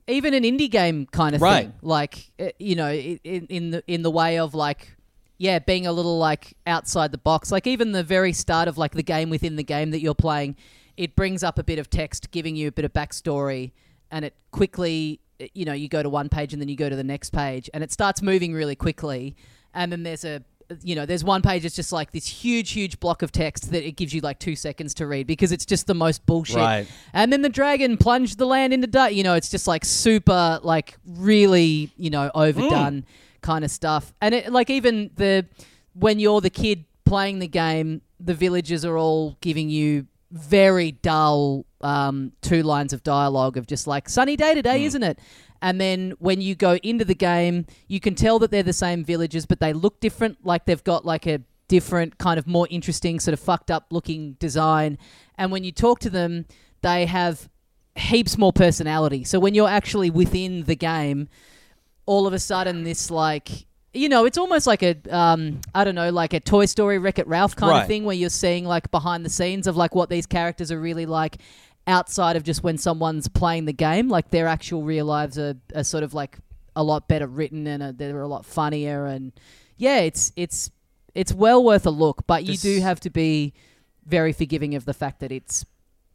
even 0.09 0.35
an 0.35 0.43
indie 0.43 0.71
game 0.71 1.07
kind 1.07 1.35
of 1.37 1.41
Right. 1.43 1.67
thing. 1.67 1.75
Like 1.83 2.31
uh, 2.41 2.49
you 2.59 2.75
know, 2.75 2.91
in, 2.93 3.47
in 3.47 3.71
the 3.71 3.85
in 3.87 4.03
the 4.03 4.11
way 4.11 4.39
of 4.39 4.55
like 4.55 4.94
yeah, 5.45 5.59
being 5.59 5.87
a 5.87 5.93
little 5.93 6.17
like 6.17 6.57
outside 6.67 7.13
the 7.13 7.19
box. 7.19 7.53
Like 7.53 7.67
even 7.67 7.93
the 7.93 8.03
very 8.03 8.33
start 8.33 8.67
of 8.67 8.79
like 8.79 8.93
the 8.93 9.03
game 9.03 9.29
within 9.29 9.57
the 9.57 9.63
game 9.63 9.91
that 9.91 10.01
you're 10.01 10.15
playing, 10.15 10.57
it 10.97 11.15
brings 11.15 11.45
up 11.45 11.59
a 11.59 11.63
bit 11.63 11.79
of 11.79 11.91
text, 11.91 12.31
giving 12.31 12.57
you 12.57 12.69
a 12.69 12.73
bit 12.73 12.87
of 12.87 12.95
backstory, 12.95 13.73
and 14.11 14.25
it 14.25 14.35
quickly 14.53 15.21
uh, 15.43 15.45
you 15.53 15.67
know 15.67 15.75
you 15.75 15.87
go 15.87 16.03
to 16.03 16.09
one 16.09 16.31
page 16.31 16.55
and 16.55 16.63
then 16.63 16.71
you 16.71 16.77
go 16.77 16.89
to 16.89 16.97
the 16.97 17.05
next 17.05 17.29
page, 17.29 17.69
and 17.75 17.85
it 17.85 17.93
starts 17.93 18.23
moving 18.23 18.55
really 18.55 18.75
quickly, 18.75 19.37
and 19.75 19.93
then 19.93 20.03
there's 20.03 20.25
a 20.25 20.43
you 20.83 20.95
know, 20.95 21.05
there's 21.05 21.23
one 21.23 21.43
page 21.43 21.67
It's 21.67 21.77
just 21.77 21.93
like 21.93 22.13
this 22.13 22.27
huge, 22.27 22.71
huge 22.71 22.99
block 22.99 23.21
of 23.21 23.31
text 23.31 23.71
that 23.73 23.87
it 23.87 23.97
gives 23.97 24.15
you 24.15 24.23
like 24.23 24.39
two 24.39 24.57
seconds 24.57 24.95
to 24.95 25.07
read 25.07 25.27
because 25.27 25.53
it's 25.53 25.67
just 25.67 25.87
the 25.87 25.95
most 25.95 26.25
bullshit. 26.25 26.57
Right. 26.57 26.87
And 27.13 27.31
then 27.31 27.43
the 27.43 27.51
dragon 27.51 27.99
plunged 27.99 28.39
the 28.39 28.47
land 28.47 28.73
into 28.73 28.87
dirt. 28.87 29.13
You 29.13 29.25
know, 29.25 29.35
it's 29.35 29.51
just 29.51 29.69
like 29.69 29.85
super, 29.85 30.61
like 30.63 30.97
really, 31.05 31.93
you 31.99 32.09
know, 32.09 32.31
overdone 32.35 33.05
kind 33.45 33.65
of 33.65 33.71
stuff. 33.71 34.13
And 34.21 34.35
it, 34.35 34.51
like 34.51 34.71
even 34.71 35.11
the 35.15 35.47
when 35.93 36.19
you're 36.19 36.41
the 36.41 36.51
kid 36.51 36.85
playing 37.05 37.39
the 37.39 37.47
game, 37.47 38.03
the 38.19 38.35
villagers 38.35 38.85
are 38.85 38.99
all 38.99 39.37
giving 39.41 39.69
you 39.69 40.07
very 40.33 40.91
dull 40.91 41.65
um, 41.81 42.33
two 42.41 42.65
lines 42.65 42.93
of 42.93 43.05
dialogue 43.05 43.57
of 43.57 43.69
just 43.69 43.87
like 43.87 44.09
sunny 44.09 44.37
day 44.37 44.55
today, 44.55 44.85
isn't 44.85 45.03
it? 45.05 45.21
And 45.63 45.81
then 45.81 46.15
when 46.19 46.41
you 46.41 46.55
go 46.57 46.77
into 46.83 47.05
the 47.05 47.15
game, 47.15 47.67
you 47.87 48.01
can 48.01 48.15
tell 48.17 48.39
that 48.41 48.51
they're 48.51 48.65
the 48.65 48.73
same 48.73 49.05
villagers, 49.05 49.47
but 49.47 49.61
they 49.61 49.73
look 49.73 50.01
different. 50.01 50.45
Like 50.45 50.65
they've 50.65 50.83
got 50.83 51.05
like 51.05 51.27
a 51.27 51.41
different 51.69 52.19
kind 52.19 52.39
of 52.39 52.47
more 52.47 52.67
interesting 52.71 53.21
sort 53.21 53.35
of 53.35 53.41
fucked 53.41 53.71
up 53.71 53.87
looking 53.91 54.33
design. 54.33 54.99
And 55.39 55.53
when 55.53 55.63
you 55.63 55.73
talk 55.73 56.01
to 56.01 56.11
them, 56.11 56.47
they 56.83 57.07
have 57.07 57.49
heaps 57.97 58.37
more 58.37 58.53
personality. 58.53 59.25
So 59.25 59.39
when 59.39 59.55
you're 59.55 59.69
actually 59.69 60.11
within 60.11 60.65
the 60.65 60.77
game, 60.77 61.29
all 62.07 62.27
of 62.27 62.33
a 62.33 62.39
sudden 62.39 62.85
this 62.85 63.11
like 63.11 63.51
you 63.93 64.09
know 64.09 64.25
it's 64.25 64.39
almost 64.39 64.67
like 64.67 64.83
a 64.83 64.97
um, 65.11 65.61
I 65.75 65.85
don't 65.85 65.95
know 65.95 66.11
like 66.11 66.33
a 66.35 66.41
Toy 66.41 66.67
Story 66.67 66.99
Wreck 66.99 67.19
It 67.19 67.27
Ralph 67.27 67.55
kind 67.57 67.71
Right. 67.71 67.83
of 67.83 67.87
thing 67.87 68.05
where 68.05 68.17
you're 68.17 68.29
seeing 68.31 68.65
like 68.65 68.91
behind 68.91 69.25
the 69.25 69.31
scenes 69.31 69.67
of 69.67 69.77
like 69.77 69.95
what 69.95 70.11
these 70.11 70.27
characters 70.27 70.71
are 70.73 70.81
really 70.81 71.07
like 71.07 71.39
outside 71.87 72.35
of 72.37 72.43
just 72.43 72.63
when 72.63 72.79
someone's 72.79 73.29
playing 73.29 73.67
the 73.67 73.73
game 73.73 74.09
like 74.09 74.31
their 74.31 74.47
actual 74.47 74.83
real 74.83 75.05
lives 75.07 75.39
are, 75.39 75.55
are 75.75 75.85
sort 75.85 76.03
of 76.03 76.15
like 76.15 76.39
a 76.77 76.83
lot 76.83 77.07
better 77.09 77.27
written 77.27 77.67
and 77.67 77.83
uh 77.83 77.93
they're 77.95 78.21
a 78.23 78.27
lot 78.27 78.45
funnier 78.45 79.07
and 79.07 79.33
yeah 79.77 80.01
it's 80.01 80.33
it's 80.35 80.71
it's 81.15 81.33
well 81.33 81.63
worth 81.63 81.87
a 81.87 81.91
look 81.91 82.27
but 82.27 82.43
you 82.45 82.53
This- 82.55 82.63
do 82.63 82.81
have 82.81 83.01
to 83.01 83.11
be 83.11 83.53
very 84.07 84.33
forgiving 84.33 84.75
of 84.75 84.85
the 84.87 84.95
fact 84.95 85.21
that 85.21 85.31
it's 85.31 85.65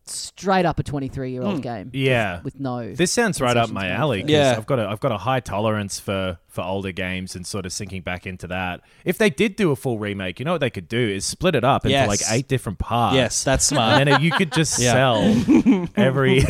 straight 0.09 0.65
up 0.65 0.79
a 0.79 0.83
23 0.83 1.31
year 1.31 1.41
old 1.41 1.55
Hmm. 1.55 1.61
game 1.61 1.91
Yeah. 1.93 2.41
with 2.43 2.59
no 2.59 2.93
This 2.93 3.11
sounds 3.11 3.39
right 3.41 3.55
up 3.57 3.69
my 3.69 3.81
concessions 3.81 3.99
alley. 3.99 4.23
Yeah. 4.27 4.55
I've 4.57 4.65
got 4.65 4.79
a 4.79 4.87
I've 4.87 4.99
got 4.99 5.11
a 5.11 5.17
high 5.17 5.39
tolerance 5.39 5.99
for 5.99 6.37
for 6.47 6.63
older 6.63 6.91
games 6.91 7.35
and 7.35 7.45
sort 7.45 7.65
of 7.65 7.71
sinking 7.71 8.01
back 8.01 8.25
into 8.27 8.47
that. 8.47 8.81
If 9.05 9.17
they 9.17 9.29
did 9.29 9.55
do 9.55 9.71
a 9.71 9.75
full 9.75 9.99
remake, 9.99 10.39
you 10.39 10.45
know 10.45 10.51
what 10.53 10.61
they 10.61 10.69
could 10.69 10.87
do 10.87 10.97
is 10.99 11.25
split 11.25 11.55
it 11.55 11.63
up 11.63 11.85
into 11.85 11.91
Yes. 11.93 12.07
like 12.07 12.19
eight 12.29 12.47
different 12.47 12.79
parts. 12.79 13.15
Yes, 13.15 13.43
that's 13.43 13.65
smart. 13.71 14.01
and 14.01 14.09
then 14.11 14.21
you 14.21 14.31
could 14.31 14.51
just 14.51 14.79
Yeah. 14.81 14.91
sell 14.93 15.87
every. 15.95 16.43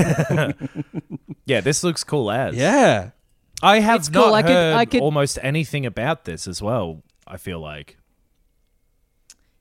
yeah, 1.45 1.61
this 1.61 1.83
looks 1.83 2.03
cool 2.03 2.31
as. 2.31 2.55
yeah. 2.55 3.11
I 3.61 3.79
have 3.81 3.99
It's 3.99 4.09
not 4.11 4.23
cool. 4.25 4.33
I 4.33 4.41
could- 4.41 4.51
heard 4.51 4.75
I 4.75 4.85
could- 4.85 5.01
almost 5.01 5.37
anything 5.43 5.85
about 5.85 6.23
this 6.25 6.47
as 6.47 6.61
well. 6.61 7.03
I 7.27 7.37
feel 7.37 7.59
like. 7.59 7.97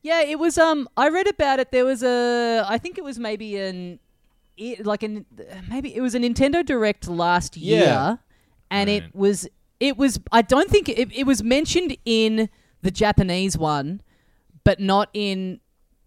Yeah, 0.03 0.23
it 0.23 0.39
was. 0.39 0.59
Um, 0.59 0.89
I 0.97 1.09
read 1.09 1.29
about 1.29 1.59
it. 1.61 1.73
There 1.73 1.85
was 1.85 2.03
a. 2.03 2.65
I 2.69 2.79
think 2.79 2.99
it 2.99 3.05
was 3.05 3.19
maybe 3.19 3.57
an, 3.57 3.99
it, 4.57 4.87
like 4.87 5.03
an 5.03 5.27
maybe 5.69 5.95
it 5.95 6.01
was 6.01 6.15
a 6.15 6.19
Nintendo 6.19 6.65
Direct 6.65 7.09
last 7.09 7.57
year, 7.57 7.83
Yeah. 7.83 8.17
and 8.71 8.89
Right. 8.89 9.03
it 9.05 9.15
was. 9.15 9.49
It 9.81 9.97
was. 9.97 10.19
I 10.33 10.43
don't 10.43 10.71
think 10.71 10.89
it, 10.89 11.13
it 11.13 11.25
was 11.27 11.43
mentioned 11.43 11.97
in 12.05 12.49
the 12.83 12.91
Japanese 12.91 13.59
one, 13.59 14.01
but 14.65 14.81
not 14.81 15.09
in 15.15 15.61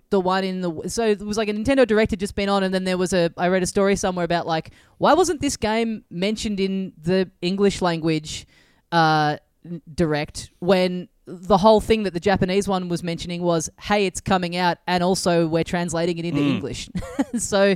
the 0.09 0.19
one 0.19 0.43
in 0.43 0.61
the. 0.61 0.89
So 0.89 1.05
it 1.07 1.21
was 1.21 1.37
like 1.37 1.49
a 1.49 1.53
Nintendo 1.53 1.85
Direct 1.85 2.11
had 2.11 2.19
just 2.19 2.35
been 2.35 2.49
on, 2.49 2.63
and 2.63 2.73
then 2.73 2.85
there 2.85 2.97
was 2.97 3.13
a. 3.13 3.31
I 3.37 3.47
read 3.49 3.63
a 3.63 3.67
story 3.67 3.95
somewhere 3.97 4.25
about 4.25 4.47
like 4.47 4.71
why 4.99 5.13
wasn't 5.13 5.41
this 5.41 5.57
game 5.57 6.05
mentioned 6.09 6.59
in 6.61 6.93
the 7.01 7.29
English 7.41 7.81
language 7.81 8.45
uh, 8.91 9.37
direct 9.93 10.49
when 10.59 11.07
the 11.31 11.57
whole 11.57 11.79
thing 11.81 12.03
that 12.03 12.13
the 12.13 12.19
Japanese 12.19 12.67
one 12.67 12.89
was 12.89 13.03
mentioning 13.03 13.41
was, 13.41 13.69
hey, 13.79 14.05
it's 14.05 14.19
coming 14.21 14.55
out, 14.55 14.77
and 14.87 15.03
also 15.03 15.47
we're 15.47 15.63
translating 15.63 16.17
it 16.17 16.25
into 16.25 16.41
English. 16.41 16.89
so 17.37 17.75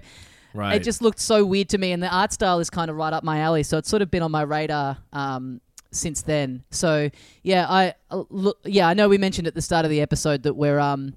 Right. 0.53 0.75
it 0.75 0.83
just 0.83 1.01
looked 1.01 1.19
so 1.19 1.43
weird 1.43 1.67
to 1.69 1.77
me, 1.77 1.91
and 1.91 2.01
the 2.01 2.07
art 2.07 2.31
style 2.31 2.59
is 2.59 2.69
kind 2.69 2.89
of 2.89 2.95
right 2.95 3.11
up 3.11 3.23
my 3.23 3.39
alley. 3.39 3.63
So 3.63 3.77
it's 3.77 3.89
sort 3.89 4.01
of 4.01 4.09
been 4.09 4.23
on 4.23 4.31
my 4.31 4.41
radar 4.43 4.97
um, 5.11 5.59
since 5.91 6.21
then. 6.21 6.63
So 6.71 7.09
yeah, 7.43 7.65
I 7.69 7.93
uh, 8.09 8.23
look, 8.29 8.59
yeah, 8.63 8.87
I 8.87 8.93
know 8.93 9.09
we 9.09 9.17
mentioned 9.17 9.47
at 9.47 9.53
the 9.55 9.61
start 9.61 9.83
of 9.85 9.91
the 9.91 9.99
episode 9.99 10.43
that 10.43 10.53
we're 10.53 10.79
um, 10.79 11.15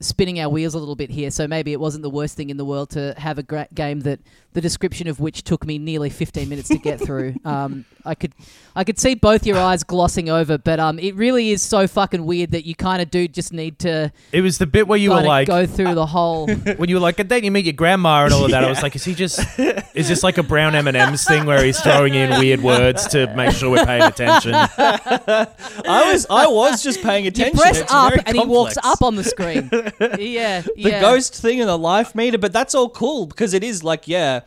spinning 0.00 0.38
our 0.40 0.48
wheels 0.48 0.74
a 0.74 0.78
little 0.78 0.96
bit 0.96 1.10
here. 1.10 1.30
So 1.30 1.48
maybe 1.48 1.72
it 1.72 1.80
wasn't 1.80 2.02
the 2.02 2.10
worst 2.10 2.36
thing 2.36 2.50
in 2.50 2.56
the 2.58 2.64
world 2.64 2.90
to 2.90 3.14
have 3.16 3.38
a 3.38 3.42
gra- 3.42 3.68
game 3.72 4.00
that 4.00 4.20
the 4.52 4.60
description 4.60 5.06
of 5.08 5.20
which 5.20 5.42
took 5.42 5.66
me 5.66 5.78
nearly 5.78 6.08
15 6.10 6.48
minutes 6.48 6.68
to 6.68 6.78
get 6.78 7.00
through. 7.00 7.34
Um, 7.46 7.84
I 8.04 8.14
could, 8.14 8.34
I 8.74 8.84
could 8.84 8.98
see 8.98 9.14
both 9.14 9.46
your 9.46 9.58
eyes 9.58 9.82
glossing 9.82 10.28
over, 10.30 10.58
but 10.58 10.78
um, 10.80 10.98
it 10.98 11.14
really 11.16 11.50
is 11.50 11.62
so 11.62 11.86
fucking 11.86 12.24
weird 12.24 12.52
that 12.52 12.64
you 12.64 12.74
kind 12.74 13.00
of 13.02 13.10
do 13.10 13.26
just 13.28 13.52
need 13.52 13.78
to 13.80 14.12
it 14.32 14.40
was 14.42 14.58
the 14.58 14.66
bit 14.66 14.86
where 14.86 14.98
you 14.98 15.10
were 15.10 15.22
like, 15.22 15.46
go 15.48 15.66
through 15.66 15.94
the 15.94 16.06
whole. 16.06 16.46
when 16.76 16.88
you 16.88 16.96
were 16.96 17.00
like, 17.00 17.18
and 17.18 17.28
then 17.28 17.42
you 17.44 17.50
meet 17.50 17.64
your 17.64 17.72
grandma 17.72 18.24
and 18.24 18.32
all 18.32 18.44
of 18.44 18.50
that. 18.52 18.64
I 18.64 18.68
was 18.68 18.82
like, 18.82 18.94
is 18.96 19.04
he 19.04 19.14
just, 19.14 19.40
is 19.58 20.08
this 20.08 20.22
like 20.22 20.38
a 20.38 20.42
brown 20.42 20.74
M 20.74 20.86
and 20.88 20.96
M's 20.96 21.24
thing 21.24 21.46
where 21.46 21.64
he's 21.64 21.80
throwing 21.80 22.14
in 22.14 22.30
weird 22.38 22.62
words 22.62 23.06
to 23.08 23.32
make 23.34 23.52
sure 23.52 23.70
we're 23.70 23.84
paying 23.86 24.02
attention? 24.02 24.54
I 24.54 26.10
was 26.12 26.26
I 26.28 26.46
was 26.46 26.82
just 26.82 27.02
paying 27.02 27.24
You 27.24 27.28
attention. 27.30 27.58
press 27.58 27.80
It's 27.80 27.92
up 27.92 28.10
very 28.10 28.22
and 28.26 28.36
he 28.36 28.44
walks 28.44 28.76
up 28.82 29.02
on 29.02 29.14
the 29.16 29.24
screen. 29.24 29.70
Yeah, 30.18 30.60
the 30.62 30.72
yeah. 30.76 31.00
ghost 31.00 31.34
thing 31.34 31.60
and 31.60 31.68
the 31.68 31.78
life 31.78 32.14
meter, 32.14 32.38
but 32.38 32.52
that's 32.52 32.74
all 32.74 32.88
cool 32.90 33.26
because 33.26 33.54
it 33.54 33.62
is 33.64 33.82
like 33.84 34.06
yeah, 34.08 34.40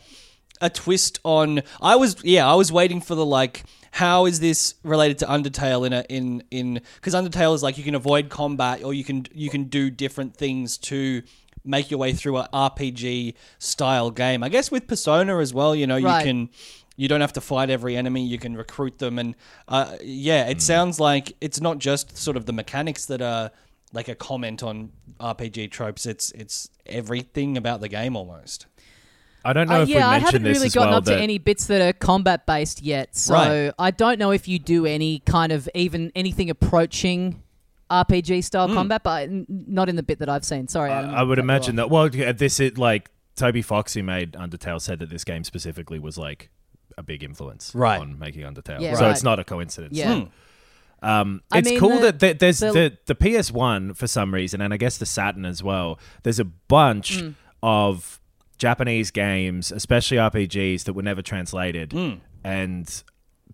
a 0.62 0.69
twist 0.69 1.19
on. 1.23 1.62
I 1.82 1.95
was 1.95 2.15
yeah, 2.23 2.47
I 2.49 2.56
was 2.56 2.71
waiting 2.71 3.02
for 3.02 3.15
the 3.15 3.25
like. 3.25 3.63
How 3.91 4.28
is 4.28 4.39
this 4.39 4.75
related 4.84 5.17
to 5.19 5.25
Undertale 5.25 5.86
in 5.88 5.93
a 5.93 6.06
in 6.10 6.43
in 6.52 6.82
because 6.95 7.15
Undertale 7.15 7.56
is 7.56 7.63
like 7.63 7.78
you 7.80 7.84
can 7.84 7.95
avoid 7.95 8.30
combat 8.30 8.84
or 8.84 8.93
you 8.93 9.04
can 9.04 9.25
you 9.34 9.49
can 9.49 9.63
do 9.63 9.89
different 9.89 10.36
things 10.36 10.78
to 10.78 11.23
make 11.65 11.89
your 11.89 11.99
way 11.99 12.13
through 12.13 12.38
a 12.38 12.47
RPG 12.54 13.34
style 13.58 14.12
game. 14.12 14.43
I 14.43 14.49
guess 14.49 14.69
with 14.69 14.88
Persona 14.88 15.39
as 15.39 15.54
well, 15.56 15.75
you 15.75 15.88
know, 15.88 15.99
Right. 15.99 16.19
you 16.19 16.32
can 16.32 16.49
you 16.97 17.08
don't 17.08 17.21
have 17.21 17.34
to 17.34 17.41
fight 17.41 17.69
every 17.71 17.97
enemy. 17.97 18.23
You 18.25 18.38
can 18.38 18.56
recruit 18.56 18.99
them, 18.99 19.17
and 19.17 19.36
uh, 19.67 19.97
yeah, 20.04 20.47
it 20.47 20.62
sounds 20.62 20.99
like 20.99 21.36
it's 21.41 21.60
not 21.60 21.80
just 21.80 22.15
sort 22.15 22.38
of 22.38 22.45
the 22.45 22.54
mechanics 22.54 23.06
that 23.08 23.21
are 23.23 23.49
like 23.93 24.08
a 24.08 24.15
comment 24.15 24.62
on 24.63 24.91
RPG 25.19 25.71
tropes. 25.71 26.06
It's 26.06 26.32
it's 26.32 26.69
everything 26.86 27.58
about 27.58 27.82
the 27.82 27.89
game 27.89 28.15
almost. 28.15 28.65
I 29.43 29.54
don't 29.54 29.69
know 29.69 29.80
Uh, 29.80 29.84
if 29.84 29.88
we 29.88 29.93
yeah, 29.95 30.10
I 30.10 30.17
haven't 30.19 30.43
really 30.43 30.67
gotten 30.69 30.89
well. 30.89 30.97
up 30.97 31.06
to 31.06 31.17
any 31.17 31.38
bits 31.38 31.67
that 31.67 31.82
are 31.82 31.93
combat 31.93 32.45
based 32.45 32.82
yet, 32.84 33.15
so 33.15 33.34
Right. 33.34 33.73
I 33.80 33.91
don't 33.91 34.19
know 34.19 34.32
if 34.32 34.47
you 34.49 34.60
do 34.60 34.86
any 34.86 35.19
kind 35.19 35.52
of 35.54 35.69
even 35.73 36.12
anything 36.13 36.49
approaching 36.49 37.41
RPG 37.89 38.43
style 38.43 38.67
combat, 38.67 39.02
but 39.02 39.30
not 39.47 39.88
in 39.89 39.95
the 39.95 40.04
bit 40.04 40.19
that 40.19 40.30
I've 40.30 40.43
seen. 40.45 40.67
Sorry, 40.67 40.91
Adam, 40.91 41.12
I 41.15 41.23
would 41.23 41.39
imagine 41.39 41.78
that. 41.78 41.89
Well, 41.89 42.13
yeah, 42.13 42.34
this 42.34 42.60
is 42.60 42.78
like 42.78 43.10
Toby 43.36 43.62
Fox, 43.62 43.93
who 43.93 44.04
made 44.04 44.34
Undertale, 44.34 44.80
said 44.82 44.99
that 44.99 45.10
this 45.10 45.23
game 45.23 45.43
specifically 45.45 45.99
was 45.99 46.17
like 46.17 46.49
a 46.97 47.02
big 47.04 47.23
influence 47.23 47.73
Right. 47.73 47.99
on 47.99 48.19
making 48.19 48.41
Undertale. 48.43 48.82
Yeah, 48.82 48.93
so 48.95 49.04
right. 49.06 49.12
it's 49.12 49.23
not 49.23 49.39
a 49.39 49.43
coincidence. 49.45 49.97
Yeah. 49.97 50.19
Hmm. 50.19 50.25
Um, 51.02 51.42
I 51.52 51.60
it's 51.60 51.70
mean, 51.70 51.80
cool 51.80 52.00
the- 52.00 52.12
that 52.12 52.20
th- 52.20 52.38
there's 52.40 52.60
the- 52.60 52.72
the, 52.72 52.98
the 53.08 53.16
PS1 53.16 53.96
for 53.96 54.08
some 54.08 54.34
reason, 54.34 54.62
and 54.62 54.74
I 54.74 54.78
guess 54.78 54.98
the 54.98 55.06
Saturn 55.06 55.46
as 55.46 55.64
well. 55.64 55.98
There's 56.24 56.40
a 56.40 56.46
bunch 56.46 57.18
Mm. 57.20 57.36
of 57.64 58.20
Japanese 58.58 59.10
games, 59.12 59.72
especially 59.72 60.18
RPGs, 60.18 60.84
that 60.84 60.94
were 60.94 61.02
never 61.04 61.22
translated, 61.22 61.94
Hmm. 61.94 62.14
and 62.44 63.04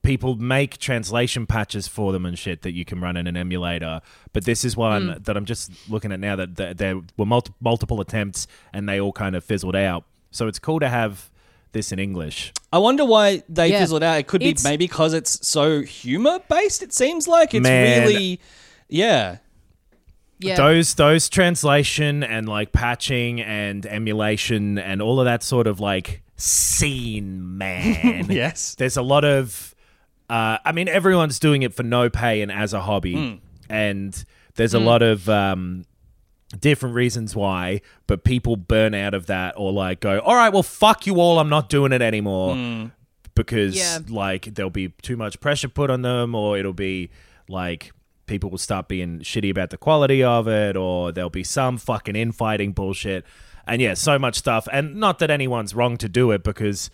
people 0.02 0.36
make 0.36 0.78
translation 0.78 1.46
patches 1.48 1.88
for 1.88 2.12
them 2.12 2.26
and 2.26 2.38
shit 2.38 2.62
that 2.62 2.74
you 2.74 2.86
can 2.86 3.00
run 3.02 3.18
in 3.18 3.26
an 3.28 3.36
emulator. 3.38 4.02
But 4.34 4.46
this 4.46 4.64
is 4.64 4.78
one 4.78 5.08
Mm. 5.08 5.24
that 5.26 5.36
I'm 5.38 5.46
just 5.46 5.72
looking 5.90 6.12
at 6.12 6.20
now 6.20 6.36
that, 6.36 6.56
that 6.58 6.78
there 6.78 7.02
were 7.18 7.26
multi- 7.26 7.54
multiple 7.60 8.00
attempts 8.02 8.46
and 8.74 8.88
they 8.88 9.00
all 9.00 9.12
kind 9.14 9.36
of 9.36 9.44
fizzled 9.44 9.76
out. 9.76 10.06
So 10.32 10.48
it's 10.48 10.60
cool 10.60 10.80
to 10.80 10.90
have 10.90 11.32
this 11.76 11.92
in 11.92 12.00
English. 12.00 12.52
I 12.74 12.80
wonder 12.80 13.06
why 13.06 13.44
they 13.48 13.70
Yeah. 13.70 13.82
fizzled 13.82 14.02
out. 14.02 14.18
It 14.18 14.26
could 14.26 14.40
be 14.42 14.56
maybe 14.64 14.86
because 14.88 15.14
it's 15.14 15.48
so 15.48 15.82
humor 15.84 16.40
based. 16.50 16.82
It 16.82 16.92
seems 16.94 17.28
like 17.28 17.54
it's 17.54 17.62
Man. 17.64 18.08
really 18.08 18.40
yeah. 18.90 19.38
Yeah, 20.40 20.56
those 20.58 20.96
those 20.96 21.30
translation 21.30 22.24
and 22.24 22.50
like 22.50 22.72
patching 22.74 23.40
and 23.42 23.86
emulation 23.86 24.78
and 24.78 25.02
all 25.02 25.20
of 25.22 25.26
that 25.26 25.44
sort 25.44 25.66
of 25.68 25.80
like 25.80 26.24
scene 26.36 27.58
man 27.58 28.26
Yes. 28.30 28.76
there's 28.76 28.98
a 28.98 29.02
lot 29.02 29.24
of 29.24 29.74
uh, 30.30 30.58
i 30.66 30.72
mean 30.74 30.90
everyone's 30.90 31.40
doing 31.40 31.62
it 31.64 31.74
for 31.74 31.84
no 31.84 32.10
pay 32.10 32.42
and 32.42 32.52
as 32.52 32.74
a 32.74 32.82
hobby 32.82 33.40
and 33.70 34.26
there's 34.56 34.74
a 34.74 34.80
lot 34.80 35.02
of 35.02 35.30
um, 35.30 35.86
different 36.60 36.96
reasons 36.96 37.36
why 37.36 37.82
but 38.08 38.24
people 38.24 38.56
burn 38.56 38.94
out 38.94 39.14
of 39.14 39.26
that 39.28 39.54
or 39.58 39.72
like 39.74 40.00
go 40.00 40.20
all 40.20 40.36
right 40.36 40.52
well 40.54 40.64
fuck 40.64 41.06
you 41.08 41.16
all 41.20 41.40
i'm 41.40 41.50
not 41.50 41.70
doing 41.70 41.92
it 41.92 42.02
anymore. 42.02 42.56
Because 43.36 43.76
Yeah. 43.76 44.00
like 44.08 44.46
there'll 44.56 44.70
be 44.70 44.90
too 45.02 45.18
much 45.18 45.40
pressure 45.42 45.68
put 45.68 45.90
on 45.90 46.02
them 46.04 46.34
or 46.36 46.58
it'll 46.58 46.72
be 46.74 47.10
like 47.50 47.92
people 48.28 48.50
will 48.50 48.58
start 48.58 48.88
being 48.88 49.20
shitty 49.20 49.52
about 49.52 49.70
the 49.72 49.78
quality 49.78 50.24
of 50.24 50.48
it 50.48 50.78
or 50.78 51.12
there'll 51.12 51.30
be 51.30 51.44
some 51.44 51.78
fucking 51.78 52.16
infighting 52.16 52.72
bullshit. 52.72 53.26
And 53.68 53.82
yeah 53.82 53.94
so 53.96 54.18
much 54.18 54.36
stuff. 54.36 54.68
And 54.72 54.96
not 54.96 55.20
that 55.20 55.30
anyone's 55.30 55.76
wrong 55.76 55.98
to 55.98 56.08
do 56.08 56.32
it 56.32 56.44
because 56.44 56.90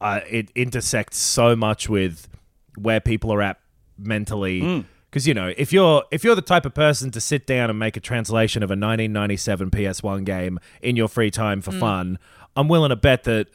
uh, 0.00 0.20
it 0.30 0.50
intersects 0.54 1.18
so 1.18 1.56
much 1.56 1.88
with 1.88 2.28
where 2.76 3.00
people 3.00 3.32
are 3.32 3.42
at 3.42 3.58
mentally 3.98 4.86
because 5.12 5.28
you 5.28 5.34
know 5.34 5.52
if 5.56 5.72
you're 5.72 6.02
if 6.10 6.24
you're 6.24 6.34
the 6.34 6.42
type 6.42 6.66
of 6.66 6.74
person 6.74 7.12
to 7.12 7.20
sit 7.20 7.46
down 7.46 7.70
and 7.70 7.78
make 7.78 7.96
a 7.96 8.00
translation 8.00 8.64
of 8.64 8.70
a 8.70 8.72
1997 8.72 9.70
PS1 9.70 10.24
game 10.24 10.58
in 10.80 10.96
your 10.96 11.06
free 11.06 11.30
time 11.30 11.60
for 11.60 11.70
mm. 11.70 11.78
fun 11.78 12.18
I'm 12.56 12.68
willing 12.68 12.90
to 12.90 12.96
bet 12.96 13.24
that 13.24 13.48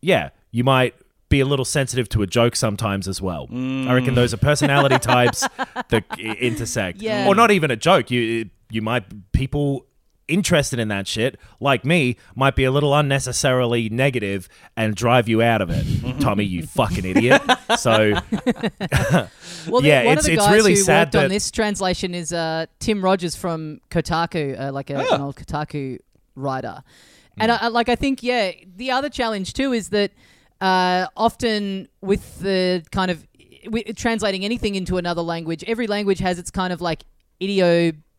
yeah, 0.00 0.30
you 0.50 0.64
might 0.64 0.94
be 1.28 1.40
a 1.40 1.44
little 1.44 1.64
sensitive 1.64 2.08
to 2.10 2.22
a 2.22 2.26
joke 2.26 2.56
sometimes 2.56 3.06
as 3.06 3.22
well. 3.22 3.46
I 3.52 3.92
reckon 3.94 4.14
those 4.14 4.34
are 4.34 4.38
personality 4.38 4.96
mm. 4.96 5.02
types 5.02 5.46
that 5.88 6.04
i- 6.10 6.20
intersect, 6.20 7.00
Yeah. 7.00 7.28
or 7.28 7.34
not 7.34 7.50
even 7.50 7.70
a 7.70 7.76
joke. 7.76 8.10
You 8.10 8.50
you 8.70 8.82
might 8.82 9.32
people 9.32 9.86
interested 10.30 10.78
in 10.78 10.88
that 10.88 11.06
shit, 11.06 11.38
like 11.60 11.84
me, 11.84 12.16
might 12.34 12.56
be 12.56 12.64
a 12.64 12.70
little 12.70 12.94
unnecessarily 12.94 13.88
negative 13.88 14.48
and 14.76 14.94
drive 14.94 15.28
you 15.28 15.42
out 15.42 15.60
of 15.60 15.68
it. 15.70 16.20
Tommy, 16.20 16.44
you 16.44 16.64
fucking 16.66 17.04
idiot. 17.04 17.42
So 17.78 18.14
Well, 19.68 19.82
Yeah, 19.84 20.04
one 20.04 20.18
it's- 20.18 20.18
of 20.18 20.24
the 20.24 20.32
it's 20.34 20.42
guys 20.42 20.54
really 20.54 20.72
who 20.74 20.76
sad 20.82 21.08
worked 21.08 21.16
on 21.24 21.28
this 21.30 21.50
translation 21.50 22.14
is 22.14 22.32
uh, 22.32 22.66
Tim 22.78 23.02
Rogers 23.02 23.36
from 23.36 23.80
Kotaku, 23.90 24.58
uh, 24.60 24.72
like 24.72 24.90
a, 24.90 24.94
Oh. 25.06 25.14
an 25.14 25.20
old 25.20 25.36
Kotaku 25.36 25.98
writer. 26.34 26.82
And 27.38 27.50
I, 27.52 27.56
I, 27.62 27.68
like, 27.68 27.88
I 27.88 27.96
think, 27.96 28.22
yeah, 28.22 28.52
the 28.76 28.90
other 28.90 29.08
challenge 29.08 29.52
too 29.54 29.72
is 29.72 29.90
that 29.90 30.12
uh, 30.60 31.06
often 31.16 31.88
with 32.00 32.40
the 32.40 32.82
kind 32.92 33.10
of 33.10 33.26
with 33.68 33.94
translating 33.96 34.44
anything 34.44 34.74
into 34.74 34.96
another 34.96 35.22
language, 35.22 35.62
every 35.66 35.86
language 35.86 36.18
has 36.18 36.38
its 36.38 36.50
kind 36.50 36.72
of 36.72 36.80
like 36.80 37.04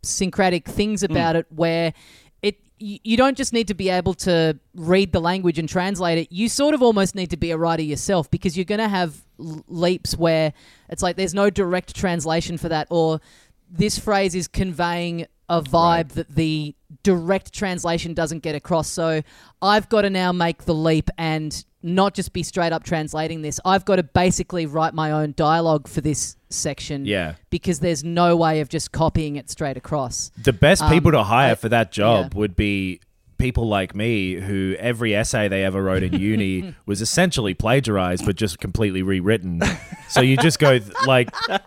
idiosyncratic 0.04 0.68
things 0.68 1.02
Hmm. 1.02 1.12
about 1.12 1.36
it 1.36 1.45
where 1.49 1.93
it 2.41 2.60
you 2.80 2.99
you 3.04 3.18
don't 3.18 3.38
just 3.38 3.54
need 3.54 3.68
to 3.68 3.74
be 3.74 3.89
able 3.89 4.14
to 4.16 4.58
read 4.76 5.12
the 5.12 5.22
language 5.22 5.60
and 5.60 5.70
translate 5.70 6.18
it. 6.18 6.32
You 6.32 6.49
sort 6.49 6.74
of 6.74 6.82
almost 6.82 7.16
need 7.16 7.30
to 7.30 7.38
be 7.38 7.52
a 7.52 7.58
writer 7.58 7.84
yourself 7.84 8.30
because 8.30 8.58
you're 8.58 8.66
going 8.66 8.80
to 8.80 8.88
have 8.89 9.22
leaps 9.38 10.18
where 10.18 10.54
it's 10.89 11.04
like 11.04 11.16
there's 11.16 11.34
no 11.34 11.49
direct 11.49 11.95
translation 11.95 12.58
for 12.58 12.70
that, 12.70 12.88
or 12.89 13.20
this 13.70 13.97
phrase 13.97 14.36
is 14.36 14.47
conveying 14.47 15.28
a 15.49 15.62
vibe 15.62 16.10
that 16.14 16.30
the 16.36 16.74
direct 17.04 17.54
translation 17.54 18.14
doesn't 18.14 18.39
get 18.39 18.56
across. 18.56 18.88
So 18.88 19.22
I've 19.62 19.89
got 19.89 20.04
to 20.04 20.10
now 20.10 20.32
make 20.32 20.64
the 20.64 20.74
leap 20.74 21.10
and 21.18 21.64
not 21.84 22.14
just 22.14 22.32
be 22.32 22.41
straight 22.43 22.72
up 22.72 22.84
translating 22.84 23.41
this. 23.41 23.60
I've 23.66 23.84
got 23.84 23.97
to 23.97 24.04
basically 24.04 24.66
write 24.66 24.93
my 24.93 25.12
own 25.12 25.34
dialogue 25.36 25.88
for 25.88 25.99
this 25.99 26.38
section. 26.54 27.06
Yeah. 27.06 27.36
Because 27.49 27.80
there's 27.80 28.04
no 28.04 28.36
way 28.36 28.60
of 28.62 28.70
just 28.70 28.91
copying 28.91 29.36
it 29.36 29.49
straight 29.49 29.78
across. 29.78 30.32
the 30.41 30.54
best 30.54 30.82
people 30.89 31.10
Um, 31.10 31.14
to 31.14 31.24
hire 31.24 31.52
I- 31.52 31.56
for 31.56 31.70
that 31.70 31.91
job 31.91 32.34
yeah. 32.34 32.39
would 32.39 32.56
be 32.56 32.99
people 33.38 33.68
like 33.68 33.95
me 33.95 34.36
who 34.36 34.76
every 34.78 35.16
essay 35.16 35.47
they 35.47 35.66
ever 35.66 35.82
wrote 35.82 36.04
in 36.04 36.14
uni 36.14 36.76
was 36.86 37.02
essentially 37.02 37.56
plagiarized 37.56 38.24
but 38.24 38.36
just 38.36 38.60
completely 38.60 39.02
rewritten. 39.02 39.60
so 40.10 40.22
you 40.22 40.38
just 40.38 40.60
go 40.60 40.78
th- 40.78 40.91
like 41.08 41.28
yeah, 41.49 41.58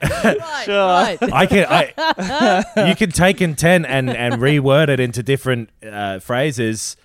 right, 0.00 0.68
right. 0.68 1.18
I 1.32 1.44
can 1.46 1.66
I 1.68 2.86
you 2.88 2.96
can 2.96 3.10
take 3.10 3.42
intent 3.42 3.84
and 3.86 4.08
and 4.08 4.36
reword 4.36 4.88
it 4.88 5.00
into 5.00 5.22
different 5.22 5.68
uh, 5.86 6.18
phrases 6.18 6.96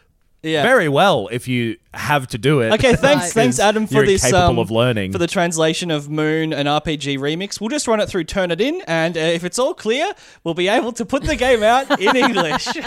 Yeah. 0.48 0.64
very 0.64 0.88
well 0.90 1.28
if 1.32 1.48
you 1.48 1.78
have 1.94 2.28
to 2.28 2.38
do 2.38 2.62
it. 2.62 2.72
Okay, 2.74 2.96
thanks, 2.96 3.24
Right. 3.26 3.32
thanks, 3.34 3.60
Adam, 3.60 3.88
for 3.88 3.96
You're 3.96 4.06
this. 4.06 4.24
capable 4.24 4.40
um, 4.52 4.60
of 4.60 4.72
learning. 4.72 5.12
for 5.12 5.18
the 5.18 5.28
translation 5.28 5.92
of 5.92 6.10
Moon 6.10 6.54
and 6.54 6.68
RPG 6.68 7.18
remix. 7.20 7.60
We'll 7.60 7.70
just 7.70 7.88
run 7.88 8.00
it 8.00 8.08
through 8.08 8.26
Turnitin, 8.26 8.82
and 8.88 9.18
uh, 9.18 9.20
if 9.20 9.44
it's 9.44 9.60
all 9.60 9.74
clear, 9.74 10.14
we'll 10.44 10.54
be 10.54 10.68
able 10.68 10.92
to 10.94 11.06
put 11.06 11.24
the 11.24 11.36
game 11.36 11.64
out 11.64 12.00
in 12.00 12.16
English. 12.26 12.68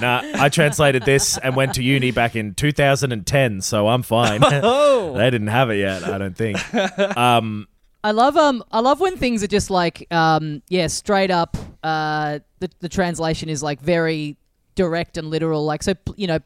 Nah, 0.00 0.22
I 0.34 0.48
translated 0.48 1.04
this 1.04 1.36
and 1.38 1.54
went 1.54 1.74
to 1.74 1.82
uni 1.82 2.10
back 2.10 2.34
in 2.34 2.54
2010, 2.54 3.60
so 3.60 3.88
I'm 3.88 4.02
fine. 4.02 4.40
oh, 4.42 5.12
they 5.16 5.30
didn't 5.30 5.48
have 5.48 5.70
it 5.70 5.76
yet, 5.76 6.02
I 6.04 6.16
don't 6.18 6.36
think. 6.36 6.58
Um, 7.16 7.68
I 8.02 8.12
love 8.12 8.36
um 8.36 8.62
I 8.70 8.80
love 8.80 9.00
when 9.00 9.16
things 9.16 9.42
are 9.42 9.46
just 9.48 9.68
like 9.68 10.06
um 10.12 10.62
yeah 10.68 10.86
straight 10.86 11.30
up 11.32 11.56
uh 11.82 12.38
the 12.60 12.70
the 12.78 12.88
translation 12.88 13.48
is 13.48 13.62
like 13.64 13.80
very 13.80 14.36
direct 14.76 15.16
and 15.16 15.28
literal 15.28 15.64
like 15.64 15.82
so 15.82 15.94
you 16.14 16.26
know 16.26 16.38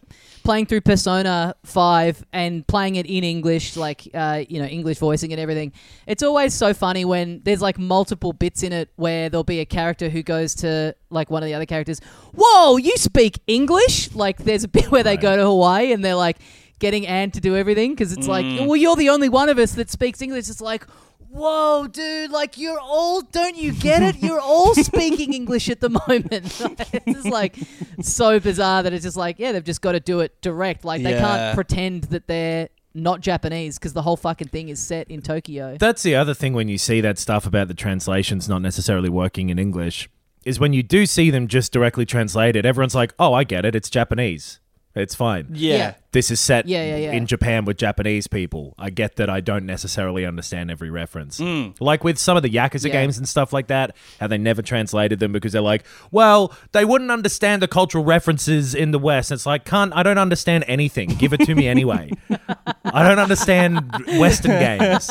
playing 0.43 0.64
through 0.64 0.81
Persona 0.81 1.55
5 1.64 2.24
and 2.33 2.66
playing 2.66 2.97
it 2.97 3.05
in 3.05 3.22
English 3.24 3.76
like 3.76 4.09
uh 4.14 4.43
you 4.49 4.59
know 4.59 4.66
English 4.66 4.99
voicing 4.99 5.33
and 5.33 5.41
everything 5.41 5.72
it's 6.07 6.22
always 6.22 6.55
so 6.55 6.72
funny 6.72 7.05
when 7.05 7.43
there's 7.45 7.61
like 7.61 7.78
multiple 7.78 8.33
bits 8.33 8.62
in 8.62 8.72
it 8.72 8.89
where 8.97 9.28
there'll 9.28 9.45
be 9.45 9.61
a 9.61 9.66
character 9.66 10.09
who 10.09 10.22
goes 10.22 10.55
to 10.55 10.95
like 11.11 11.28
one 11.28 11.43
of 11.43 11.47
the 11.47 11.55
other 11.55 11.66
characters 11.66 12.01
whoa 12.35 12.76
you 12.76 12.97
speak 12.97 13.41
English? 13.47 14.14
Like 14.14 14.39
there's 14.39 14.64
a 14.64 14.68
bit 14.68 14.91
where 14.91 15.03
they 15.03 15.16
go 15.16 15.37
to 15.37 15.43
Hawaii 15.43 15.93
and 15.93 16.05
they're 16.05 16.14
like 16.14 16.39
getting 16.78 17.07
Anne 17.07 17.31
to 17.33 17.41
do 17.41 17.57
everything 17.57 17.93
because 17.93 18.12
it's 18.12 18.26
like 18.26 18.45
well 18.61 18.76
you're 18.76 18.97
the 18.97 19.11
only 19.11 19.28
one 19.28 19.49
of 19.49 19.59
us 19.59 19.72
that 19.72 19.91
speaks 19.91 20.22
English. 20.22 20.49
It's 20.49 20.61
like 20.61 20.87
whoa, 21.31 21.87
dude, 21.87 22.31
like 22.31 22.59
you're 22.59 22.78
all, 22.81 23.22
don't 23.22 23.57
you 23.57 23.72
get 23.72 24.03
it? 24.03 24.22
You're 24.22 24.41
all 24.41 24.74
speaking 24.74 25.33
English 25.41 25.68
at 25.68 25.81
the 25.81 25.89
moment. 25.91 26.31
it's 26.93 27.05
just 27.05 27.26
like 27.28 27.57
so 28.03 28.41
bizarre 28.41 28.83
that 28.83 28.93
it's 28.93 29.05
just 29.05 29.16
like, 29.16 29.39
yeah, 29.39 29.53
they've 29.53 29.64
just 29.64 29.81
got 29.81 29.93
to 29.93 30.01
do 30.01 30.20
it 30.20 30.41
direct. 30.41 30.85
Like 30.85 31.03
they 31.03 31.12
Yeah. 31.12 31.20
can't 31.20 31.55
pretend 31.55 32.05
that 32.05 32.26
they're 32.26 32.68
not 32.95 33.20
Japanese 33.20 33.78
because 33.78 33.93
the 33.93 34.03
whole 34.03 34.16
fucking 34.16 34.49
thing 34.49 34.68
is 34.68 34.81
set 34.81 35.09
in 35.11 35.22
Tokyo. 35.22 35.76
That's 35.78 36.03
the 36.03 36.14
other 36.16 36.35
thing 36.35 36.53
when 36.55 36.68
you 36.68 36.78
see 36.78 37.01
that 37.01 37.18
stuff 37.18 37.47
about 37.47 37.68
the 37.68 37.74
translations 37.74 38.49
not 38.49 38.62
necessarily 38.62 39.09
working 39.09 39.49
in 39.49 39.59
English 39.59 40.09
is 40.45 40.59
when 40.59 40.72
you 40.72 40.83
do 40.83 41.05
see 41.07 41.31
them 41.31 41.47
just 41.49 41.70
directly 41.72 42.07
translated, 42.07 42.64
everyone's 42.64 42.95
like, 42.95 43.12
"Oh, 43.18 43.35
I 43.35 43.45
get 43.45 43.64
it. 43.66 43.74
It's 43.74 43.91
Japanese. 43.91 44.60
It's 44.95 45.14
fine." 45.14 45.47
yeah. 45.53 45.76
Yeah. 45.76 45.95
This 46.12 46.32
is 46.32 46.41
set 46.41 46.66
Yeah, 46.66 46.82
yeah, 46.84 46.97
yeah. 46.97 47.12
in 47.12 47.26
Japan 47.26 47.64
with 47.64 47.76
Japanese 47.76 48.26
people. 48.26 48.74
I 48.76 48.91
get 48.91 49.14
that 49.14 49.30
I 49.30 49.38
don't 49.41 49.64
necessarily 49.64 50.26
understand 50.26 50.68
every 50.68 50.91
reference. 50.91 51.38
Mm. 51.38 51.76
Like 51.80 52.03
with 52.03 52.18
some 52.18 52.36
of 52.36 52.43
the 52.43 52.51
Yakuza 52.51 52.86
Yeah. 52.88 52.93
games 52.95 53.16
and 53.16 53.28
stuff 53.28 53.53
like 53.53 53.68
that, 53.68 53.95
how 54.18 54.26
they 54.26 54.36
never 54.36 54.61
translated 54.61 55.20
them 55.20 55.30
because 55.30 55.53
they're 55.53 55.62
like, 55.62 55.84
well, 56.11 56.53
they 56.72 56.84
wouldn't 56.84 57.12
understand 57.12 57.62
the 57.62 57.68
cultural 57.68 58.03
references 58.03 58.74
in 58.74 58.91
the 58.91 58.99
West. 58.99 59.30
It's 59.30 59.47
like, 59.47 59.64
can't 59.64 59.93
I 59.95 60.03
don't 60.03 60.18
understand 60.18 60.64
anything. 60.66 61.11
Give 61.11 61.32
it 61.32 61.41
to 61.43 61.55
me 61.55 61.68
anyway. 61.68 62.11
I 62.84 63.07
don't 63.07 63.20
understand 63.20 63.88
Western 64.18 64.59
games. 64.59 65.09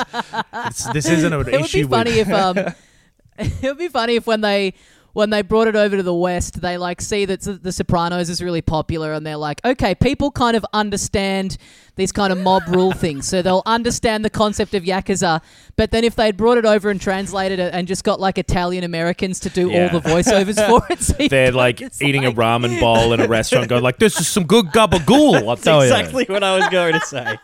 It's, 0.65 0.83
this 0.91 1.07
isn't 1.07 1.31
an 1.31 1.33
it 1.33 1.37
would 1.37 1.45
be 1.45 1.55
issue 1.59 1.87
funny 1.87 2.11
with 2.17 2.27
if 2.27 2.33
um, 2.33 2.57
it 3.37 3.63
would 3.63 3.77
be 3.77 3.87
funny 3.87 4.15
if 4.17 4.27
when 4.27 4.41
they 4.41 4.73
when 5.19 5.29
they 5.31 5.41
brought 5.41 5.67
it 5.67 5.75
over 5.75 5.97
to 5.97 6.01
the 6.03 6.13
West, 6.13 6.61
they 6.61 6.77
like 6.77 7.01
see 7.01 7.25
that 7.25 7.41
The 7.41 7.71
Sopranos 7.73 8.29
is 8.29 8.41
really 8.41 8.61
popular, 8.61 9.11
and 9.11 9.27
they're 9.27 9.35
like, 9.35 9.59
okay, 9.65 9.93
people 9.93 10.31
kind 10.31 10.55
of 10.55 10.65
understand 10.73 11.57
these 11.97 12.13
kind 12.13 12.31
of 12.31 12.39
mob 12.39 12.63
rule 12.69 12.93
things, 12.93 13.27
so 13.27 13.41
they'll 13.41 13.61
understand 13.65 14.23
the 14.23 14.29
concept 14.29 14.73
of 14.73 14.83
yakuza. 14.83 15.41
But 15.75 15.91
then 15.91 16.05
if 16.05 16.15
they'd 16.15 16.37
brought 16.37 16.57
it 16.57 16.63
over 16.65 16.89
and 16.89 17.01
translated 17.01 17.59
it 17.59 17.73
and 17.73 17.85
just 17.89 18.05
got 18.05 18.21
like 18.21 18.37
Italian 18.37 18.85
Americans 18.85 19.41
to 19.41 19.49
do 19.49 19.69
Yeah. 19.69 19.89
all 19.91 19.99
the 19.99 20.07
voiceovers 20.09 20.65
for 20.69 20.81
it, 20.89 21.01
so 21.01 21.13
they're 21.27 21.51
like 21.51 21.81
eating 22.01 22.23
like- 22.23 22.33
a 22.33 22.37
ramen 22.37 22.79
bowl 22.79 23.11
in 23.11 23.19
a 23.19 23.27
restaurant, 23.27 23.67
going 23.67 23.83
like, 23.83 23.99
"This 23.99 24.17
is 24.21 24.29
some 24.29 24.45
good 24.45 24.67
gabagool." 24.67 25.45
I'll 25.49 25.57
tell 25.57 25.85
you. 25.85 25.91
Exactly 25.91 26.23
what 26.29 26.41
I 26.41 26.55
was 26.57 26.69
going 26.69 26.93
to 26.93 27.01
say. 27.05 27.37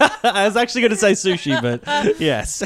I 0.00 0.44
was 0.46 0.56
actually 0.56 0.82
going 0.82 0.90
to 0.92 0.96
say 0.96 1.12
sushi, 1.12 1.60
but 1.60 2.20
yes. 2.20 2.62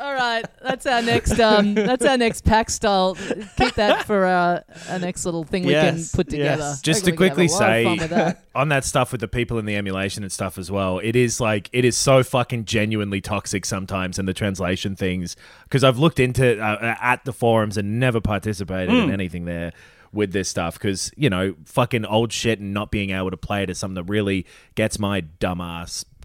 All 0.00 0.14
right, 0.14 0.44
that's 0.62 0.86
our 0.86 1.02
next 1.02 1.38
um, 1.40 1.74
that's 1.74 2.04
our 2.04 2.16
next 2.18 2.44
pack 2.44 2.70
style. 2.70 3.16
Keep 3.56 3.74
that 3.74 4.04
for 4.04 4.24
our, 4.24 4.64
our 4.88 4.98
next 4.98 5.24
little 5.24 5.44
thing 5.44 5.64
we 5.64 5.72
can 5.72 5.96
Yes, 5.96 6.14
put 6.14 6.28
together. 6.28 6.62
yes. 6.62 6.80
Just 6.80 7.04
to 7.04 7.10
reckon 7.12 7.22
we 7.22 7.28
can 7.28 7.36
quickly 7.36 7.46
have 7.48 7.60
a 7.60 7.62
lot 7.62 7.68
of 7.68 7.74
say 7.74 7.84
fun 7.84 7.96
with 7.98 8.10
that. 8.10 8.44
on 8.54 8.68
that 8.70 8.84
stuff 8.84 9.12
with 9.12 9.20
the 9.20 9.28
people 9.28 9.58
in 9.58 9.66
the 9.66 9.76
emulation 9.76 10.22
and 10.22 10.32
stuff 10.32 10.58
as 10.58 10.70
well, 10.70 10.98
it 10.98 11.16
is 11.16 11.40
like 11.40 11.68
it 11.72 11.84
is 11.84 11.96
so 11.96 12.22
fucking 12.22 12.64
genuinely 12.64 13.20
toxic 13.20 13.64
sometimes 13.64 14.18
in 14.18 14.26
the 14.26 14.34
translation 14.34 14.96
things 14.96 15.36
because 15.64 15.82
I've 15.84 15.98
looked 15.98 16.20
into 16.20 16.60
uh, 16.62 16.96
at 17.00 17.24
the 17.24 17.32
forums 17.32 17.76
and 17.76 17.98
never 18.00 18.20
participated 18.20 18.90
Hmm. 18.90 18.96
in 19.08 19.10
anything 19.10 19.44
there 19.46 19.72
with 20.12 20.32
this 20.32 20.48
stuff 20.48 20.74
because 20.78 21.10
you 21.16 21.28
know 21.28 21.54
fucking 21.66 22.04
old 22.06 22.32
shit 22.32 22.58
and 22.60 22.72
not 22.72 22.90
being 22.90 23.10
able 23.10 23.30
to 23.30 23.36
play 23.36 23.62
it 23.62 23.68
is 23.70 23.76
something 23.78 23.96
that 23.96 24.10
really 24.10 24.46
gets 24.74 24.98
my 24.98 25.20
dumb 25.20 25.60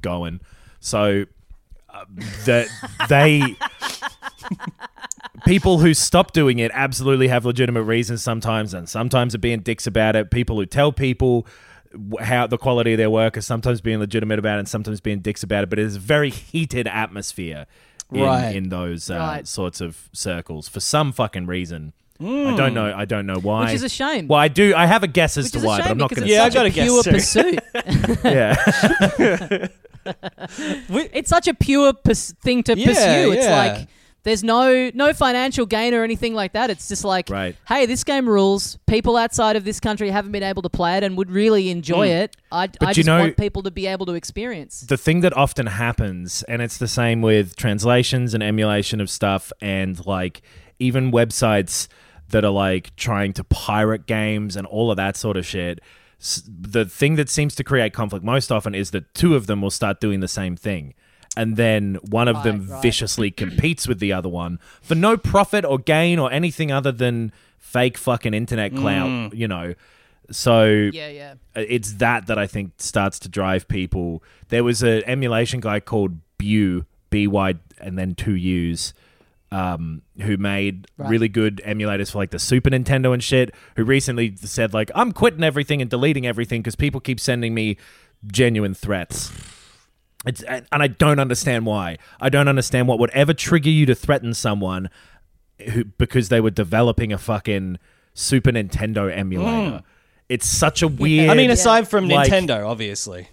going. 0.02 0.40
So 0.80 1.26
uh, 1.90 2.06
that 2.46 2.68
they 3.10 3.56
people 5.46 5.80
who 5.80 5.94
stop 5.94 6.32
doing 6.34 6.60
it 6.60 6.72
absolutely 6.74 7.28
have 7.28 7.46
legitimate 7.46 7.84
reasons 7.84 8.22
sometimes 8.22 8.74
and 8.74 8.88
sometimes 8.88 9.34
are 9.36 9.40
being 9.40 9.60
dicks 9.60 9.88
about 9.88 10.16
it 10.16 10.32
people 10.32 10.56
who 10.58 10.66
tell 10.66 10.92
people 10.92 11.46
how 12.22 12.48
the 12.48 12.58
quality 12.58 12.94
of 12.94 12.98
their 12.98 13.10
work 13.10 13.36
is 13.38 13.46
sometimes 13.46 13.82
being 13.82 14.00
legitimate 14.00 14.40
about 14.40 14.56
it 14.58 14.60
and 14.60 14.70
sometimes 14.70 15.02
being 15.02 15.20
dicks 15.20 15.44
about 15.44 15.64
it 15.64 15.70
but 15.70 15.80
it 15.80 15.86
is 15.86 15.96
a 15.96 16.00
very 16.00 16.30
heated 16.30 16.88
atmosphere 16.88 17.66
in, 18.12 18.22
Right. 18.22 18.56
in 18.56 18.70
those 18.70 19.10
uh, 19.10 19.16
Right. 19.16 19.48
sorts 19.48 19.82
of 19.82 20.10
circles 20.14 20.68
for 20.68 20.80
some 20.80 21.12
fucking 21.12 21.48
reason 21.48 21.94
I 22.22 22.56
don't 22.56 22.70
hmm. 22.70 22.76
know. 22.76 22.94
I 22.96 23.06
don't 23.06 23.26
know 23.26 23.40
why. 23.40 23.66
Which 23.66 23.76
is 23.76 23.84
a 23.84 23.90
shame. 23.90 24.28
Well, 24.28 24.40
I 24.40 24.48
do. 24.48 24.74
I 24.76 24.86
have 24.86 25.04
a 25.04 25.08
guess 25.08 25.38
as 25.38 25.46
Which 25.46 25.62
to 25.62 25.68
why, 25.68 25.82
but 25.82 25.92
I'm 25.92 25.98
not 25.98 26.10
going 26.12 26.28
to. 26.28 26.30
Yeah, 26.32 26.44
I 26.44 26.50
got 26.50 26.54
such 26.54 26.66
a 26.66 26.82
a 26.82 26.84
pure 26.84 27.04
guess 27.04 27.34
too. 27.34 27.42
pursuit. 27.44 27.60
Yeah. 28.24 29.68
it's 31.14 31.30
such 31.30 31.48
a 31.48 31.54
pure 31.54 31.94
pers- 31.94 32.34
thing 32.42 32.64
to 32.64 32.78
Yeah, 32.78 32.88
pursue. 32.88 33.32
It's 33.32 33.46
yeah. 33.46 33.58
like 33.58 33.88
there's 34.24 34.44
no 34.44 34.92
no 34.94 35.14
financial 35.14 35.66
gain 35.66 35.94
or 35.94 36.04
anything 36.04 36.34
like 36.34 36.54
that. 36.54 36.70
It's 36.70 36.88
just 36.88 37.04
like, 37.04 37.30
Right. 37.30 37.56
hey, 37.68 37.86
this 37.86 38.04
game 38.04 38.28
rules. 38.30 38.78
People 38.86 39.18
outside 39.18 39.56
of 39.56 39.64
this 39.64 39.80
country 39.80 40.10
haven't 40.10 40.32
been 40.32 40.44
able 40.44 40.62
to 40.62 40.70
play 40.70 40.98
it 40.98 41.04
and 41.04 41.18
would 41.18 41.32
really 41.32 41.70
enjoy 41.70 42.08
hmm. 42.08 42.14
it. 42.24 42.38
I, 42.52 42.70
I 42.82 42.94
just 42.94 43.08
know- 43.08 43.20
want 43.20 43.38
people 43.38 43.64
to 43.64 43.72
be 43.72 43.88
able 43.88 44.06
to 44.08 44.14
experience. 44.14 44.82
the 44.82 44.98
thing 44.98 45.22
that 45.22 45.36
often 45.36 45.68
happens, 45.68 46.44
and 46.44 46.62
it's 46.62 46.78
the 46.78 46.88
same 46.88 47.22
with 47.22 47.56
translations 47.56 48.34
and 48.34 48.44
emulation 48.44 49.02
of 49.02 49.10
stuff, 49.10 49.52
and 49.62 50.06
like 50.06 50.42
even 50.80 51.12
websites 51.12 51.88
that 52.32 52.44
are 52.44 52.52
like 52.52 52.96
trying 52.96 53.34
to 53.34 53.44
pirate 53.46 54.06
games 54.08 54.56
and 54.56 54.66
all 54.68 54.90
of 54.92 54.98
that 54.98 55.16
sort 55.18 55.38
of 55.38 55.46
shit. 55.46 55.80
S- 56.20 56.44
The 56.48 56.86
thing 56.86 57.16
that 57.16 57.30
seems 57.30 57.56
to 57.56 57.64
create 57.64 57.94
conflict 57.94 58.24
most 58.26 58.52
often 58.52 58.76
is 58.76 58.92
that 58.92 59.14
two 59.14 59.36
of 59.36 59.48
them 59.48 59.62
will 59.62 59.72
start 59.72 60.00
doing 60.00 60.20
the 60.20 60.28
same 60.28 60.56
thing. 60.56 60.94
and 61.38 61.56
then 61.56 61.96
one 62.10 62.28
of 62.28 62.44
them 62.44 62.60
Right, 62.62 62.70
right. 62.74 62.82
viciously 62.82 63.32
competes 63.32 63.88
with 63.88 64.00
the 64.00 64.12
other 64.12 64.28
one 64.28 64.60
for 64.82 64.96
no 64.96 65.16
profit 65.16 65.64
or 65.64 65.78
gain 65.80 66.20
or 66.20 66.30
anything 66.30 66.74
other 66.74 66.92
than 66.92 67.32
fake 67.58 67.98
fucking 67.98 68.34
internet 68.34 68.76
clout, 68.76 69.08
mm. 69.08 69.34
you 69.34 69.48
know. 69.48 69.74
So 70.30 70.66
Yeah, 70.92 71.08
yeah. 71.08 71.34
it's 71.56 71.94
that 71.94 72.28
that 72.28 72.38
I 72.38 72.48
think 72.48 72.72
starts 72.80 73.18
to 73.20 73.30
drive 73.30 73.68
people. 73.70 74.22
There 74.50 74.64
was 74.66 74.84
an 74.84 75.04
emulation 75.06 75.62
guy 75.62 75.80
called 75.80 76.18
Bu 76.38 76.84
B 77.10 77.28
Y 77.28 77.54
and 77.80 77.98
then 77.98 78.14
two 78.16 78.36
U's, 78.36 78.94
um, 79.52 80.02
who 80.22 80.38
made 80.38 80.88
Right. 80.98 81.10
really 81.10 81.28
good 81.30 81.62
emulators 81.66 82.12
for 82.12 82.20
like 82.20 82.32
the 82.32 82.40
Super 82.40 82.70
Nintendo 82.70 83.14
and 83.14 83.24
shit. 83.24 83.54
Who 83.76 83.84
recently 83.84 84.36
said 84.38 84.74
like 84.74 84.90
I'm 84.96 85.12
quitting 85.12 85.44
everything 85.44 85.82
and 85.82 85.90
deleting 85.90 86.26
everything 86.26 86.62
because 86.62 86.76
people 86.76 87.00
keep 87.02 87.20
sending 87.20 87.54
me 87.54 87.78
genuine 88.28 88.74
threats. 88.74 89.32
It's 90.26 90.42
and 90.44 90.66
and 90.72 90.84
I 90.84 90.88
don't 90.88 91.20
understand 91.20 91.66
why. 91.66 91.98
I 92.20 92.30
don't 92.30 92.48
understand 92.48 92.88
what 92.88 93.00
would 93.00 93.10
ever 93.12 93.34
trigger 93.34 93.70
you 93.72 93.86
to 93.88 93.96
threaten 93.96 94.34
someone 94.34 94.90
who 95.72 95.84
because 95.86 96.30
they 96.30 96.40
were 96.40 96.52
developing 96.52 97.12
a 97.12 97.18
fucking 97.18 97.78
Super 98.14 98.52
Nintendo 98.52 99.12
emulator. 99.16 99.82
It's 100.30 100.48
such 100.48 100.82
a 100.82 100.88
weird. 100.88 101.30
I 101.30 101.34
mean, 101.34 101.52
aside 101.52 101.88
from 101.90 102.08
like- 102.08 102.32
Nintendo, 102.32 102.66
obviously, 102.68 103.28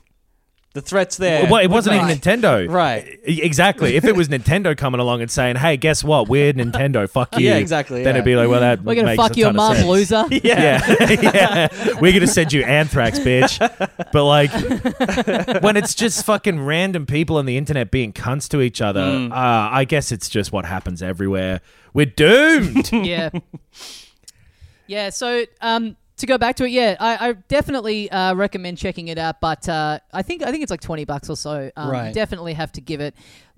the 0.80 0.86
threats 0.88 1.16
there. 1.16 1.50
well, 1.50 1.60
it 1.62 1.68
wasn't 1.70 1.96
Right. 2.00 2.10
even 2.10 2.18
Nintendo. 2.40 2.70
Right. 2.70 3.18
E- 3.26 3.42
Exactly. 3.42 3.96
If 3.96 4.04
it 4.04 4.14
was 4.14 4.28
Nintendo 4.28 4.76
coming 4.76 5.00
along 5.00 5.20
and 5.22 5.30
saying, 5.30 5.56
"Hey, 5.56 5.76
guess 5.76 6.04
what? 6.04 6.28
We're 6.28 6.52
Nintendo. 6.52 7.08
Fuck 7.08 7.36
you." 7.38 7.46
Yeah, 7.48 7.56
exactly, 7.56 8.02
Then 8.04 8.14
yeah. 8.14 8.18
it'd 8.20 8.24
be 8.24 8.36
like, 8.36 8.48
"Well, 8.48 8.60
that 8.60 8.82
We're 8.82 8.94
gonna 8.94 9.08
makes 9.08 9.22
fuck 9.22 9.36
a 9.36 9.38
your 9.40 9.52
ton 9.52 9.54
of 9.54 9.56
mum, 9.56 9.74
sense. 9.76 9.86
loser. 9.88 10.24
Yeah, 10.44 11.10
yeah. 11.10 11.68
We're 12.00 12.12
gonna 12.12 12.26
send 12.26 12.52
you 12.52 12.62
anthrax, 12.62 13.18
bitch. 13.18 13.58
But 14.12 14.24
like, 14.24 14.52
when 15.62 15.76
it's 15.76 15.94
just 15.94 16.24
fucking 16.24 16.60
random 16.64 17.06
people 17.06 17.36
on 17.38 17.46
the 17.46 17.56
internet 17.56 17.90
being 17.90 18.12
cunts 18.12 18.48
to 18.50 18.60
each 18.60 18.80
other, 18.80 19.00
Mm. 19.00 19.32
uh, 19.32 19.70
I 19.72 19.84
guess 19.84 20.12
it's 20.12 20.28
just 20.28 20.52
what 20.52 20.64
happens 20.64 21.02
everywhere. 21.02 21.60
We're 21.94 22.06
doomed. 22.06 22.90
yeah. 22.92 23.30
Yeah, 24.86 25.10
so 25.10 25.44
um, 25.60 25.96
to 26.18 26.26
go 26.26 26.38
back 26.38 26.56
to 26.56 26.64
it, 26.64 26.70
yeah, 26.70 26.96
I, 27.00 27.28
I 27.28 27.32
definitely 27.32 28.10
uh, 28.10 28.34
recommend 28.34 28.78
checking 28.78 29.08
it 29.08 29.18
out. 29.18 29.40
But 29.40 29.68
uh, 29.68 29.98
I 30.12 30.22
think 30.22 30.42
I 30.42 30.50
think 30.50 30.62
it's 30.62 30.70
like 30.70 30.80
twenty 30.80 31.04
bucks 31.04 31.28
or 31.30 31.36
so. 31.36 31.70
Um, 31.76 31.90
Right. 31.90 32.14
Definitely 32.14 32.54
have 32.54 32.72
to 32.72 32.80
give 32.80 33.00
it. 33.00 33.14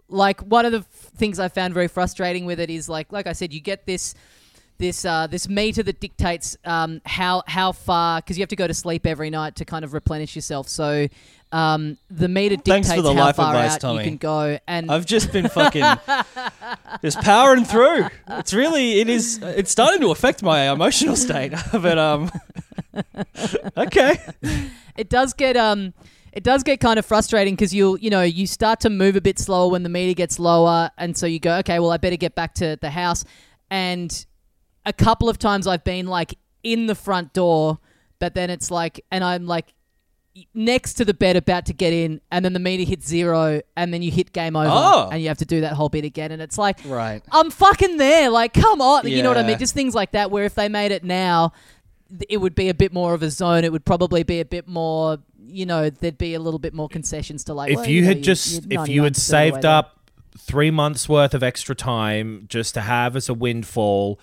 Like 0.09 0.41
one 0.41 0.67
of 0.67 0.73
the 0.73 0.79
f- 0.79 0.87
things 0.87 1.39
I 1.39 1.49
found 1.49 1.73
very 1.75 1.89
frustrating 1.89 2.45
with 2.45 2.59
it 2.61 2.71
is 2.71 2.89
like 2.89 3.13
like 3.13 3.27
I 3.27 3.33
said, 3.33 3.53
you 3.53 3.61
get 3.61 3.87
this 3.87 4.15
this 4.79 5.05
uh, 5.05 5.27
this 5.27 5.49
meter 5.49 5.83
that 5.83 6.01
dictates 6.01 6.57
um, 6.65 7.01
how 7.05 7.43
how 7.47 7.73
far 7.73 8.21
because 8.21 8.39
you 8.39 8.43
have 8.43 8.49
to 8.49 8.57
go 8.57 8.67
to 8.67 8.75
sleep 8.75 9.07
every 9.07 9.31
night 9.31 9.57
to 9.57 9.65
kind 9.65 9.85
of 9.85 9.93
replenish 9.93 10.35
yourself. 10.35 10.69
So 10.69 11.07
um, 11.53 11.99
the 12.11 12.29
meter 12.29 12.57
Thanks 12.57 12.89
dictates 12.89 12.95
for 12.95 13.03
the 13.03 13.15
how 13.15 13.25
life 13.25 13.37
far 13.37 13.55
advice, 13.55 13.75
out 13.75 13.81
Tommy. 13.81 13.99
you 14.05 14.11
can 14.11 14.17
go. 14.19 14.59
And 14.69 14.91
I've 14.91 15.07
just 15.07 15.33
been 15.33 15.49
fucking 15.59 15.85
just 17.03 17.21
powering 17.21 17.65
through. 17.65 18.07
It's 18.29 18.53
really 18.55 19.01
it 19.01 19.09
is 19.09 19.41
it's 19.43 19.71
starting 19.71 20.01
to 20.03 20.11
affect 20.11 20.43
my 20.43 20.71
emotional 20.71 21.17
state. 21.17 21.53
but 21.73 21.99
um 21.99 22.31
Okay. 23.77 24.19
it 24.97 25.09
does 25.09 25.33
get 25.33 25.57
um 25.57 25.93
it 26.33 26.45
does 26.45 26.63
get 26.63 26.79
kind 26.81 26.99
of 26.99 27.07
frustrating 27.07 27.55
because 27.55 27.75
you'll 27.75 27.99
you 27.99 28.11
know 28.11 28.23
you 28.23 28.47
start 28.47 28.81
to 28.81 28.91
move 28.91 29.17
a 29.17 29.21
bit 29.21 29.39
slower 29.39 29.71
when 29.71 29.83
the 29.83 29.89
meter 29.89 30.15
gets 30.15 30.39
lower 30.39 30.91
and 30.99 31.17
so 31.17 31.27
you 31.27 31.41
go 31.41 31.59
okay 31.59 31.79
well 31.79 31.91
i 31.91 31.97
better 31.97 32.17
get 32.17 32.35
back 32.35 32.55
to 32.55 32.79
the 32.81 32.91
house 32.91 33.25
and 33.71 34.27
a 34.87 34.93
couple 34.93 35.29
of 35.29 35.39
times 35.39 35.67
i've 35.67 35.85
been 35.85 36.07
like 36.07 36.37
in 36.63 36.87
the 36.87 36.95
front 36.95 37.33
door 37.33 37.79
but 38.21 38.35
then 38.35 38.51
it's 38.51 38.71
like 38.71 39.05
and 39.11 39.25
i'm 39.25 39.47
like 39.47 39.73
next 40.55 40.95
to 40.95 41.05
the 41.05 41.13
bed 41.13 41.37
about 41.37 41.67
to 41.67 41.73
get 41.73 41.93
in 41.93 42.21
and 42.31 42.45
then 42.45 42.53
the 42.53 42.61
meter 42.61 42.85
hits 42.85 43.07
zero 43.07 43.61
and 43.77 43.93
then 43.93 44.01
you 44.01 44.11
hit 44.11 44.33
game 44.33 44.55
over 44.55 44.71
Oh. 44.73 45.09
and 45.11 45.21
you 45.21 45.29
have 45.29 45.39
to 45.39 45.45
do 45.45 45.61
that 45.63 45.73
whole 45.73 45.89
bit 45.89 46.05
again 46.05 46.31
and 46.31 46.41
it's 46.41 46.57
like 46.57 46.79
Right. 46.87 47.21
I'm 47.33 47.51
fucking 47.51 47.97
there. 47.97 48.31
Like, 48.31 48.53
come 48.55 48.81
on. 48.81 49.07
You 49.09 49.23
know 49.23 49.29
what 49.31 49.39
I 49.39 49.43
mean? 49.43 49.59
Just 49.59 49.75
things 49.75 49.95
like 49.95 50.13
that 50.13 50.31
where 50.31 50.45
if 50.45 50.55
they 50.55 50.69
made 50.69 50.93
it 50.93 51.03
now, 51.05 51.53
it 52.29 52.37
would 52.39 52.55
be 52.55 52.69
a 52.69 52.75
bit 52.75 52.93
more 52.93 53.13
of 53.15 53.23
a 53.23 53.31
zone. 53.31 53.65
It 53.65 53.73
would 53.73 53.85
probably 53.85 54.23
be 54.23 54.41
a 54.41 54.45
bit 54.45 54.67
more, 54.69 55.19
you 55.47 55.67
know, 55.67 55.91
there'd 55.91 56.17
be 56.19 56.35
a 56.35 56.41
little 56.41 56.59
bit 56.61 56.75
more 56.75 56.89
concessions 56.89 57.45
to 57.45 57.55
like. 57.55 57.71
if 57.73 57.77
well, 57.77 57.89
you 57.89 58.03
know, 58.03 58.09
had 58.09 58.17
you- 58.19 58.23
just 58.23 58.67
if 58.71 58.89
you 58.89 59.03
had 59.03 59.15
99% 59.15 59.19
of 59.19 59.27
the 59.29 59.37
way 59.37 59.51
saved 59.51 59.63
there. 59.63 59.71
up 59.73 59.97
three 60.39 60.71
months 60.71 61.09
worth 61.09 61.35
of 61.35 61.43
extra 61.43 61.75
time 61.75 62.47
just 62.49 62.73
to 62.75 62.81
have 62.83 63.17
as 63.17 63.29
a 63.29 63.35
windfall 63.35 64.19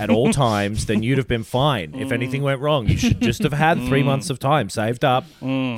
at 0.00 0.10
all 0.10 0.32
times 0.46 0.86
then 0.86 1.02
you'd 1.02 1.18
have 1.18 1.28
been 1.28 1.44
fine 1.44 1.94
if 1.94 2.12
anything 2.12 2.42
went 2.42 2.60
wrong 2.60 2.86
you 2.88 2.96
should 2.96 3.20
just 3.20 3.42
have 3.42 3.52
had 3.52 3.78
three 3.86 4.02
months 4.02 4.30
of 4.30 4.38
time 4.38 4.68
saved 4.68 5.04
up 5.04 5.24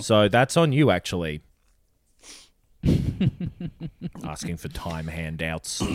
so 0.01 0.29
that's 0.29 0.57
on 0.57 0.73
you 0.73 0.91
actually 0.91 1.41
asking 4.25 4.57
for 4.57 4.69
time 4.69 5.07
handouts 5.09 5.83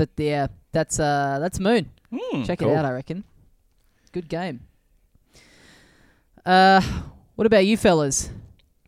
But 0.00 0.08
yeah, 0.16 0.46
that's 0.72 0.98
uh, 0.98 1.36
that's 1.42 1.60
Moon. 1.60 1.90
Check 2.46 2.60
cool. 2.60 2.70
it 2.70 2.74
out. 2.74 2.86
I 2.86 2.90
reckon. 2.92 3.22
Good 4.12 4.30
game. 4.30 4.60
Uh, 6.46 6.80
what 7.36 7.44
about 7.46 7.66
you 7.66 7.76
fellas? 7.76 8.30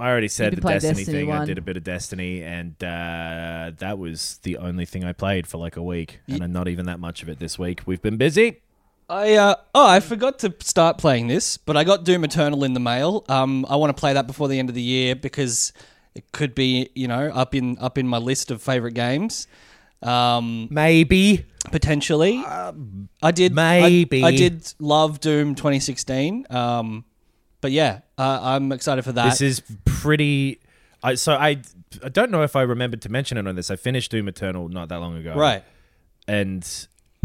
I 0.02 0.10
already 0.10 0.26
said 0.26 0.56
the 0.56 0.60
Destiny, 0.60 0.94
Destiny 0.94 1.18
thing. 1.26 1.32
I 1.32 1.44
did 1.44 1.58
a 1.58 1.62
bit 1.62 1.76
of 1.76 1.84
Destiny, 1.84 2.42
and 2.42 2.74
uh, 2.82 3.70
that 3.78 3.98
was 3.98 4.40
the 4.42 4.56
only 4.56 4.84
thing 4.84 5.04
I 5.04 5.12
played 5.12 5.46
for 5.46 5.58
like 5.58 5.76
a 5.76 5.82
week, 5.82 6.18
and 6.26 6.52
not 6.52 6.66
even 6.66 6.86
that 6.86 6.98
much 6.98 7.22
of 7.22 7.28
it 7.28 7.38
this 7.38 7.56
week. 7.56 7.82
We've 7.86 8.02
been 8.02 8.16
busy. 8.16 8.62
I 9.08 9.34
uh, 9.34 9.54
oh, 9.76 9.86
I 9.86 10.00
forgot 10.00 10.40
to 10.40 10.52
start 10.58 10.98
playing 10.98 11.28
this, 11.28 11.56
but 11.56 11.76
I 11.76 11.84
got 11.84 12.02
Doom 12.02 12.24
Eternal 12.24 12.64
in 12.64 12.74
the 12.74 12.80
mail. 12.80 13.24
Um, 13.28 13.64
I 13.68 13.76
want 13.76 13.96
to 13.96 14.00
play 14.00 14.12
that 14.12 14.26
before 14.26 14.48
the 14.48 14.58
end 14.58 14.68
of 14.68 14.74
the 14.74 14.82
year 14.82 15.14
because 15.14 15.72
it 16.16 16.32
could 16.32 16.52
be, 16.52 16.90
you 16.96 17.06
know, 17.06 17.28
up 17.28 17.54
in 17.54 17.78
up 17.78 17.96
in 17.96 18.08
my 18.08 18.18
list 18.18 18.50
of 18.50 18.60
favorite 18.60 18.94
games. 18.94 19.46
Um, 20.02 20.66
Maybe. 20.68 21.46
potentially, 21.70 22.42
I 22.44 23.30
did. 23.32 23.56
I- 23.56 23.80
maybe. 23.80 24.24
I, 24.24 24.34
did 24.34 24.74
love 24.80 25.20
Doom 25.20 25.54
2016. 25.54 26.46
Um, 26.50 27.04
but 27.62 27.70
yeah, 27.72 28.00
uh, 28.18 28.40
I'm 28.42 28.70
excited 28.72 29.02
for 29.02 29.12
that. 29.12 29.30
This 29.30 29.40
is 29.40 29.62
pretty. 29.86 30.60
I 31.02 31.14
so 31.14 31.32
I 31.32 31.62
I 32.04 32.10
don't 32.10 32.30
know 32.30 32.42
if 32.42 32.54
I 32.54 32.62
remembered 32.62 33.00
to 33.02 33.08
mention 33.08 33.38
it 33.38 33.46
on 33.48 33.54
this. 33.54 33.70
I 33.70 33.76
finished 33.76 34.10
Doom 34.10 34.28
Eternal 34.28 34.68
not 34.68 34.90
that 34.90 34.98
long 34.98 35.16
ago, 35.16 35.34
right. 35.34 35.64
And 36.28 36.62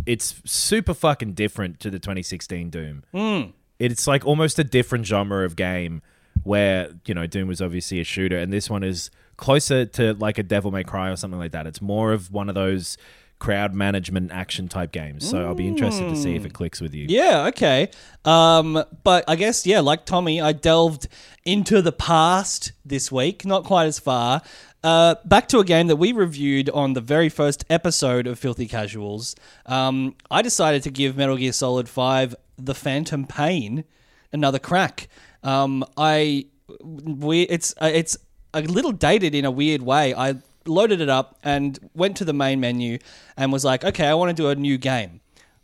it's 0.05 0.41
super 0.45 0.93
fucking 0.93 1.33
different 1.33 1.79
to 1.81 1.89
the 1.89 1.99
2016 1.99 2.69
Doom. 2.69 3.03
Hmm. 3.11 3.51
It's 3.77 4.07
like 4.07 4.25
almost 4.25 4.57
a 4.57 4.63
different 4.63 5.05
genre 5.05 5.43
of 5.43 5.55
game 5.55 6.01
where 6.43 6.91
you 7.05 7.13
know 7.13 7.27
Doom 7.27 7.47
was 7.49 7.61
obviously 7.61 7.99
a 7.99 8.05
shooter, 8.05 8.38
and 8.38 8.53
this 8.53 8.69
one 8.69 8.83
is 8.83 9.09
closer 9.35 9.85
to 9.85 10.13
like 10.13 10.38
a 10.38 10.43
Devil 10.43 10.71
May 10.71 10.83
Cry 10.83 11.09
or 11.09 11.15
something 11.15 11.39
like 11.39 11.51
that. 11.51 11.67
It's 11.67 11.81
more 11.81 12.13
of 12.13 12.31
one 12.31 12.47
of 12.47 12.55
those 12.55 12.97
crowd 13.39 13.73
management 13.73 14.31
action 14.31 14.67
type 14.67 14.91
games. 14.91 15.29
So 15.29 15.45
I'll 15.45 15.55
be 15.55 15.67
interested 15.67 16.09
to 16.09 16.15
see 16.15 16.35
if 16.35 16.45
it 16.45 16.53
clicks 16.53 16.81
with 16.81 16.93
you. 16.93 17.05
Yeah, 17.07 17.47
okay. 17.47 17.89
Um, 18.25 18.83
but 19.03 19.23
I 19.27 19.35
guess, 19.35 19.65
yeah, 19.65 19.79
like 19.79 20.05
Tommy, 20.05 20.41
I 20.41 20.53
delved 20.53 21.07
into 21.45 21.81
the 21.81 21.91
past 21.91 22.71
this 22.83 23.11
week, 23.11 23.45
not 23.45 23.63
quite 23.63 23.85
as 23.85 23.99
far. 23.99 24.41
Uh, 24.83 25.15
back 25.25 25.47
to 25.49 25.59
a 25.59 25.63
game 25.63 25.88
that 25.88 25.97
we 25.97 26.11
reviewed 26.11 26.69
on 26.69 26.93
the 26.93 27.01
very 27.01 27.29
first 27.29 27.65
episode 27.69 28.27
of 28.27 28.39
Filthy 28.39 28.67
Casuals. 28.67 29.35
Um, 29.65 30.15
I 30.31 30.41
decided 30.41 30.83
to 30.83 30.89
give 30.89 31.17
Metal 31.17 31.38
Gear 31.38 31.51
Solid 31.51 31.89
5 31.89 32.35
The 32.57 32.75
Phantom 32.75 33.25
Pain 33.25 33.83
another 34.31 34.59
crack. 34.59 35.07
Um, 35.43 35.83
I 35.95 36.45
we 36.83 37.43
it's 37.43 37.73
uh, 37.81 37.91
it's 37.93 38.17
a 38.53 38.61
little 38.61 38.91
dated 38.91 39.35
in 39.35 39.45
a 39.45 39.51
weird 39.51 39.81
way. 39.81 40.13
I 40.13 40.35
loaded 40.68 41.01
it 41.01 41.09
up 41.09 41.38
and 41.43 41.78
went 41.93 42.18
to 42.18 42.26
the 42.26 42.34
main 42.34 42.59
menu 42.59 42.97
and 43.36 43.51
was 43.51 43.63
like, 43.65 43.84
okay, 43.84 44.05
I 44.07 44.13
want 44.13 44.30
to 44.30 44.34
do 44.41 44.49
a 44.49 44.55
new 44.55 44.78
game. 44.78 45.22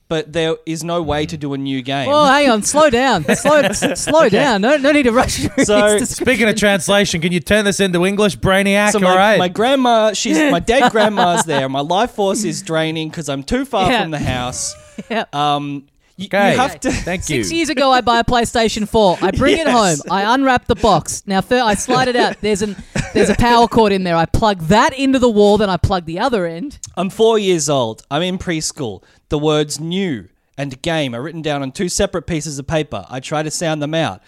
But 0.10 0.34
there 0.34 0.58
is 0.66 0.84
no 0.84 1.02
way 1.02 1.26
to 1.26 1.38
do 1.38 1.54
a 1.54 1.58
new 1.58 1.82
game. 1.82 2.08
Oh, 2.10 2.26
hang 2.26 2.48
on. 2.50 2.62
Slow 2.62 2.90
down. 2.90 3.24
Slow, 3.36 3.56
s- 3.62 4.02
slow 4.04 4.30
down. 4.30 4.62
No, 4.62 4.78
no 4.78 4.92
need 4.92 5.04
to 5.04 5.12
rush 5.12 5.38
through 5.48 5.64
So- 5.64 5.86
its 5.96 6.12
Speaking 6.18 6.48
of 6.48 6.56
translation, 6.56 7.20
can 7.22 7.32
you 7.32 7.40
turn 7.40 7.66
this 7.66 7.80
into 7.80 8.06
English, 8.06 8.38
Brainiac? 8.38 8.92
so 8.92 9.00
All 9.00 9.06
my, 9.06 9.16
right. 9.16 9.40
my 9.40 9.48
grandma, 9.48 10.14
she's 10.14 10.38
my 10.52 10.60
dead 10.74 10.92
grandma's 10.92 11.46
there. 11.46 11.68
My 11.70 11.80
life 11.80 12.12
force 12.12 12.44
is 12.44 12.62
draining 12.62 13.10
because 13.10 13.28
I'm 13.30 13.44
too 13.44 13.66
far 13.66 13.90
Yeah. 13.90 14.02
from 14.02 14.12
the 14.12 14.20
house. 14.20 14.76
Yeah. 15.10 15.24
Um, 15.34 15.88
y- 16.18 16.26
Okay. 16.26 16.54
you 16.54 16.58
have 16.60 16.80
to. 16.82 16.92
Thank 17.10 17.30
you. 17.30 17.44
Six 17.44 17.52
years 17.52 17.70
ago, 17.70 17.92
I 17.92 18.02
buy 18.02 18.20
a 18.20 18.24
PlayStation 18.24 18.88
4. 18.88 19.18
I 19.22 19.32
bring 19.32 19.58
it 19.58 19.68
home. 19.68 19.98
I 20.10 20.34
unwrap 20.34 20.66
the 20.66 20.76
box. 20.76 21.24
Now, 21.26 21.42
fir- 21.42 21.62
I 21.62 21.76
slide 21.76 22.08
it 22.08 22.16
out. 22.16 22.40
There's 22.42 22.62
an 22.62 22.76
there's 23.14 23.30
a 23.30 23.36
power 23.36 23.68
cord 23.68 23.92
in 23.92 24.04
there. 24.04 24.16
I 24.16 24.26
plug 24.26 24.60
that 24.64 24.98
into 24.98 25.20
the 25.20 25.30
wall. 25.30 25.58
Then 25.58 25.70
I 25.70 25.78
plug 25.78 26.06
the 26.06 26.20
other 26.20 26.46
end. 26.46 26.80
I'm 26.96 27.10
four 27.10 27.40
years 27.40 27.70
old. 27.70 28.04
I'm 28.12 28.22
in 28.22 28.38
preschool. 28.38 29.04
The 29.30 29.40
words 29.40 29.80
new 29.80 30.30
and 30.58 30.80
game 30.82 31.16
are 31.16 31.22
written 31.22 31.42
down 31.42 31.62
on 31.64 31.72
two 31.72 31.90
separate 31.90 32.28
pieces 32.28 32.60
of 32.60 32.68
paper. 32.68 33.06
I 33.10 33.20
try 33.20 33.42
to 33.44 33.52
sound 33.52 33.82
them 33.82 33.94
out. 33.96 34.22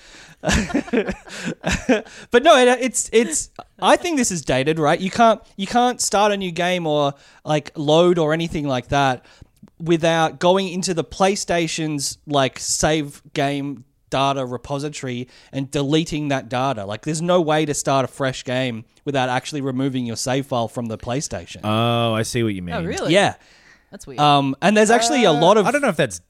but 2.32 2.44
no, 2.44 2.56
it, 2.58 2.68
it's 2.82 3.10
it's. 3.12 3.50
I 3.80 3.96
think 3.96 4.18
this 4.18 4.32
is 4.32 4.44
dated, 4.44 4.80
right? 4.80 5.00
You 5.00 5.10
can't 5.12 5.42
you 5.56 5.68
can't 5.68 6.00
start 6.02 6.32
a 6.32 6.38
new 6.38 6.52
game 6.52 6.86
or 6.88 7.14
like 7.44 7.72
load 7.76 8.18
or 8.20 8.34
anything 8.34 8.68
like 8.68 8.90
that 8.90 9.26
without 9.80 10.40
going 10.40 10.70
into 10.70 10.94
the 10.94 11.04
PlayStation's 11.04 12.18
like 12.26 12.60
save 12.60 13.22
game 13.34 13.86
data 14.10 14.46
repository 14.46 15.28
and 15.52 15.70
deleting 15.70 16.30
that 16.30 16.48
data. 16.48 16.86
Like, 16.86 17.02
there's 17.02 17.22
no 17.22 17.42
way 17.42 17.66
to 17.66 17.74
start 17.74 18.06
a 18.06 18.08
fresh 18.08 18.44
game 18.44 18.86
without 19.04 19.30
actually 19.30 19.62
removing 19.62 20.06
your 20.06 20.16
save 20.16 20.46
file 20.46 20.68
from 20.68 20.86
the 20.86 20.98
PlayStation. 20.98 21.62
Oh, 21.64 22.14
I 22.14 22.24
see 22.24 22.44
what 22.44 22.54
you 22.54 22.62
mean. 22.62 22.76
Oh, 22.76 22.84
really? 22.84 23.14
yeah. 23.14 23.36
That's 23.92 24.08
weird. 24.08 24.20
Um, 24.20 24.56
and 24.62 24.76
there's 24.76 24.92
actually 24.92 25.24
a 25.24 25.32
lot 25.32 25.58
of 25.58 25.66
I 25.66 25.72
don't 25.72 25.82
know 25.82 25.90
if 25.90 25.98
that's 25.98 26.22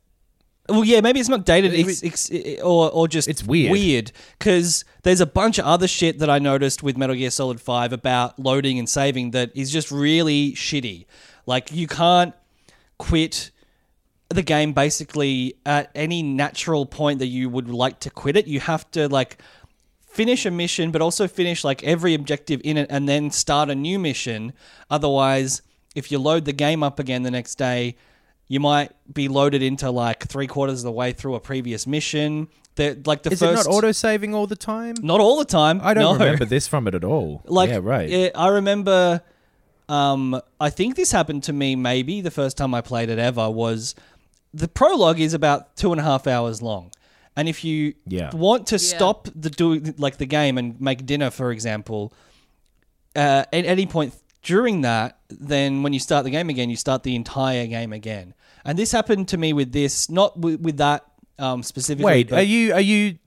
well, 0.67 0.83
yeah, 0.83 1.01
maybe 1.01 1.19
it's 1.19 1.29
not 1.29 1.45
dated 1.45 1.73
It's 1.73 2.03
ex- 2.03 2.31
or 2.63 2.89
or 2.91 3.07
just 3.07 3.27
It's 3.27 3.43
weird. 3.43 3.71
Weird 3.71 4.11
because 4.37 4.83
there's 5.03 5.21
a 5.21 5.25
bunch 5.25 5.59
of 5.59 5.65
other 5.65 5.87
shit 5.87 6.19
that 6.19 6.29
I 6.29 6.39
noticed 6.39 6.81
with 6.83 6.97
Metal 6.97 7.15
Gear 7.15 7.29
Solid 7.29 7.61
Five 7.61 7.93
about 7.93 8.39
loading 8.39 8.79
and 8.79 8.89
saving 8.89 9.31
that 9.31 9.51
is 9.55 9.71
just 9.71 9.91
really 9.91 10.53
shitty. 10.53 11.05
Like 11.45 11.71
you 11.71 11.87
can't 11.87 12.33
quit 12.97 13.51
the 14.29 14.41
game 14.41 14.73
basically 14.73 15.55
at 15.65 15.91
any 15.95 16.23
natural 16.23 16.85
point 16.85 17.19
that 17.19 17.27
you 17.27 17.49
would 17.49 17.69
like 17.69 17.99
to 18.01 18.09
quit 18.09 18.35
it. 18.35 18.47
You 18.47 18.59
have 18.59 18.89
to 18.91 19.07
like 19.07 19.41
finish 20.07 20.45
a 20.45 20.51
mission, 20.51 20.91
but 20.91 21.01
also 21.01 21.27
finish 21.27 21.63
like 21.63 21.83
every 21.83 22.13
objective 22.13 22.61
in 22.63 22.77
it, 22.77 22.87
and 22.89 23.07
then 23.07 23.29
start 23.31 23.69
a 23.69 23.75
new 23.75 23.99
mission. 23.99 24.53
Otherwise, 24.89 25.61
if 25.95 26.11
you 26.11 26.19
load 26.19 26.45
the 26.45 26.53
game 26.53 26.83
up 26.83 26.99
again 26.99 27.23
the 27.23 27.31
next 27.31 27.55
day, 27.55 27.95
you 28.47 28.59
might 28.59 28.91
be 29.11 29.27
loaded 29.27 29.61
into 29.61 29.89
like 29.91 30.27
three 30.27 30.47
quarters 30.47 30.81
of 30.81 30.85
the 30.85 30.91
way 30.91 31.11
through 31.11 31.35
a 31.35 31.39
previous 31.39 31.85
mission. 31.87 32.47
The, 32.75 33.01
like 33.05 33.23
the 33.23 33.31
Is 33.31 33.39
first, 33.39 33.65
it 33.65 33.69
not 33.69 33.75
auto 33.75 33.91
saving 33.91 34.35
all 34.35 34.47
the 34.47 34.55
time? 34.57 34.95
Not 35.01 35.21
all 35.21 35.37
the 35.37 35.45
time. 35.45 35.79
I 35.81 35.93
don't 35.93 36.19
no. 36.19 36.25
remember 36.25 36.45
this 36.45 36.67
from 36.67 36.87
it 36.87 36.95
at 36.95 37.03
all. 37.03 37.41
Like, 37.45 37.69
yeah, 37.69 37.79
right. 37.81 38.11
eh, 38.11 38.29
I 38.35 38.49
remember. 38.49 39.21
Um, 39.87 40.39
I 40.59 40.69
think 40.69 40.95
this 40.95 41.11
happened 41.11 41.43
to 41.43 41.53
me. 41.53 41.75
Maybe 41.75 42.21
the 42.21 42.31
first 42.31 42.57
time 42.57 42.73
I 42.73 42.81
played 42.81 43.09
it 43.09 43.19
ever 43.19 43.49
was 43.49 43.93
the 44.53 44.67
prologue 44.67 45.19
is 45.19 45.33
about 45.33 45.75
two 45.75 45.91
and 45.91 45.99
a 46.01 46.03
half 46.03 46.25
hours 46.27 46.61
long, 46.61 46.91
and 47.35 47.47
if 47.47 47.63
you 47.63 47.93
Yeah. 48.07 48.31
want 48.35 48.67
to 48.67 48.79
stop 48.79 49.27
the 49.35 49.49
do 49.49 49.79
like 49.97 50.17
the 50.17 50.25
game 50.25 50.57
and 50.57 50.79
make 50.81 51.05
dinner, 51.05 51.29
for 51.29 51.51
example, 51.51 52.13
uh, 53.15 53.45
at 53.53 53.65
any 53.65 53.85
point 53.85 54.13
during 54.41 54.81
that, 54.81 55.17
then 55.29 55.83
when 55.83 55.93
you 55.93 55.99
start 55.99 56.23
the 56.23 56.29
game 56.31 56.49
again, 56.49 56.69
you 56.69 56.75
start 56.75 57.03
the 57.03 57.15
entire 57.15 57.67
game 57.67 57.93
again. 57.93 58.33
And 58.63 58.79
this 58.79 58.91
happened 58.91 59.27
to 59.29 59.37
me 59.37 59.53
with 59.53 59.71
this, 59.71 60.09
not 60.09 60.39
with, 60.39 60.59
with 60.61 60.77
that 60.77 61.05
um, 61.37 61.61
specifically. 61.63 62.05
Wait, 62.05 62.29
but- 62.29 62.39
are 62.39 62.43
you 62.43 62.73
are 62.73 62.81
you 62.81 63.17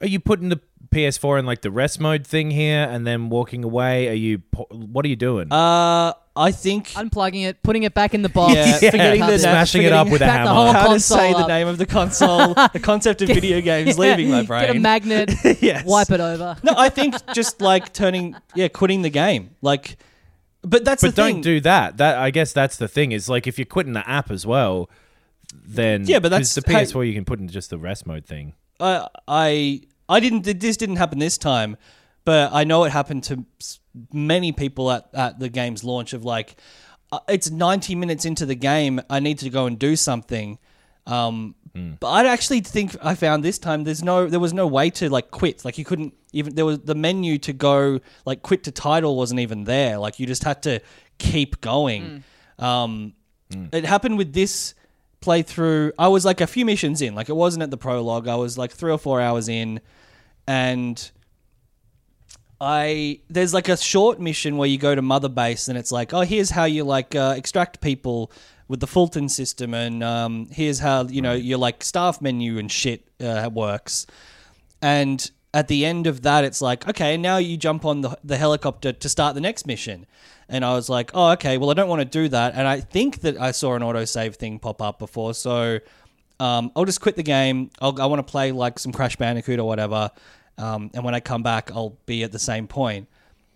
are 0.00 0.06
you 0.08 0.18
putting 0.18 0.48
the 0.48 0.60
PS4 0.92 1.38
in 1.40 1.46
like 1.46 1.62
the 1.62 1.70
rest 1.70 2.00
mode 2.00 2.26
thing 2.26 2.50
here 2.50 2.86
and 2.90 3.06
then 3.06 3.28
walking 3.28 3.64
away? 3.64 4.08
Are 4.08 4.12
you 4.14 4.38
po- 4.38 4.66
what 4.70 5.04
are 5.04 5.08
you 5.08 5.16
doing? 5.16 5.52
Uh, 5.52 6.12
I 6.36 6.50
think 6.50 6.88
Unplugging 6.90 7.44
it, 7.46 7.62
putting 7.62 7.84
it 7.84 7.94
back 7.94 8.12
in 8.12 8.22
the 8.22 8.28
box, 8.28 8.54
Yeah, 8.56 8.72
forgetting 8.74 8.90
forgetting 8.90 9.20
the 9.26 9.38
smashing 9.38 9.82
it 9.82 9.92
up 9.92 10.08
with 10.08 10.20
a 10.20 10.24
Back 10.24 10.44
the 10.44 10.48
hammer. 10.48 10.50
whole 10.54 10.72
how 10.72 10.82
to 10.82 10.88
console 10.88 11.18
say 11.18 11.32
the 11.32 11.38
up. 11.38 11.48
name 11.48 11.68
of 11.68 11.78
the 11.78 11.86
console, 11.86 12.54
the 12.72 12.80
concept 12.82 13.22
of 13.22 13.28
video 13.28 13.60
games 13.60 13.96
leaving 13.98 14.30
my 14.30 14.42
brain. 14.42 14.66
Get 14.66 14.76
a 14.76 14.80
magnet, 14.80 15.30
Yes. 15.62 15.84
wipe 15.86 16.10
it 16.10 16.20
over. 16.20 16.56
no, 16.64 16.72
I 16.76 16.88
think 16.88 17.14
just 17.34 17.60
like 17.60 17.92
turning, 17.92 18.34
yeah, 18.56 18.66
quitting 18.68 19.02
the 19.02 19.10
game. 19.10 19.50
Like, 19.62 19.96
but 20.62 20.84
that's 20.84 21.02
but 21.02 21.14
the 21.14 21.22
don't 21.22 21.32
thing. 21.34 21.40
do 21.42 21.60
that. 21.60 21.98
That 21.98 22.18
I 22.18 22.30
guess 22.30 22.52
that's 22.52 22.78
the 22.78 22.88
thing. 22.88 23.12
Is 23.12 23.28
like 23.28 23.46
if 23.46 23.56
you're 23.58 23.64
quitting 23.66 23.92
the 23.92 24.08
app 24.08 24.30
as 24.32 24.44
well, 24.44 24.90
then 25.64 26.04
Yeah, 26.06 26.18
but 26.18 26.32
'cause 26.32 26.52
that's- 26.52 26.54
the 26.56 26.62
PS4 26.98 27.06
you 27.06 27.14
can 27.14 27.24
put 27.24 27.38
in 27.38 27.48
just 27.48 27.70
the 27.70 27.78
rest 27.78 28.06
mode 28.06 28.24
thing. 28.26 28.54
I, 28.80 29.06
I, 29.28 29.80
I 30.08 30.20
didn't. 30.20 30.42
This 30.60 30.76
didn't 30.76 30.96
happen 30.96 31.18
this 31.18 31.38
time, 31.38 31.76
but 32.24 32.52
I 32.52 32.64
know 32.64 32.84
it 32.84 32.92
happened 32.92 33.24
to 33.24 33.44
many 34.12 34.52
people 34.52 34.90
at 34.90 35.08
at 35.14 35.38
the 35.38 35.48
game's 35.48 35.82
launch. 35.84 36.12
Of 36.12 36.24
like, 36.24 36.56
uh, 37.12 37.20
it's 37.28 37.50
ninety 37.50 37.94
minutes 37.94 38.24
into 38.24 38.46
the 38.46 38.54
game. 38.54 39.00
I 39.08 39.20
need 39.20 39.38
to 39.38 39.50
go 39.50 39.66
and 39.66 39.78
do 39.78 39.96
something. 39.96 40.58
Um, 41.06 41.54
But 42.00 42.06
I 42.06 42.32
actually 42.32 42.60
think 42.60 42.96
I 43.02 43.14
found 43.16 43.42
this 43.44 43.58
time 43.58 43.82
there's 43.84 44.02
no 44.04 44.28
there 44.28 44.40
was 44.40 44.52
no 44.52 44.66
way 44.66 44.90
to 44.90 45.08
like 45.10 45.30
quit. 45.32 45.64
Like 45.64 45.76
you 45.76 45.84
couldn't 45.84 46.14
even 46.32 46.54
there 46.54 46.64
was 46.64 46.78
the 46.80 46.94
menu 46.94 47.36
to 47.38 47.52
go 47.52 47.98
like 48.24 48.42
quit 48.42 48.62
to 48.64 48.70
title 48.70 49.16
wasn't 49.16 49.40
even 49.40 49.64
there. 49.64 49.98
Like 49.98 50.20
you 50.20 50.26
just 50.26 50.44
had 50.44 50.62
to 50.62 50.80
keep 51.18 51.60
going. 51.60 52.22
Um, 52.58 53.14
It 53.72 53.84
happened 53.84 54.18
with 54.18 54.32
this 54.32 54.74
playthrough. 55.24 55.92
I 55.98 56.08
was 56.08 56.24
like 56.24 56.40
a 56.40 56.46
few 56.46 56.64
missions 56.64 57.00
in. 57.00 57.14
Like 57.14 57.28
it 57.28 57.36
wasn't 57.36 57.62
at 57.62 57.70
the 57.70 57.76
prologue. 57.76 58.28
I 58.28 58.36
was 58.36 58.58
like 58.58 58.72
three 58.72 58.92
or 58.92 58.98
four 58.98 59.20
hours 59.20 59.48
in, 59.48 59.80
and 60.46 61.10
I 62.60 63.20
there's 63.28 63.54
like 63.54 63.68
a 63.68 63.76
short 63.76 64.20
mission 64.20 64.56
where 64.56 64.68
you 64.68 64.78
go 64.78 64.94
to 64.94 65.02
Mother 65.02 65.28
Base 65.28 65.68
and 65.68 65.76
it's 65.76 65.92
like, 65.92 66.12
oh, 66.12 66.20
here's 66.20 66.50
how 66.50 66.64
you 66.64 66.84
like 66.84 67.14
uh, 67.14 67.34
extract 67.36 67.80
people 67.80 68.30
with 68.68 68.80
the 68.80 68.86
Fulton 68.86 69.28
system, 69.28 69.74
and 69.74 70.02
um, 70.02 70.48
here's 70.50 70.78
how 70.78 71.04
you 71.04 71.22
know 71.22 71.34
your 71.34 71.58
like 71.58 71.82
staff 71.82 72.20
menu 72.20 72.58
and 72.58 72.70
shit 72.70 73.08
uh, 73.20 73.50
works. 73.52 74.06
And 74.80 75.30
at 75.54 75.68
the 75.68 75.84
end 75.84 76.06
of 76.06 76.22
that, 76.22 76.44
it's 76.44 76.60
like, 76.60 76.86
okay, 76.88 77.16
now 77.16 77.36
you 77.38 77.56
jump 77.56 77.84
on 77.84 78.00
the, 78.00 78.18
the 78.24 78.36
helicopter 78.36 78.92
to 78.92 79.08
start 79.08 79.34
the 79.34 79.40
next 79.40 79.66
mission. 79.66 80.04
And 80.48 80.64
I 80.64 80.74
was 80.74 80.88
like, 80.88 81.10
oh, 81.14 81.32
okay, 81.32 81.58
well, 81.58 81.70
I 81.70 81.74
don't 81.74 81.88
want 81.88 82.00
to 82.00 82.04
do 82.04 82.28
that. 82.28 82.54
And 82.54 82.66
I 82.66 82.80
think 82.80 83.20
that 83.20 83.40
I 83.40 83.50
saw 83.50 83.74
an 83.74 83.82
autosave 83.82 84.36
thing 84.36 84.58
pop 84.58 84.82
up 84.82 84.98
before. 84.98 85.34
So 85.34 85.78
um, 86.40 86.70
I'll 86.76 86.84
just 86.84 87.00
quit 87.00 87.16
the 87.16 87.22
game. 87.22 87.70
I'll, 87.80 88.00
I 88.00 88.06
want 88.06 88.24
to 88.24 88.30
play 88.30 88.52
like 88.52 88.78
some 88.78 88.92
Crash 88.92 89.16
Bandicoot 89.16 89.58
or 89.58 89.64
whatever. 89.64 90.10
Um, 90.58 90.90
and 90.94 91.04
when 91.04 91.14
I 91.14 91.20
come 91.20 91.42
back, 91.42 91.70
I'll 91.72 91.96
be 92.06 92.22
at 92.22 92.32
the 92.32 92.38
same 92.38 92.68
point. 92.68 93.08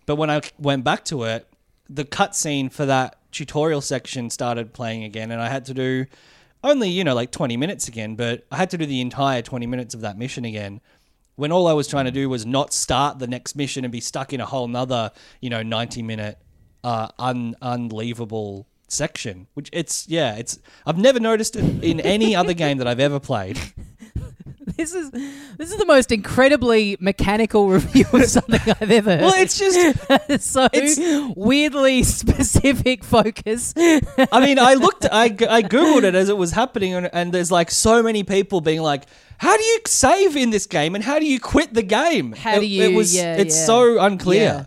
But 0.05 0.15
when 0.15 0.29
I 0.29 0.41
went 0.57 0.83
back 0.83 1.05
to 1.05 1.23
it, 1.23 1.47
the 1.89 2.05
cutscene 2.05 2.71
for 2.71 2.85
that 2.85 3.17
tutorial 3.31 3.81
section 3.81 4.29
started 4.29 4.73
playing 4.73 5.03
again. 5.03 5.31
And 5.31 5.41
I 5.41 5.49
had 5.49 5.65
to 5.65 5.73
do 5.73 6.05
only, 6.63 6.89
you 6.89 7.03
know, 7.03 7.13
like 7.13 7.31
20 7.31 7.57
minutes 7.57 7.87
again. 7.87 8.15
But 8.15 8.45
I 8.51 8.57
had 8.57 8.69
to 8.71 8.77
do 8.77 8.85
the 8.85 9.01
entire 9.01 9.41
20 9.41 9.67
minutes 9.67 9.93
of 9.93 10.01
that 10.01 10.17
mission 10.17 10.45
again 10.45 10.81
when 11.39 11.53
all 11.53 11.67
I 11.67 11.73
was 11.73 11.87
trying 11.87 12.03
to 12.03 12.11
do 12.11 12.27
was 12.27 12.45
not 12.45 12.73
start 12.73 13.19
the 13.19 13.27
next 13.27 13.55
mission 13.55 13.85
and 13.85 13.93
be 13.93 14.01
stuck 14.01 14.33
in 14.33 14.41
a 14.41 14.45
whole 14.45 14.67
nother, 14.67 15.09
you 15.39 15.49
know, 15.49 15.63
90 15.63 16.03
minute 16.03 16.37
uh, 16.83 17.07
un- 17.19 17.55
unleavable 17.61 18.65
section. 18.87 19.47
Which 19.53 19.69
it's, 19.73 20.07
yeah, 20.07 20.35
it's, 20.35 20.59
I've 20.85 20.97
never 20.97 21.19
noticed 21.19 21.55
it 21.55 21.83
in 21.83 21.99
any 21.99 22.35
other 22.35 22.53
game 22.53 22.77
that 22.79 22.87
I've 22.87 22.99
ever 22.99 23.19
played. 23.19 23.59
This 24.77 24.93
is 24.93 25.11
this 25.11 25.71
is 25.71 25.77
the 25.77 25.85
most 25.85 26.09
incredibly 26.09 26.95
mechanical 27.01 27.67
review 27.67 28.05
of 28.13 28.23
something 28.27 28.61
I've 28.79 28.89
ever 28.91 29.11
heard. 29.11 29.21
Well, 29.21 29.33
it's 29.41 29.57
just, 29.59 29.77
so 30.49 30.69
it's- 30.71 30.97
weirdly 31.35 32.03
specific 32.03 33.03
focus. 33.03 33.73
I 33.75 34.39
mean, 34.45 34.57
I 34.57 34.75
looked, 34.75 35.05
I, 35.11 35.25
I 35.25 35.63
Googled 35.63 36.03
it 36.03 36.15
as 36.15 36.29
it 36.29 36.37
was 36.37 36.51
happening, 36.51 36.93
and, 36.93 37.09
and 37.11 37.33
there's 37.33 37.51
like 37.51 37.71
so 37.71 38.01
many 38.01 38.23
people 38.23 38.61
being 38.61 38.81
like, 38.81 39.03
how 39.37 39.57
do 39.57 39.63
you 39.63 39.79
save 39.85 40.37
in 40.37 40.49
this 40.51 40.65
game 40.65 40.95
and 40.95 41.03
how 41.03 41.19
do 41.19 41.25
you 41.25 41.41
quit 41.41 41.73
the 41.73 41.83
game? 41.83 42.31
How 42.31 42.55
It- 42.55 42.59
do 42.61 42.65
you- 42.67 42.83
It 42.83 42.93
was, 42.95 43.13
yeah, 43.13 43.35
it's 43.35 43.57
yeah. 43.57 43.65
so 43.65 43.99
unclear. 43.99 44.41
Yeah. 44.41 44.65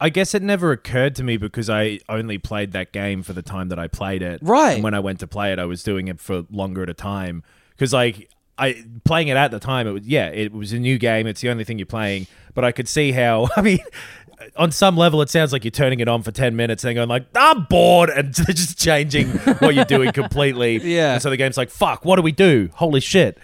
I 0.00 0.10
guess 0.10 0.34
it 0.34 0.42
never 0.42 0.72
occurred 0.72 1.14
to 1.16 1.24
me 1.24 1.36
because 1.36 1.70
I 1.70 2.00
only 2.08 2.36
played 2.38 2.72
that 2.72 2.92
game 2.92 3.22
for 3.22 3.32
the 3.32 3.42
time 3.42 3.68
that 3.70 3.78
I 3.78 3.88
played 3.88 4.22
it. 4.22 4.40
Right. 4.42 4.74
And 4.74 4.84
when 4.84 4.94
I 4.94 5.00
went 5.00 5.20
to 5.20 5.26
play 5.26 5.52
it, 5.52 5.58
I 5.58 5.64
was 5.64 5.82
doing 5.82 6.08
it 6.08 6.20
for 6.20 6.44
longer 6.50 6.82
at 6.82 6.90
a 6.90 6.94
time 6.94 7.42
because 7.70 7.92
like 7.92 8.28
I 8.58 8.84
playing 9.04 9.28
it 9.28 9.36
at 9.36 9.50
the 9.50 9.58
time, 9.58 9.86
it 9.86 9.92
was 9.92 10.06
yeah, 10.06 10.28
it 10.28 10.52
was 10.52 10.72
a 10.72 10.78
new 10.78 10.98
game. 10.98 11.26
It's 11.26 11.40
the 11.40 11.48
only 11.48 11.64
thing 11.64 11.78
you're 11.78 11.86
playing, 11.86 12.26
but 12.54 12.64
I 12.64 12.72
could 12.72 12.88
see 12.88 13.12
how. 13.12 13.48
I 13.56 13.62
mean. 13.62 13.78
On 14.56 14.70
some 14.70 14.98
level, 14.98 15.22
it 15.22 15.30
sounds 15.30 15.50
like 15.50 15.64
you're 15.64 15.70
turning 15.70 15.98
it 16.00 16.08
on 16.08 16.22
for 16.22 16.30
ten 16.30 16.56
minutes 16.56 16.84
and 16.84 16.94
going 16.94 17.08
like, 17.08 17.24
"I'm 17.34 17.64
bored," 17.64 18.10
and 18.10 18.34
just 18.34 18.78
changing 18.78 19.30
what 19.30 19.74
you're 19.74 19.86
doing 19.86 20.12
completely. 20.12 20.76
Yeah. 20.84 21.14
And 21.14 21.22
so 21.22 21.30
the 21.30 21.38
game's 21.38 21.56
like, 21.56 21.70
"Fuck, 21.70 22.04
what 22.04 22.16
do 22.16 22.22
we 22.22 22.32
do? 22.32 22.68
Holy 22.74 23.00
shit!" 23.00 23.38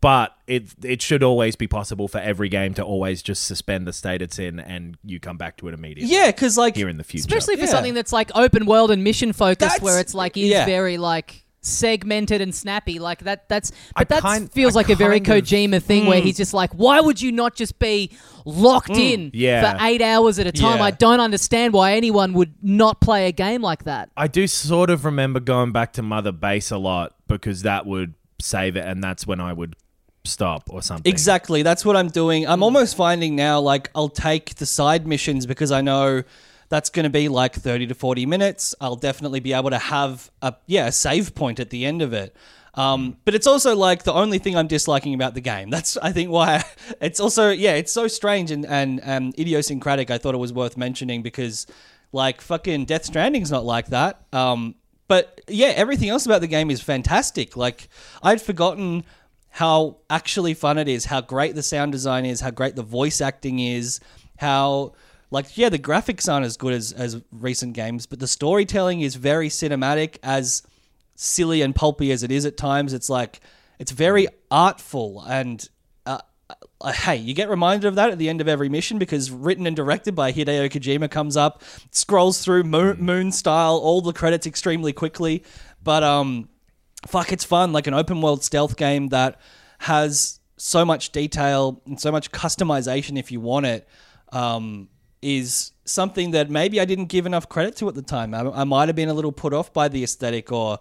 But 0.00 0.36
it 0.46 0.68
it 0.84 1.02
should 1.02 1.24
always 1.24 1.56
be 1.56 1.66
possible 1.66 2.06
for 2.06 2.18
every 2.18 2.48
game 2.48 2.72
to 2.74 2.84
always 2.84 3.20
just 3.20 3.42
suspend 3.42 3.84
the 3.86 3.92
state 3.92 4.22
it's 4.22 4.38
in, 4.38 4.60
and 4.60 4.96
you 5.04 5.18
come 5.18 5.36
back 5.36 5.56
to 5.56 5.66
it 5.68 5.74
immediately. 5.74 6.14
Yeah, 6.14 6.26
because 6.26 6.56
like, 6.56 6.76
here 6.76 6.88
in 6.88 6.98
the 6.98 7.04
future. 7.04 7.22
Especially 7.26 7.56
for 7.56 7.62
Yeah. 7.64 7.70
something 7.70 7.94
that's 7.94 8.12
like 8.12 8.30
open 8.36 8.64
world 8.66 8.92
and 8.92 9.02
mission 9.02 9.32
focused, 9.32 9.58
That's- 9.60 9.80
where 9.82 9.98
it's 9.98 10.14
like 10.14 10.36
is 10.36 10.44
yeah. 10.50 10.66
very 10.66 10.98
like 10.98 11.44
segmented 11.62 12.40
and 12.40 12.54
snappy. 12.54 13.00
Like 13.00 13.24
that. 13.24 13.48
That's 13.48 13.72
but 13.96 14.08
that 14.10 14.52
feels 14.52 14.76
I 14.76 14.78
like 14.78 14.88
a 14.90 14.94
very 14.94 15.16
of- 15.16 15.24
Kojima 15.24 15.82
thing, 15.82 16.04
Mm. 16.04 16.08
where 16.08 16.20
he's 16.20 16.36
just 16.36 16.54
like, 16.54 16.70
why 16.74 17.00
would 17.00 17.20
you 17.20 17.32
not 17.32 17.56
just 17.56 17.80
be 17.80 18.12
locked 18.44 18.90
in 18.90 19.32
Yeah. 19.34 19.72
for 19.76 19.84
eight 19.84 20.00
hours 20.00 20.38
at 20.38 20.46
a 20.46 20.52
time? 20.52 20.78
Yeah. 20.78 20.84
I 20.84 20.92
don't 20.92 21.18
understand 21.18 21.72
why 21.72 21.94
anyone 21.94 22.34
would 22.34 22.54
not 22.62 23.00
play 23.00 23.26
a 23.26 23.32
game 23.32 23.62
like 23.62 23.82
that. 23.82 24.10
I 24.16 24.28
do 24.28 24.46
sort 24.46 24.90
of 24.90 25.04
remember 25.04 25.40
going 25.40 25.72
back 25.72 25.92
to 25.94 26.02
Mother 26.02 26.30
Base 26.30 26.70
a 26.70 26.78
lot 26.78 27.14
because 27.26 27.62
that 27.62 27.84
would 27.84 28.14
save 28.40 28.76
it, 28.76 28.84
and 28.86 29.02
that's 29.02 29.26
when 29.26 29.40
I 29.40 29.52
would 29.52 29.74
stop 30.28 30.64
or 30.70 30.82
something. 30.82 31.10
Exactly. 31.10 31.62
That's 31.62 31.84
what 31.84 31.96
I'm 31.96 32.08
doing. 32.08 32.46
I'm 32.46 32.62
almost 32.62 32.96
finding 32.96 33.34
now 33.34 33.60
like 33.60 33.90
I'll 33.94 34.08
take 34.08 34.56
the 34.56 34.66
side 34.66 35.06
missions 35.06 35.46
because 35.46 35.72
I 35.72 35.80
know 35.80 36.22
that's 36.68 36.90
going 36.90 37.04
to 37.04 37.10
be 37.10 37.28
like 37.28 37.54
30 37.54 37.88
to 37.88 37.94
40 37.94 38.26
minutes. 38.26 38.74
I'll 38.80 38.96
definitely 38.96 39.40
be 39.40 39.52
able 39.52 39.70
to 39.70 39.78
have 39.78 40.30
a 40.42 40.54
yeah, 40.66 40.86
a 40.86 40.92
save 40.92 41.34
point 41.34 41.60
at 41.60 41.70
the 41.70 41.84
end 41.84 42.02
of 42.02 42.12
it. 42.12 42.36
Um, 42.74 43.16
but 43.24 43.34
it's 43.34 43.46
also 43.46 43.74
like 43.74 44.04
the 44.04 44.12
only 44.12 44.38
thing 44.38 44.56
I'm 44.56 44.68
disliking 44.68 45.14
about 45.14 45.34
the 45.34 45.40
game. 45.40 45.70
That's 45.70 45.96
I 45.96 46.12
think 46.12 46.30
why 46.30 46.62
it's 47.00 47.18
also 47.18 47.50
yeah, 47.50 47.74
it's 47.74 47.92
so 47.92 48.06
strange 48.06 48.50
and 48.50 48.64
and 48.66 49.00
um, 49.04 49.32
idiosyncratic. 49.38 50.10
I 50.10 50.18
thought 50.18 50.34
it 50.34 50.38
was 50.38 50.52
worth 50.52 50.76
mentioning 50.76 51.22
because 51.22 51.66
like 52.12 52.40
fucking 52.40 52.84
Death 52.84 53.04
Stranding's 53.04 53.50
not 53.50 53.64
like 53.64 53.88
that. 53.88 54.22
Um, 54.32 54.74
but 55.08 55.40
yeah, 55.48 55.68
everything 55.68 56.10
else 56.10 56.26
about 56.26 56.42
the 56.42 56.46
game 56.46 56.70
is 56.70 56.80
fantastic. 56.80 57.56
Like 57.56 57.88
I'd 58.22 58.40
forgotten 58.40 59.04
how 59.50 59.98
actually 60.10 60.54
fun 60.54 60.78
it 60.78 60.88
is, 60.88 61.06
how 61.06 61.20
great 61.20 61.54
the 61.54 61.62
sound 61.62 61.92
design 61.92 62.24
is, 62.24 62.40
how 62.40 62.50
great 62.50 62.76
the 62.76 62.82
voice 62.82 63.20
acting 63.20 63.58
is, 63.58 64.00
how 64.36 64.92
like 65.30 65.56
yeah, 65.56 65.68
the 65.68 65.78
graphics 65.78 66.32
aren't 66.32 66.46
as 66.46 66.56
good 66.56 66.72
as 66.72 66.92
as 66.92 67.20
recent 67.30 67.74
games, 67.74 68.06
but 68.06 68.18
the 68.18 68.26
storytelling 68.26 69.00
is 69.00 69.14
very 69.14 69.48
cinematic 69.48 70.18
as 70.22 70.62
silly 71.14 71.62
and 71.62 71.74
pulpy 71.74 72.12
as 72.12 72.22
it 72.22 72.30
is 72.30 72.46
at 72.46 72.56
times. 72.56 72.92
It's 72.92 73.10
like 73.10 73.40
it's 73.78 73.92
very 73.92 74.28
artful 74.50 75.22
and 75.26 75.68
uh, 76.06 76.18
uh, 76.80 76.92
hey, 76.92 77.16
you 77.16 77.34
get 77.34 77.50
reminded 77.50 77.86
of 77.86 77.96
that 77.96 78.10
at 78.10 78.18
the 78.18 78.28
end 78.28 78.40
of 78.40 78.48
every 78.48 78.68
mission 78.68 78.98
because 78.98 79.30
written 79.30 79.66
and 79.66 79.76
directed 79.76 80.14
by 80.14 80.32
Hideo 80.32 80.70
Kojima 80.70 81.10
comes 81.10 81.36
up, 81.36 81.62
scrolls 81.90 82.42
through 82.42 82.64
moon, 82.64 83.00
moon 83.00 83.32
style, 83.32 83.76
all 83.76 84.00
the 84.00 84.12
credits 84.12 84.46
extremely 84.46 84.92
quickly. 84.92 85.44
But 85.82 86.02
um, 86.02 86.48
fuck, 87.08 87.32
it's 87.32 87.44
fun. 87.44 87.72
Like 87.72 87.86
an 87.86 87.94
open 87.94 88.20
world 88.20 88.44
stealth 88.44 88.76
game 88.76 89.08
that 89.08 89.40
has 89.78 90.40
so 90.56 90.84
much 90.84 91.10
detail 91.10 91.80
and 91.86 92.00
so 92.00 92.10
much 92.10 92.30
customization 92.32 93.18
if 93.18 93.30
you 93.32 93.40
want 93.40 93.66
it. 93.66 93.88
Um, 94.32 94.88
is 95.20 95.72
something 95.84 96.30
that 96.32 96.50
maybe 96.50 96.80
I 96.80 96.84
didn't 96.84 97.06
give 97.06 97.26
enough 97.26 97.48
credit 97.48 97.76
to 97.76 97.88
at 97.88 97.94
the 97.94 98.02
time. 98.02 98.34
I, 98.34 98.40
I 98.50 98.64
might 98.64 98.88
have 98.88 98.96
been 98.96 99.08
a 99.08 99.14
little 99.14 99.32
put 99.32 99.52
off 99.52 99.72
by 99.72 99.88
the 99.88 100.04
aesthetic 100.04 100.52
or 100.52 100.78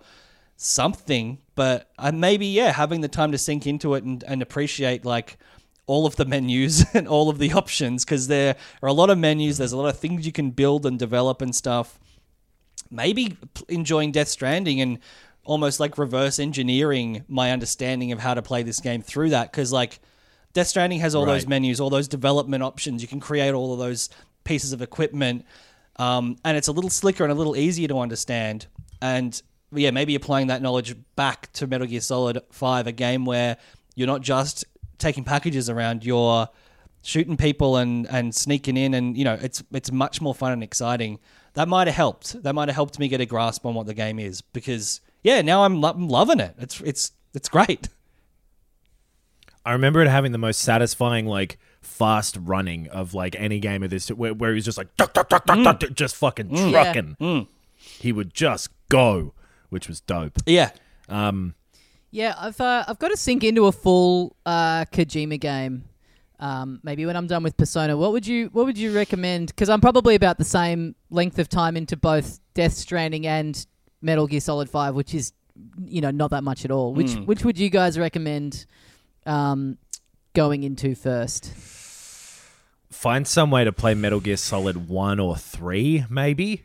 something, 0.58 1.40
but 1.56 1.90
I 1.98 2.12
maybe 2.12 2.48
yeah, 2.48 2.72
having 2.72 3.02
the 3.02 3.08
time 3.08 3.32
to 3.32 3.38
sink 3.38 3.66
into 3.66 3.94
it 3.96 4.04
and, 4.04 4.24
and 4.24 4.42
appreciate 4.42 5.06
like 5.06 5.38
all 5.86 6.06
of 6.06 6.18
the 6.18 6.26
menus 6.26 6.86
and 6.94 7.08
all 7.08 7.30
of 7.30 7.40
the 7.40 7.54
options 7.54 8.06
because 8.06 8.28
there 8.28 8.56
are 8.84 8.90
a 8.90 8.94
lot 8.94 9.10
of 9.10 9.18
menus. 9.18 9.58
There's 9.58 9.72
a 9.72 9.78
lot 9.78 9.90
of 9.90 10.00
things 10.00 10.26
you 10.26 10.32
can 10.32 10.52
build 10.52 10.86
and 10.86 11.00
develop 11.00 11.42
and 11.42 11.56
stuff. 11.56 12.00
Maybe 12.90 13.38
enjoying 13.68 14.12
Death 14.12 14.30
Stranding 14.30 14.80
and 14.80 15.00
almost 15.48 15.80
like 15.80 15.98
reverse 15.98 16.40
engineering 16.40 17.24
my 17.28 17.52
understanding 17.52 18.12
of 18.12 18.20
how 18.20 18.34
to 18.34 18.42
play 18.42 18.64
this 18.64 18.80
game 18.80 19.02
through 19.02 19.30
that 19.30 19.50
because 19.52 19.72
like 19.72 20.00
Death 20.54 20.68
Stranding 20.68 21.00
has 21.00 21.14
all 21.14 21.26
those 21.26 21.48
menus, 21.48 21.80
all 21.80 21.90
those 21.90 22.08
development 22.08 22.64
options. 22.64 23.02
You 23.02 23.08
can 23.08 23.20
create 23.20 23.54
all 23.54 23.74
of 23.74 23.80
those 23.80 24.10
pieces 24.44 24.74
of 24.74 24.82
equipment, 24.82 25.46
um, 25.98 26.38
and 26.44 26.58
it's 26.58 26.68
a 26.68 26.72
little 26.72 26.90
slicker 26.90 27.24
and 27.24 27.32
a 27.32 27.36
little 27.36 27.56
easier 27.56 27.88
to 27.90 28.00
understand. 28.00 28.68
And 29.02 29.40
yeah, 29.72 29.92
maybe 29.92 30.16
applying 30.16 30.48
that 30.48 30.62
knowledge 30.62 30.96
back 31.16 31.52
to 31.54 31.68
Metal 31.68 31.86
Gear 31.86 32.02
Solid 32.02 32.40
Five, 32.52 32.88
a 32.88 32.92
game 32.92 33.24
where 33.24 33.58
you're 33.96 34.08
not 34.08 34.22
just 34.22 34.66
taking 34.98 35.24
packages 35.24 35.70
around, 35.70 36.04
you're 36.04 36.50
shooting 37.04 37.38
people 37.38 37.78
and 37.78 38.08
and 38.10 38.34
sneaking 38.34 38.78
in, 38.78 38.96
and 38.96 39.16
you 39.16 39.24
know 39.24 39.38
it's 39.40 39.64
it's 39.72 39.92
much 39.92 40.22
more 40.22 40.34
fun 40.34 40.52
and 40.54 40.64
exciting. 40.64 41.20
That 41.54 41.68
might 41.68 41.88
have 41.88 41.96
helped. 41.96 42.42
That 42.44 42.54
might 42.56 42.68
have 42.68 42.76
helped 42.76 42.98
me 42.98 43.08
get 43.08 43.22
a 43.22 43.26
grasp 43.26 43.66
on 43.66 43.76
what 43.76 43.86
the 43.86 43.94
game 43.94 44.18
is 44.18 44.42
because 44.42 45.02
yeah, 45.28 45.42
now 45.42 45.64
I'm, 45.66 45.82
lo- 45.82 45.92
I'm 45.92 46.08
loving 46.08 46.40
it. 46.40 46.56
It's 46.58 46.80
it's 46.80 47.12
it's 47.34 47.50
great. 47.50 47.90
I 49.66 49.74
remember 49.74 50.02
it 50.02 50.08
having 50.08 50.32
the 50.32 50.38
most 50.38 50.62
satisfying, 50.62 51.26
like, 51.26 51.58
fast 51.82 52.38
running 52.42 52.88
of 52.88 53.14
like 53.14 53.36
any 53.38 53.60
game 53.60 53.84
of 53.84 53.90
this, 53.90 54.08
where, 54.08 54.34
where 54.34 54.52
he 54.52 54.56
was 54.56 54.64
just 54.64 54.78
like, 54.78 54.96
duck, 54.96 55.12
duck, 55.14 55.28
duck, 55.28 55.46
duck, 55.46 55.62
duck, 55.62 55.80
duck, 55.82 55.92
just 55.94 56.16
fucking 56.16 56.56
trucking. 56.72 57.18
He 58.00 58.14
would 58.14 58.34
just 58.34 58.70
go, 58.88 59.34
which 59.70 59.90
was 59.90 60.00
dope. 60.00 60.38
Yeah, 60.46 60.70
Yeah, 62.12 62.34
I've 62.38 62.62
uh, 62.62 62.86
I've 62.88 62.98
got 63.00 63.10
to 63.10 63.18
sink 63.18 63.44
into 63.44 63.66
a 63.66 63.74
full 63.74 64.38
uh, 64.46 64.86
Kojima 64.86 65.38
game. 65.40 65.84
Um, 66.40 66.80
maybe 66.84 67.06
when 67.06 67.18
I'm 67.18 67.28
done 67.28 67.44
with 67.44 67.58
Persona, 67.58 67.98
what 67.98 68.14
would 68.14 68.26
you 68.26 68.50
what 68.54 68.66
would 68.66 68.78
you 68.78 68.94
recommend? 68.96 69.48
Because 69.48 69.68
I'm 69.70 69.82
probably 69.82 70.16
about 70.16 70.38
the 70.38 70.46
same 70.46 70.96
length 71.10 71.40
of 71.40 71.50
time 71.50 71.76
into 71.76 71.98
both 71.98 72.40
Death 72.54 72.74
Stranding 72.74 73.28
and 73.28 73.66
Metal 74.02 74.28
Gear 74.28 74.40
Solid 74.40 74.70
Five, 74.70 74.96
which 74.96 75.14
is 75.14 75.34
you 75.86 76.02
know 76.02 76.12
not 76.12 76.32
that 76.32 76.44
much 76.44 76.66
at 76.66 76.72
all. 76.72 76.94
Which 76.94 77.14
which 77.16 77.44
would 77.44 77.58
you 77.58 77.70
guys 77.70 77.98
recommend 77.98 78.66
um, 79.26 79.78
going 80.34 80.64
into 80.64 80.96
first? 80.96 81.54
Find 82.92 83.28
some 83.28 83.52
way 83.52 83.64
to 83.64 83.72
play 83.72 83.94
Metal 83.94 84.20
Gear 84.20 84.38
Solid 84.38 84.88
1 84.88 85.20
or 85.20 85.36
3, 85.36 86.06
maybe. 86.10 86.64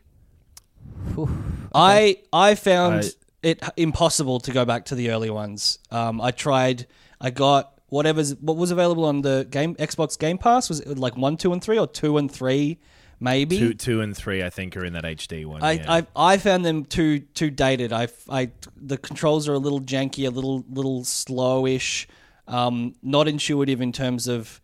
I 1.75 2.17
I 2.31 2.55
found 2.55 3.03
I- 3.03 3.09
it 3.41 3.61
impossible 3.75 4.39
to 4.41 4.51
go 4.51 4.63
back 4.65 4.85
to 4.85 4.95
the 4.95 5.11
early 5.11 5.29
ones. 5.29 5.79
Um, 5.91 6.21
I 6.21 6.31
tried. 6.31 6.87
I 7.19 7.29
got 7.29 7.73
whatever's 7.89 8.35
what 8.35 8.57
was 8.57 8.71
available 8.71 9.05
on 9.05 9.21
the 9.21 9.45
game 9.49 9.75
Xbox 9.75 10.17
Game 10.17 10.37
Pass. 10.37 10.69
Was 10.69 10.79
it 10.79 10.97
like 10.97 11.17
one, 11.17 11.35
two, 11.37 11.51
and 11.51 11.61
three, 11.61 11.77
or 11.77 11.87
two 11.87 12.17
and 12.17 12.31
three, 12.31 12.79
maybe? 13.23 13.57
Two, 13.57 13.73
two 13.73 14.01
and 14.01 14.15
three, 14.15 14.43
I 14.43 14.49
think, 14.49 14.75
are 14.75 14.83
in 14.83 14.93
that 14.93 15.05
HD 15.05 15.45
one. 15.45 15.63
I, 15.63 15.71
yeah. 15.73 15.91
I 15.91 16.07
I 16.15 16.37
found 16.37 16.65
them 16.65 16.85
too 16.85 17.19
too 17.19 17.49
dated. 17.49 17.93
I, 17.93 18.09
I 18.29 18.51
the 18.75 18.97
controls 18.97 19.47
are 19.47 19.53
a 19.53 19.59
little 19.59 19.81
janky, 19.81 20.27
a 20.27 20.29
little 20.29 20.65
little 20.69 21.01
slowish, 21.03 22.05
um, 22.47 22.95
not 23.01 23.27
intuitive 23.27 23.81
in 23.81 23.91
terms 23.91 24.27
of 24.27 24.61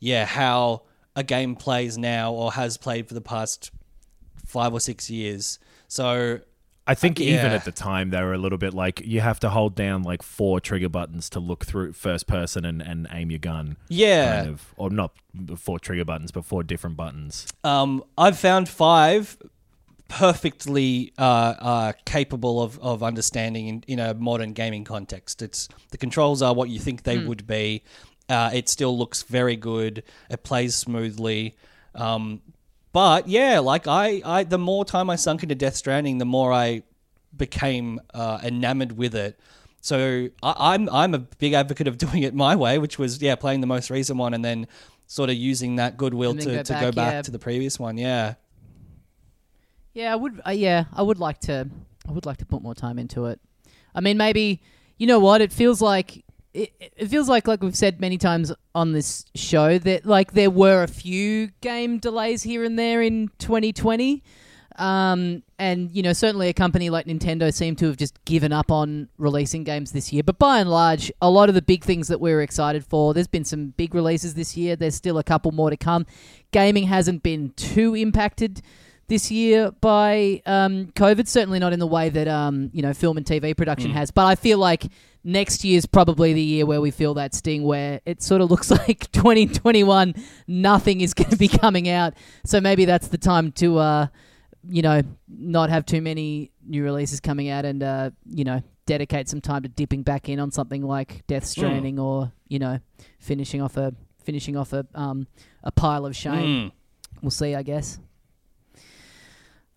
yeah 0.00 0.26
how 0.26 0.82
a 1.16 1.22
game 1.22 1.56
plays 1.56 1.96
now 1.96 2.32
or 2.32 2.52
has 2.52 2.76
played 2.76 3.08
for 3.08 3.14
the 3.14 3.20
past 3.20 3.70
five 4.44 4.72
or 4.72 4.80
six 4.80 5.08
years. 5.08 5.58
So 5.88 6.40
I 6.90 6.94
think 6.94 7.20
even 7.20 7.52
yeah. 7.52 7.54
at 7.54 7.64
the 7.64 7.70
time 7.70 8.10
they 8.10 8.20
were 8.20 8.32
a 8.32 8.38
little 8.38 8.58
bit 8.58 8.74
like 8.74 9.00
you 9.04 9.20
have 9.20 9.38
to 9.40 9.50
hold 9.50 9.76
down 9.76 10.02
like 10.02 10.24
four 10.24 10.58
trigger 10.58 10.88
buttons 10.88 11.30
to 11.30 11.38
look 11.38 11.64
through 11.64 11.92
first 11.92 12.26
person 12.26 12.64
and, 12.64 12.82
and 12.82 13.06
aim 13.12 13.30
your 13.30 13.38
gun. 13.38 13.76
yeah, 13.86 14.38
Kind 14.38 14.48
of, 14.48 14.74
or 14.76 14.90
not 14.90 15.12
four 15.56 15.78
trigger 15.78 16.04
buttons, 16.04 16.32
but 16.32 16.44
four 16.44 16.64
different 16.64 16.96
buttons. 16.96 17.46
Um, 17.62 18.02
I've 18.18 18.36
found 18.36 18.68
five 18.68 19.38
perfectly 20.08 21.12
uh, 21.16 21.54
uh, 21.60 21.92
capable 22.06 22.60
of, 22.60 22.76
of 22.80 23.04
understanding 23.04 23.68
in, 23.68 23.84
in 23.86 24.00
a 24.00 24.12
modern 24.12 24.52
gaming 24.52 24.82
context. 24.82 25.42
It's 25.42 25.68
the 25.92 25.96
controls 25.96 26.42
are 26.42 26.52
what 26.52 26.70
you 26.70 26.80
think 26.80 27.04
they 27.04 27.18
would 27.18 27.46
be. 27.46 27.84
Uh, 28.28 28.50
it 28.52 28.68
still 28.68 28.98
looks 28.98 29.22
very 29.22 29.54
good. 29.54 30.02
It 30.28 30.42
plays 30.42 30.74
smoothly. 30.74 31.56
Um, 31.94 32.42
but 32.92 33.28
yeah, 33.28 33.60
like 33.60 33.86
I, 33.86 34.22
I, 34.24 34.44
the 34.44 34.58
more 34.58 34.84
time 34.84 35.10
I 35.10 35.16
sunk 35.16 35.42
into 35.42 35.54
Death 35.54 35.76
Stranding, 35.76 36.18
the 36.18 36.24
more 36.24 36.52
I 36.52 36.82
became 37.36 38.00
uh, 38.12 38.40
enamored 38.42 38.92
with 38.92 39.14
it. 39.14 39.38
So 39.80 40.28
I, 40.42 40.74
I'm 40.74 40.88
I'm 40.90 41.14
a 41.14 41.18
big 41.18 41.52
advocate 41.52 41.88
of 41.88 41.98
doing 42.04 42.22
it 42.22 42.34
my 42.34 42.56
way, 42.56 42.78
which 42.78 42.98
was 42.98 43.20
yeah 43.22 43.36
playing 43.36 43.60
the 43.60 43.66
most 43.66 43.90
recent 43.90 44.18
one 44.18 44.34
and 44.34 44.44
then 44.44 44.66
sort 45.06 45.30
of 45.30 45.36
using 45.36 45.76
that 45.76 45.96
goodwill 45.96 46.36
to, 46.36 46.44
go 46.44 46.62
to 46.62 46.72
go 46.74 46.80
back, 46.80 46.94
back 46.94 47.12
yeah. 47.12 47.22
to 47.22 47.30
the 47.30 47.38
previous 47.38 47.78
one. 47.78 47.96
Yeah, 47.96 48.34
Yeah, 49.92 50.12
I 50.12 50.16
would. 50.16 50.40
Uh, 50.46 50.50
yeah, 50.50 50.84
I 50.92 51.02
would 51.02 51.18
like 51.18 51.40
to. 51.40 51.68
I 52.08 52.12
would 52.12 52.26
like 52.26 52.38
to 52.38 52.46
put 52.46 52.62
more 52.62 52.74
time 52.74 52.98
into 52.98 53.26
it. 53.26 53.40
I 53.94 54.00
mean, 54.00 54.16
maybe 54.16 54.62
you 54.98 55.06
know 55.06 55.18
what? 55.18 55.40
It 55.40 55.52
feels 55.52 55.80
like 55.80 56.24
it, 56.54 56.72
it 56.78 57.08
feels 57.08 57.28
like 57.28 57.46
like 57.46 57.62
we've 57.62 57.76
said 57.76 58.00
many 58.00 58.18
times 58.18 58.52
on 58.74 58.92
this 58.92 59.24
show 59.34 59.78
that 59.78 60.06
like 60.06 60.32
there 60.32 60.50
were 60.50 60.82
a 60.82 60.88
few 60.88 61.48
game 61.60 61.98
delays 61.98 62.42
here 62.42 62.64
and 62.64 62.78
there 62.78 63.02
in 63.02 63.28
2020. 63.38 64.22
Um, 64.76 65.42
and 65.58 65.90
you 65.92 66.02
know, 66.02 66.12
certainly 66.12 66.48
a 66.48 66.54
company 66.54 66.88
like 66.88 67.06
Nintendo 67.06 67.52
seemed 67.52 67.78
to 67.78 67.86
have 67.86 67.96
just 67.96 68.24
given 68.24 68.52
up 68.52 68.70
on 68.70 69.08
releasing 69.18 69.62
games 69.62 69.92
this 69.92 70.12
year. 70.12 70.22
But 70.22 70.38
by 70.38 70.58
and 70.58 70.70
large, 70.70 71.12
a 71.20 71.30
lot 71.30 71.48
of 71.48 71.54
the 71.54 71.62
big 71.62 71.84
things 71.84 72.08
that 72.08 72.20
we 72.20 72.32
were 72.32 72.40
excited 72.40 72.84
for, 72.84 73.12
there's 73.12 73.26
been 73.26 73.44
some 73.44 73.74
big 73.76 73.94
releases 73.94 74.34
this 74.34 74.56
year. 74.56 74.76
There's 74.76 74.94
still 74.94 75.18
a 75.18 75.24
couple 75.24 75.52
more 75.52 75.70
to 75.70 75.76
come. 75.76 76.06
Gaming 76.50 76.84
hasn't 76.84 77.22
been 77.22 77.50
too 77.56 77.94
impacted 77.94 78.62
this 79.08 79.30
year 79.30 79.70
by 79.82 80.40
um, 80.46 80.86
COVID. 80.94 81.28
Certainly 81.28 81.58
not 81.58 81.74
in 81.74 81.78
the 81.78 81.86
way 81.86 82.08
that 82.08 82.26
um, 82.26 82.70
you 82.72 82.80
know 82.80 82.94
film 82.94 83.18
and 83.18 83.26
TV 83.26 83.54
production 83.54 83.90
has. 83.90 84.10
But 84.10 84.26
I 84.26 84.34
feel 84.34 84.56
like 84.58 84.86
next 85.24 85.64
year's 85.64 85.86
probably 85.86 86.32
the 86.32 86.42
year 86.42 86.66
where 86.66 86.80
we 86.80 86.90
feel 86.90 87.14
that 87.14 87.34
sting, 87.34 87.62
where 87.62 88.00
it 88.04 88.22
sort 88.22 88.40
of 88.40 88.50
looks 88.50 88.70
like 88.88 89.10
2021, 89.12 90.14
nothing 90.46 91.00
is 91.00 91.14
going 91.14 91.30
to 91.30 91.36
be 91.36 91.48
coming 91.48 91.88
out. 91.88 92.14
So 92.44 92.60
maybe 92.60 92.84
that's 92.84 93.08
the 93.08 93.18
time 93.18 93.52
to. 93.52 93.78
Uh, 93.78 94.06
you 94.68 94.82
know, 94.82 95.02
not 95.28 95.70
have 95.70 95.86
too 95.86 96.02
many 96.02 96.50
new 96.66 96.84
releases 96.84 97.20
coming 97.20 97.48
out 97.48 97.64
and, 97.64 97.82
uh, 97.82 98.10
you 98.26 98.44
know, 98.44 98.62
dedicate 98.86 99.28
some 99.28 99.40
time 99.40 99.62
to 99.62 99.68
dipping 99.68 100.02
back 100.02 100.28
in 100.28 100.38
on 100.40 100.50
something 100.50 100.82
like 100.82 101.26
Death 101.26 101.44
Stranding 101.46 101.98
or, 101.98 102.32
you 102.48 102.58
know, 102.58 102.78
finishing 103.18 103.62
off 103.62 103.76
a 103.76 103.94
finishing 104.24 104.56
off 104.56 104.72
a 104.72 104.86
um, 104.94 105.26
a 105.64 105.72
pile 105.72 106.04
of 106.04 106.14
shame. 106.14 106.70
Mm. 106.70 106.72
We'll 107.22 107.30
see, 107.30 107.54
I 107.54 107.62
guess. 107.62 107.98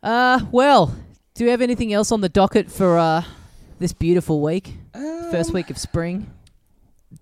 Uh, 0.01 0.41
well, 0.51 0.95
do 1.33 1.43
you 1.43 1.49
have 1.51 1.61
anything 1.61 1.93
else 1.93 2.11
on 2.11 2.21
the 2.21 2.29
docket 2.29 2.69
for 2.69 2.97
uh, 2.97 3.23
this 3.79 3.93
beautiful 3.93 4.41
week? 4.41 4.75
First 4.93 5.49
um, 5.49 5.53
week 5.53 5.69
of 5.69 5.77
spring. 5.77 6.31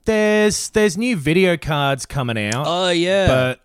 There's 0.05 0.69
there's 0.69 0.97
new 0.97 1.17
video 1.17 1.57
cards 1.57 2.05
coming 2.05 2.37
out, 2.37 2.65
Oh 2.67 2.89
yeah, 2.89 3.27
but 3.27 3.59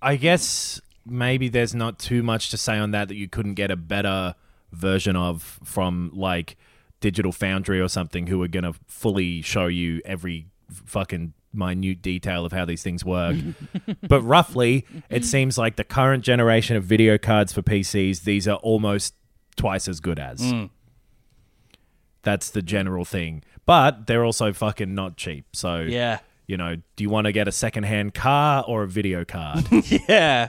I 0.00 0.16
guess 0.16 0.80
maybe 1.06 1.48
there's 1.48 1.74
not 1.74 1.98
too 1.98 2.22
much 2.22 2.50
to 2.50 2.56
say 2.56 2.78
on 2.78 2.90
that 2.92 3.08
that 3.08 3.14
you 3.14 3.28
couldn't 3.28 3.54
get 3.54 3.70
a 3.70 3.76
better 3.76 4.34
version 4.72 5.16
of 5.16 5.60
from 5.64 6.10
like 6.14 6.56
Digital 7.00 7.32
Foundry 7.32 7.80
or 7.80 7.88
something 7.88 8.26
who 8.26 8.42
are 8.42 8.48
going 8.48 8.64
to 8.64 8.74
fully 8.86 9.42
show 9.42 9.66
you 9.66 10.00
every 10.04 10.46
fucking 10.70 11.34
minute 11.52 12.00
detail 12.00 12.46
of 12.46 12.52
how 12.52 12.64
these 12.64 12.82
things 12.82 13.04
work. 13.04 13.36
but 14.08 14.22
roughly, 14.22 14.86
it 15.10 15.24
seems 15.24 15.58
like 15.58 15.76
the 15.76 15.84
current 15.84 16.24
generation 16.24 16.76
of 16.76 16.84
video 16.84 17.18
cards 17.18 17.52
for 17.52 17.62
PCs, 17.62 18.22
these 18.22 18.48
are 18.48 18.56
almost 18.56 19.14
twice 19.56 19.88
as 19.88 20.00
good 20.00 20.18
as. 20.18 20.40
Mm. 20.40 20.70
That's 22.22 22.50
the 22.50 22.62
general 22.62 23.04
thing. 23.04 23.42
But 23.66 24.06
they're 24.06 24.24
also 24.24 24.52
fucking 24.52 24.94
not 24.94 25.16
cheap. 25.16 25.46
So 25.54 25.80
Yeah. 25.80 26.18
you 26.46 26.56
know, 26.56 26.76
do 26.96 27.04
you 27.04 27.08
want 27.10 27.26
to 27.26 27.32
get 27.32 27.46
a 27.48 27.52
secondhand 27.52 28.14
car 28.14 28.64
or 28.66 28.82
a 28.82 28.88
video 28.88 29.24
card? 29.24 29.64
Yeah. 30.08 30.48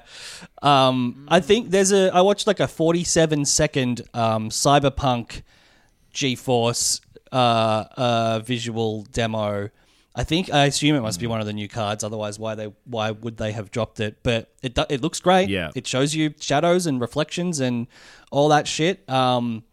Um, 0.61 1.25
I 1.29 1.39
think 1.39 1.69
there's 1.71 1.91
a. 1.91 2.09
I 2.13 2.21
watched 2.21 2.47
like 2.47 2.59
a 2.59 2.67
47 2.67 3.45
second 3.45 4.01
um, 4.13 4.49
Cyberpunk 4.49 5.41
GeForce 6.13 7.01
uh, 7.31 7.85
uh, 7.97 8.39
visual 8.39 9.03
demo. 9.11 9.69
I 10.15 10.23
think 10.23 10.53
I 10.53 10.65
assume 10.65 10.95
it 10.95 11.01
must 11.01 11.19
be 11.19 11.25
one 11.25 11.39
of 11.41 11.47
the 11.47 11.53
new 11.53 11.67
cards. 11.67 12.03
Otherwise, 12.03 12.37
why 12.37 12.53
they 12.55 12.71
why 12.85 13.11
would 13.11 13.37
they 13.37 13.51
have 13.51 13.71
dropped 13.71 13.99
it? 13.99 14.17
But 14.23 14.51
it 14.61 14.77
it 14.89 15.01
looks 15.01 15.19
great. 15.19 15.49
Yeah. 15.49 15.71
It 15.75 15.87
shows 15.87 16.13
you 16.15 16.33
shadows 16.39 16.85
and 16.85 17.01
reflections 17.01 17.59
and 17.59 17.87
all 18.31 18.49
that 18.49 18.67
shit. 18.67 19.07
Um, 19.09 19.63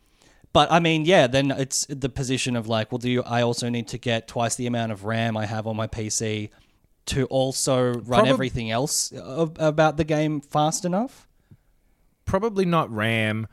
but 0.52 0.70
I 0.72 0.80
mean, 0.80 1.04
yeah, 1.04 1.26
then 1.26 1.50
it's 1.50 1.86
the 1.88 2.08
position 2.08 2.56
of 2.56 2.66
like, 2.68 2.90
well, 2.92 2.98
do 2.98 3.08
you, 3.10 3.22
I 3.22 3.42
also 3.42 3.68
need 3.68 3.88
to 3.88 3.98
get 3.98 4.26
twice 4.28 4.54
the 4.56 4.66
amount 4.66 4.92
of 4.92 5.04
RAM 5.04 5.36
I 5.36 5.46
have 5.46 5.66
on 5.66 5.76
my 5.76 5.86
PC 5.86 6.50
to 7.06 7.24
also 7.26 7.92
run 7.94 8.24
Probab- 8.24 8.28
everything 8.28 8.70
else 8.70 9.12
a- 9.12 9.50
about 9.58 9.96
the 9.96 10.04
game 10.04 10.40
fast 10.40 10.84
enough? 10.84 11.26
probably 12.24 12.64
not 12.64 12.88
RAM. 12.94 13.48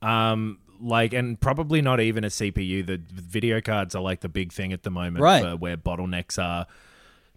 Um, 0.00 0.58
like, 0.80 1.12
and 1.12 1.38
probably 1.38 1.82
not 1.82 2.00
even 2.00 2.24
a 2.24 2.28
CPU. 2.28 2.84
The 2.86 2.98
video 3.12 3.60
cards 3.60 3.94
are 3.94 4.00
like 4.02 4.20
the 4.20 4.28
big 4.30 4.50
thing 4.52 4.72
at 4.72 4.82
the 4.82 4.90
moment 4.90 5.22
Right. 5.22 5.42
for 5.42 5.56
where 5.56 5.76
bottlenecks 5.76 6.42
are. 6.42 6.66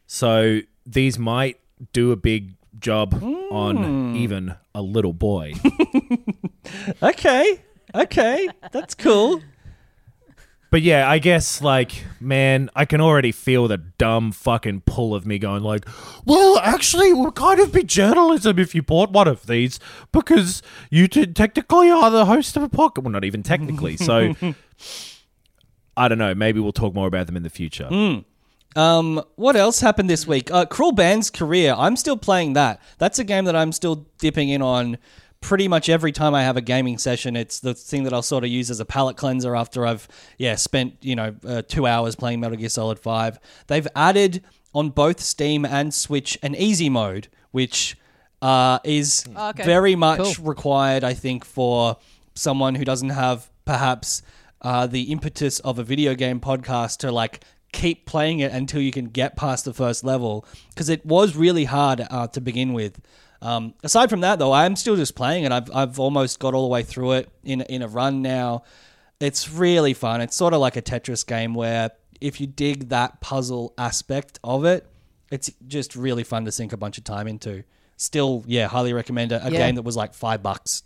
So 0.06 0.62
these 0.86 1.20
might 1.20 1.60
do 1.92 2.12
a 2.12 2.16
big 2.16 2.54
job 2.80 3.14
Hmm. 3.20 3.34
on 3.52 4.16
even 4.16 4.56
a 4.74 4.82
little 4.82 5.14
boy. 5.14 5.54
Okay, 7.02 7.62
okay, 7.96 8.48
that's 8.72 8.96
cool. 8.96 9.42
But 10.70 10.82
yeah, 10.82 11.10
I 11.10 11.20
guess 11.20 11.62
like 11.62 12.04
man, 12.20 12.70
I 12.76 12.84
can 12.86 13.00
already 13.00 13.32
feel 13.32 13.68
the 13.68 13.78
dumb 13.78 14.32
fucking 14.34 14.82
pull 14.82 15.16
of 15.16 15.26
me 15.26 15.40
going 15.40 15.64
like, 15.64 15.86
well, 16.26 16.60
actually, 16.60 17.10
it 17.10 17.18
would 17.18 17.36
kind 17.36 17.60
of 17.60 17.72
be 17.72 17.84
journalism 17.84 18.60
if 18.60 18.76
you 18.76 18.82
bought 18.82 19.12
one 19.12 19.28
of 19.28 19.48
these 19.48 19.80
because 20.12 20.62
you 20.90 21.08
t- 21.08 21.26
technically 21.26 21.90
are 21.90 22.12
the 22.12 22.26
host 22.26 22.58
of 22.58 22.64
a 22.64 22.70
podcast. 22.70 23.04
Well, 23.04 23.12
not 23.12 23.24
even 23.24 23.44
technically. 23.44 23.96
So 23.96 24.36
I 25.98 26.08
don't 26.08 26.18
know. 26.18 26.36
Maybe 26.36 26.60
we'll 26.60 26.74
talk 26.74 26.94
more 26.94 27.08
about 27.08 27.28
them 27.28 27.38
in 27.38 27.44
the 27.44 27.50
future. 27.50 27.88
Um, 28.76 29.24
what 29.38 29.56
else 29.56 29.80
happened 29.80 30.10
this 30.10 30.28
week? 30.28 30.52
Uh, 30.52 30.66
Cruel 30.66 30.92
Band's 30.92 31.30
career. 31.30 31.74
I'm 31.76 31.96
still 31.96 32.18
playing 32.18 32.54
that. 32.54 32.80
That's 33.00 33.18
a 33.18 33.24
game 33.24 33.46
that 33.46 33.56
I'm 33.56 33.72
still 33.72 34.06
dipping 34.20 34.50
in 34.50 34.62
on. 34.62 34.98
Pretty 35.42 35.68
much 35.68 35.88
every 35.88 36.12
time 36.12 36.34
I 36.34 36.44
have 36.44 36.58
a 36.58 36.62
gaming 36.62 36.98
session, 36.98 37.36
it's 37.36 37.60
the 37.60 37.74
thing 37.74 38.04
that 38.04 38.14
I'll 38.14 38.22
sort 38.24 38.44
of 38.44 38.50
use 38.50 38.70
as 38.72 38.80
a 38.80 38.86
palate 38.86 39.18
cleanser 39.18 39.56
after 39.56 39.86
I've 39.86 40.08
yeah 40.38 40.56
spent 40.56 40.96
you 41.02 41.16
know 41.16 41.36
uh, 41.48 41.62
two 41.62 41.86
hours 41.86 42.16
playing 42.16 42.40
Metal 42.40 42.58
Gear 42.58 42.70
Solid 42.70 43.00
Five. 43.00 43.40
They've 43.68 43.88
added 43.96 44.44
on 44.74 44.90
both 44.90 45.20
Steam 45.20 45.64
and 45.66 45.94
Switch 45.94 46.38
an 46.42 46.56
easy 46.56 46.90
mode, 46.90 47.28
which 47.52 47.98
uh, 48.42 48.80
is 48.84 49.26
Okay. 49.36 49.64
very 49.64 49.96
much 49.96 50.38
Cool. 50.38 50.46
required, 50.46 51.04
I 51.04 51.14
think, 51.14 51.46
for 51.46 51.98
someone 52.36 52.76
who 52.76 52.84
doesn't 52.86 53.10
have 53.10 53.50
perhaps 53.66 54.22
uh, 54.62 54.88
the 54.88 55.04
impetus 55.12 55.60
of 55.60 55.78
a 55.80 55.84
video 55.84 56.16
game 56.16 56.40
podcast 56.40 56.98
to 57.00 57.12
like 57.12 57.44
keep 57.72 58.06
playing 58.06 58.40
it 58.40 58.52
until 58.52 58.82
you 58.82 58.92
can 58.92 59.06
get 59.06 59.36
past 59.36 59.66
the 59.66 59.74
first 59.74 60.04
level 60.04 60.46
because 60.70 60.90
it 60.90 61.06
was 61.06 61.36
really 61.36 61.66
hard 61.66 62.06
uh, 62.10 62.28
to 62.28 62.42
begin 62.42 62.74
with. 62.74 63.00
Um, 63.42 63.74
aside 63.84 64.10
from 64.10 64.22
that, 64.22 64.40
though, 64.40 64.52
I'm 64.52 64.76
still 64.76 64.96
just 64.96 65.16
playing 65.16 65.44
it. 65.44 65.52
I've 65.52 65.70
I've 65.74 66.00
almost 66.00 66.40
got 66.40 66.54
all 66.54 66.64
the 66.64 66.70
way 66.70 66.84
through 66.84 67.14
it 67.14 67.30
in 67.44 67.62
in 67.62 67.82
a 67.82 67.88
run 67.88 68.22
now. 68.22 68.64
It's 69.20 69.50
really 69.52 69.94
fun. 69.94 70.22
It's 70.22 70.36
sort 70.36 70.54
of 70.54 70.60
like 70.60 70.76
a 70.76 70.82
Tetris 70.82 71.26
game 71.26 71.54
where 71.54 71.92
if 72.22 72.40
you 72.42 72.48
dig 72.48 72.90
that 72.90 73.22
puzzle 73.22 73.74
aspect 73.78 74.40
of 74.44 74.66
it, 74.66 74.88
it's 75.32 75.52
just 75.68 75.96
really 75.96 76.24
fun 76.24 76.46
to 76.46 76.52
sink 76.52 76.74
a 76.74 76.78
bunch 76.78 76.98
of 76.98 77.04
time 77.04 77.28
into. 77.28 77.64
Still, 77.96 78.44
yeah, 78.48 78.68
highly 78.68 78.94
recommend 78.94 79.32
it. 79.32 79.42
A 79.44 79.52
Yeah. 79.52 79.58
game 79.66 79.76
that 79.76 79.82
was 79.84 79.96
like 79.96 80.14
five 80.14 80.42
bucks. 80.44 80.84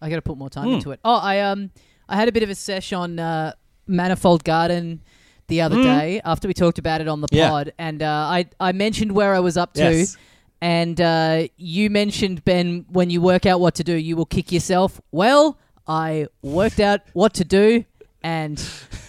I 0.00 0.08
got 0.10 0.16
to 0.16 0.22
put 0.22 0.36
more 0.38 0.50
time 0.50 0.68
Hmm. 0.68 0.74
into 0.74 0.90
it. 0.90 1.00
Oh, 1.04 1.14
I 1.16 1.40
um, 1.40 1.70
I 2.08 2.16
had 2.16 2.28
a 2.28 2.32
bit 2.32 2.42
of 2.42 2.50
a 2.50 2.54
sesh 2.54 2.92
on 2.92 3.18
uh, 3.18 3.52
Manifold 3.86 4.44
Garden 4.44 5.02
the 5.48 5.60
other 5.60 5.76
day 5.82 6.20
after 6.24 6.46
we 6.48 6.54
talked 6.54 6.78
about 6.78 7.00
it 7.00 7.08
on 7.08 7.20
the. 7.20 7.28
Yeah. 7.30 7.48
pod, 7.48 7.72
and 7.78 8.02
uh, 8.02 8.06
I 8.08 8.46
I 8.60 8.72
mentioned 8.72 9.12
where 9.12 9.34
I 9.34 9.40
was 9.40 9.56
up 9.56 9.74
to, 9.74 9.82
Yes. 9.82 10.16
And 10.64 10.98
uh, 10.98 11.46
you 11.58 11.90
mentioned 11.90 12.42
Ben 12.42 12.86
when 12.88 13.10
you 13.10 13.20
work 13.20 13.44
out 13.44 13.60
what 13.60 13.74
to 13.74 13.84
do, 13.84 13.94
you 13.94 14.16
will 14.16 14.24
kick 14.24 14.50
yourself. 14.50 14.98
Well, 15.12 15.58
I 15.86 16.28
worked 16.40 16.80
out 16.80 17.02
what 17.12 17.34
to 17.34 17.44
do, 17.44 17.84
and. 18.22 18.58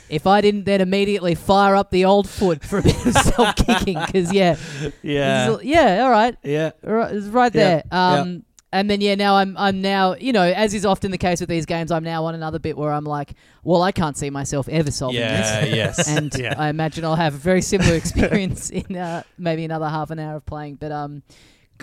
If 0.07 0.27
I 0.27 0.39
didn't 0.39 0.65
then 0.65 0.81
immediately 0.81 1.33
fire 1.33 1.75
up 1.75 1.89
the 1.89 2.05
old 2.05 2.29
foot 2.29 2.63
for 2.63 2.77
a 2.77 2.83
bit 2.83 3.05
of 3.07 3.13
self 3.23 3.55
kicking, 3.55 3.97
because 4.05 4.31
yeah, 4.31 4.55
Yeah, 5.01 5.57
yeah, 5.63 6.03
all 6.03 6.11
right, 6.11 6.37
yeah. 6.43 6.73
Right, 6.83 7.11
it's 7.11 7.25
right 7.25 7.51
Yeah, 7.55 7.81
there. 7.81 7.83
Um, 7.89 8.45
And 8.75 8.89
then 8.89 8.99
yeah, 9.01 9.15
now 9.15 9.35
I'm 9.37 9.55
I'm 9.57 9.81
now 9.81 10.15
you 10.15 10.33
know 10.33 10.43
as 10.43 10.73
is 10.73 10.85
often 10.85 11.11
the 11.11 11.17
case 11.17 11.39
with 11.39 11.49
these 11.49 11.65
games, 11.65 11.91
I'm 11.91 12.03
now 12.03 12.25
on 12.25 12.35
another 12.35 12.59
bit 12.59 12.77
where 12.77 12.91
I'm 12.91 13.05
like, 13.05 13.33
well, 13.63 13.81
I 13.81 13.91
can't 13.91 14.17
see 14.17 14.29
myself 14.29 14.67
ever 14.69 14.91
solving 14.91 15.21
Yeah, 15.21 15.61
this. 15.65 15.73
yes. 15.75 16.07
And 16.17 16.33
yeah. 16.37 16.55
I 16.57 16.69
imagine 16.69 17.05
I'll 17.05 17.15
have 17.15 17.33
a 17.33 17.37
very 17.37 17.61
similar 17.61 17.95
experience 18.01 18.69
in 18.69 18.95
uh, 18.95 19.23
maybe 19.37 19.63
another 19.65 19.87
half 19.89 20.11
an 20.11 20.19
hour 20.19 20.35
of 20.35 20.45
playing. 20.45 20.75
But 20.75 20.91
um, 20.91 21.23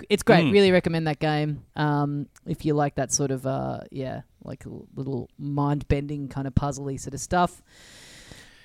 it's 0.09 0.23
great. 0.23 0.45
Mm. 0.45 0.51
Really 0.53 0.71
recommend 0.71 1.07
that 1.07 1.19
game. 1.19 1.63
Um, 1.75 2.27
if 2.45 2.65
you 2.65 2.73
like 2.73 2.95
that 2.95 3.11
sort 3.11 3.31
of 3.31 3.45
uh, 3.45 3.81
yeah, 3.91 4.21
like 4.43 4.65
a 4.65 4.69
little 4.95 5.29
mind 5.37 5.87
bending 5.87 6.27
kind 6.29 6.47
of 6.47 6.53
puzzly 6.55 6.99
sort 6.99 7.13
of 7.13 7.19
stuff. 7.19 7.61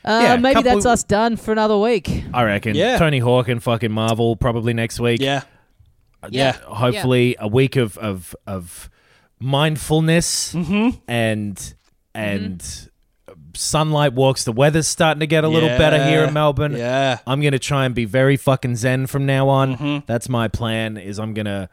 Uh, 0.04 0.20
Yeah, 0.22 0.36
maybe 0.36 0.62
that's 0.62 0.86
us 0.86 1.02
done 1.02 1.36
for 1.36 1.52
another 1.52 1.76
week. 1.76 2.24
I 2.32 2.44
reckon. 2.44 2.74
Yeah. 2.76 2.98
Tony 2.98 3.18
Hawk 3.18 3.48
and 3.48 3.62
fucking 3.62 3.90
Marvel 3.92 4.36
probably 4.36 4.72
next 4.72 5.00
week. 5.00 5.20
yeah. 5.20 5.42
Yeah. 6.30 6.52
Hopefully 6.52 7.36
a 7.38 7.46
week 7.48 7.76
of 7.76 7.96
of 7.98 8.34
of 8.46 8.90
mindfulness 9.40 10.52
Mm-hmm. 10.54 10.98
and 11.08 11.74
and 12.14 12.88
sunlight 13.54 14.12
walks. 14.12 14.44
The 14.44 14.52
weather's 14.52 14.86
starting 14.86 15.20
to 15.20 15.26
get 15.26 15.44
a 15.44 15.48
little 15.48 15.68
better 15.70 16.04
here 16.04 16.24
in 16.24 16.32
Melbourne. 16.32 16.76
Yeah. 16.76 17.18
I'm 17.26 17.40
gonna 17.40 17.58
try 17.58 17.84
and 17.86 17.94
be 17.94 18.04
very 18.04 18.36
fucking 18.36 18.76
zen 18.76 19.06
from 19.06 19.26
now 19.26 19.48
on. 19.48 19.76
Mhm. 19.76 20.06
That's 20.06 20.28
my 20.28 20.48
plan. 20.48 20.96
Is 20.96 21.18
I'm 21.18 21.34
gonna. 21.34 21.68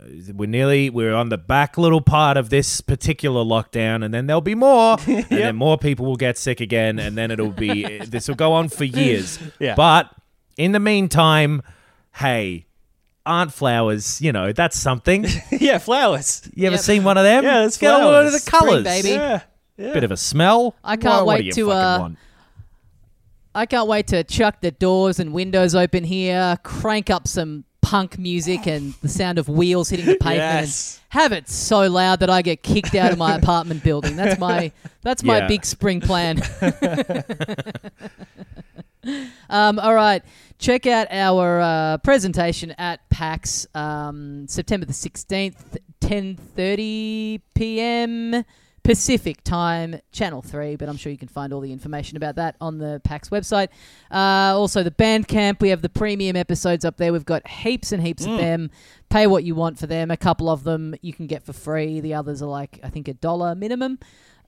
uh, 0.00 0.04
We're 0.34 0.48
nearly 0.48 0.88
we're 0.90 1.14
on 1.14 1.28
the 1.28 1.38
back 1.38 1.76
little 1.78 2.00
part 2.00 2.36
of 2.36 2.48
this 2.50 2.80
particular 2.80 3.42
lockdown, 3.44 4.04
and 4.04 4.12
then 4.14 4.26
there'll 4.26 4.40
be 4.40 4.54
more, 4.54 4.96
and 5.06 5.24
then 5.28 5.56
more 5.56 5.78
people 5.78 6.06
will 6.06 6.16
get 6.16 6.38
sick 6.38 6.60
again, 6.60 6.98
and 6.98 7.16
then 7.16 7.30
it'll 7.30 7.50
be 7.50 7.98
this 8.06 8.28
will 8.28 8.34
go 8.36 8.52
on 8.52 8.68
for 8.68 8.84
years. 8.84 9.38
Yeah. 9.60 9.74
But 9.74 10.10
in 10.56 10.72
the 10.72 10.80
meantime, 10.80 11.62
hey, 12.14 12.66
aren't 13.26 13.52
flowers? 13.52 14.20
You 14.20 14.32
know 14.32 14.52
that's 14.52 14.76
something. 14.78 15.24
yeah, 15.50 15.78
flowers. 15.78 16.48
You 16.54 16.66
ever 16.66 16.74
Yep. 16.76 16.82
seen 16.84 17.04
one 17.04 17.16
of 17.18 17.24
them? 17.24 17.44
Yeah, 17.44 17.60
there's 17.60 17.76
Get 17.78 17.92
a 17.92 17.98
load 17.98 18.26
of 18.26 18.30
flowers. 18.30 18.44
the 18.44 18.50
colours, 18.50 18.72
Spring, 18.80 18.84
baby. 18.84 19.08
Yeah. 19.10 19.40
yeah. 19.76 19.92
Bit 19.92 20.04
of 20.04 20.10
a 20.10 20.16
smell. 20.16 20.74
I 20.84 20.96
can't 20.96 21.04
What- 21.04 21.26
what 21.26 21.34
wait 21.36 21.40
do 21.42 21.46
you 21.46 21.52
to, 21.52 21.64
fucking 21.66 21.78
uh, 21.78 21.98
want? 22.00 22.18
I 23.54 23.66
can't 23.66 23.86
wait 23.88 24.06
to 24.08 24.24
chuck 24.24 24.60
the 24.62 24.70
doors 24.70 25.18
and 25.20 25.32
windows 25.34 25.74
open 25.74 26.04
here, 26.04 26.56
crank 26.62 27.10
up 27.10 27.28
some 27.28 27.64
punk 27.82 28.18
music 28.18 28.66
and 28.66 28.94
the 29.02 29.08
sound 29.08 29.38
of 29.38 29.48
wheels 29.48 29.90
hitting 29.90 30.06
the 30.06 30.14
pavement, 30.14 30.38
Yes. 30.38 31.00
and 31.12 31.20
have 31.22 31.32
it 31.32 31.48
so 31.50 31.86
loud 31.90 32.20
that 32.20 32.30
I 32.30 32.40
get 32.40 32.62
kicked 32.62 32.94
out 32.94 33.12
of 33.12 33.18
my 33.18 33.34
apartment 33.38 33.82
building. 33.84 34.16
That's 34.16 34.38
my 34.40 34.72
that's 35.02 35.22
my 35.22 35.38
Yeah. 35.38 35.48
big 35.48 35.66
spring 35.66 36.00
plan. 36.00 36.40
um, 39.50 39.78
all 39.78 39.94
right, 39.94 40.22
check 40.58 40.86
out 40.86 41.08
our 41.10 41.60
uh, 41.60 41.98
presentation 41.98 42.72
at 42.72 43.08
PAX 43.10 43.66
um, 43.74 44.46
September 44.48 44.86
the 44.86 44.92
sixteenth, 44.92 45.76
ten 46.00 46.36
thirty 46.36 47.42
p.m. 47.54 48.44
Pacific 48.84 49.44
time, 49.44 50.00
Channel 50.10 50.42
3, 50.42 50.74
but 50.74 50.88
I'm 50.88 50.96
sure 50.96 51.12
you 51.12 51.18
can 51.18 51.28
find 51.28 51.52
all 51.52 51.60
the 51.60 51.72
information 51.72 52.16
about 52.16 52.34
that 52.34 52.56
on 52.60 52.78
the 52.78 53.00
PAX 53.04 53.28
website. 53.28 53.68
Uh, 54.10 54.58
also, 54.58 54.82
the 54.82 54.90
Bandcamp, 54.90 55.60
we 55.60 55.68
have 55.68 55.82
the 55.82 55.88
premium 55.88 56.34
episodes 56.34 56.84
up 56.84 56.96
there. 56.96 57.12
We've 57.12 57.24
got 57.24 57.46
heaps 57.46 57.92
and 57.92 58.02
heaps 58.02 58.26
of 58.26 58.38
them. 58.38 58.72
Pay 59.08 59.28
what 59.28 59.44
you 59.44 59.54
want 59.54 59.78
for 59.78 59.86
them. 59.86 60.10
A 60.10 60.16
couple 60.16 60.50
of 60.50 60.64
them 60.64 60.96
you 61.00 61.12
can 61.12 61.28
get 61.28 61.44
for 61.44 61.52
free. 61.52 62.00
The 62.00 62.14
others 62.14 62.42
are 62.42 62.48
like, 62.48 62.80
I 62.82 62.88
think, 62.88 63.06
a 63.06 63.14
dollar 63.14 63.54
minimum. 63.54 64.00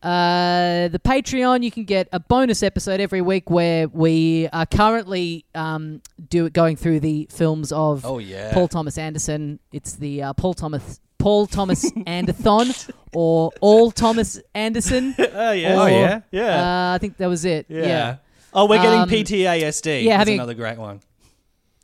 Uh, 0.05 0.89
the 0.89 0.99
Patreon, 0.99 1.63
you 1.63 1.71
can 1.71 1.85
get 1.85 2.09
a 2.13 2.21
bonus 2.21 2.63
episode 2.63 3.01
every 3.01 3.23
week 3.23 3.49
where 3.51 3.89
we 3.89 4.49
are 4.53 4.67
currently 4.67 5.47
um, 5.55 6.03
do 6.29 6.51
going 6.51 6.77
through 6.77 7.01
the 7.01 7.27
films 7.31 7.73
of 7.73 8.05
Oh 8.05 8.19
yeah. 8.19 8.53
Paul 8.53 8.69
Thomas 8.69 8.99
Anderson. 8.99 9.61
It's 9.73 9.95
the 9.95 10.23
uh, 10.25 10.33
Paul 10.35 10.53
Thomas 10.55 11.01
Paul 11.19 11.47
Thomas 11.47 11.91
Anderthon 12.07 12.91
or 13.15 13.51
All 13.63 13.91
Thomas 13.91 14.41
Anderson. 14.55 15.15
Oh 15.35 15.53
yeah. 15.53 15.77
Or, 15.77 15.81
Oh, 15.83 15.87
yeah? 15.87 16.21
Yeah. 16.31 16.91
Uh, 16.91 16.95
I 16.95 16.99
think 16.99 17.17
that 17.17 17.29
was 17.29 17.45
it. 17.47 17.67
yeah. 17.71 17.83
Yeah. 17.87 18.17
Oh, 18.53 18.67
we're 18.67 18.81
getting 18.83 19.01
Um, 19.01 19.09
PTASD. 19.09 20.05
yeah, 20.05 20.11
That's 20.11 20.19
having- 20.21 20.35
another 20.35 20.55
great 20.55 20.79
one. 20.79 21.01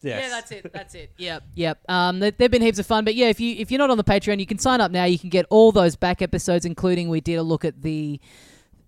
Yes. 0.02 0.22
Yeah, 0.22 0.28
that's 0.30 0.50
it. 0.50 0.72
That's 0.72 0.94
it. 0.94 1.12
Yep, 1.18 1.42
yep. 1.54 1.78
Um, 1.88 2.20
they, 2.20 2.30
they've 2.30 2.50
been 2.50 2.62
heaps 2.62 2.78
of 2.78 2.86
fun. 2.86 3.04
But 3.04 3.14
yeah, 3.14 3.28
if 3.28 3.38
you 3.38 3.56
if 3.58 3.70
you're 3.70 3.78
not 3.78 3.90
on 3.90 3.98
the 3.98 4.04
Patreon, 4.04 4.40
you 4.40 4.46
can 4.46 4.58
sign 4.58 4.80
up 4.80 4.90
now. 4.90 5.04
You 5.04 5.18
can 5.18 5.28
get 5.28 5.46
all 5.50 5.72
those 5.72 5.96
back 5.96 6.22
episodes, 6.22 6.64
including 6.64 7.08
we 7.08 7.20
did 7.20 7.36
a 7.36 7.42
look 7.42 7.64
at 7.64 7.82
the 7.82 8.18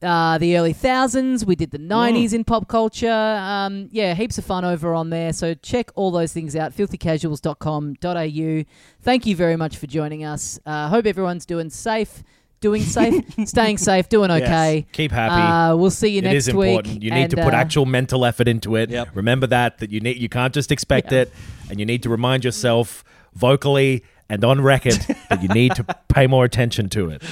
uh, 0.02 0.38
the 0.38 0.56
early 0.56 0.72
thousands. 0.72 1.44
We 1.44 1.54
did 1.54 1.70
the 1.70 1.78
nineties 1.78 2.32
in 2.32 2.44
pop 2.44 2.66
culture. 2.68 3.10
Um, 3.10 3.88
yeah, 3.92 4.14
heaps 4.14 4.38
of 4.38 4.44
fun 4.44 4.64
over 4.64 4.94
on 4.94 5.10
there. 5.10 5.32
So 5.32 5.54
check 5.54 5.90
all 5.94 6.10
those 6.10 6.32
things 6.32 6.56
out. 6.56 6.72
Filthycasuals.com.au. 6.72 8.64
Thank 9.02 9.26
you 9.26 9.36
very 9.36 9.56
much 9.56 9.76
for 9.76 9.86
joining 9.86 10.24
us. 10.24 10.58
Uh, 10.66 10.88
hope 10.88 11.06
everyone's 11.06 11.46
doing 11.46 11.70
safe, 11.70 12.22
doing 12.62 12.82
safe, 12.82 13.22
staying 13.44 13.76
safe, 13.76 14.08
doing 14.08 14.30
okay. 14.30 14.86
Keep 14.92 15.12
happy. 15.12 15.34
Uh, 15.34 15.76
we'll 15.76 15.90
see 15.90 16.08
you 16.08 16.18
It 16.20 16.24
next 16.24 16.36
is 16.36 16.48
important. 16.48 16.94
week. 16.94 17.02
You 17.02 17.10
need 17.10 17.28
to 17.30 17.36
put 17.36 17.52
uh, 17.52 17.58
actual 17.58 17.84
mental 17.84 18.24
effort 18.24 18.48
into 18.48 18.76
it. 18.76 18.88
Yep. 18.88 19.08
Remember 19.14 19.46
that 19.48 19.78
that 19.78 19.90
you 19.90 20.00
need 20.00 20.16
you 20.16 20.30
can't 20.30 20.54
just 20.54 20.72
expect 20.72 21.12
it 21.12 21.30
and 21.68 21.78
you 21.78 21.84
need 21.84 22.02
to 22.04 22.08
remind 22.08 22.44
yourself 22.44 23.04
vocally 23.34 24.02
and 24.30 24.42
on 24.44 24.62
record 24.62 24.94
that 25.28 25.42
you 25.42 25.48
need 25.48 25.74
to 25.74 25.84
pay 26.08 26.26
more 26.26 26.46
attention 26.46 26.88
to 26.88 27.10
it. 27.18 27.22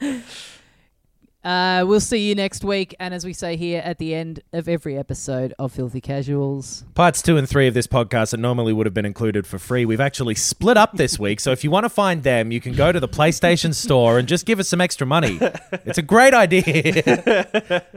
Uh, 1.44 1.84
we'll 1.86 2.00
see 2.00 2.26
you 2.28 2.34
next 2.34 2.64
week. 2.64 2.94
And 2.98 3.12
as 3.12 3.24
we 3.24 3.32
say 3.34 3.56
here 3.56 3.82
at 3.84 3.98
the 3.98 4.14
end 4.14 4.40
of 4.52 4.68
every 4.68 4.96
episode 4.96 5.52
of 5.58 5.72
Filthy 5.72 6.00
Casuals. 6.00 6.84
Parts 6.94 7.20
two 7.20 7.36
and 7.36 7.48
three 7.48 7.66
of 7.68 7.74
this 7.74 7.86
podcast 7.86 8.30
that 8.30 8.40
normally 8.40 8.72
would 8.72 8.86
have 8.86 8.94
been 8.94 9.04
included 9.04 9.46
for 9.46 9.58
free, 9.58 9.84
we've 9.84 10.00
actually 10.00 10.34
split 10.34 10.76
up 10.76 10.94
this 10.94 11.18
week. 11.18 11.40
So 11.40 11.52
if 11.52 11.62
you 11.62 11.70
want 11.70 11.84
to 11.84 11.90
find 11.90 12.22
them, 12.22 12.50
you 12.50 12.60
can 12.60 12.74
go 12.74 12.92
to 12.92 12.98
the 12.98 13.08
PlayStation 13.08 13.74
Store 13.74 14.18
and 14.18 14.26
just 14.26 14.46
give 14.46 14.58
us 14.58 14.68
some 14.68 14.80
extra 14.80 15.06
money. 15.06 15.38
It's 15.84 15.98
a 15.98 16.02
great 16.02 16.34
idea. 16.34 17.84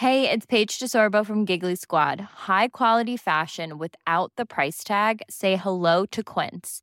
Hey, 0.00 0.30
it's 0.30 0.44
Paige 0.44 0.78
DeSorbo 0.78 1.24
from 1.24 1.46
Giggly 1.46 1.74
Squad. 1.74 2.20
High 2.20 2.68
quality 2.68 3.16
fashion 3.16 3.78
without 3.78 4.30
the 4.36 4.44
price 4.44 4.84
tag. 4.84 5.22
Say 5.30 5.56
hello 5.56 6.04
to 6.04 6.22
Quince. 6.22 6.82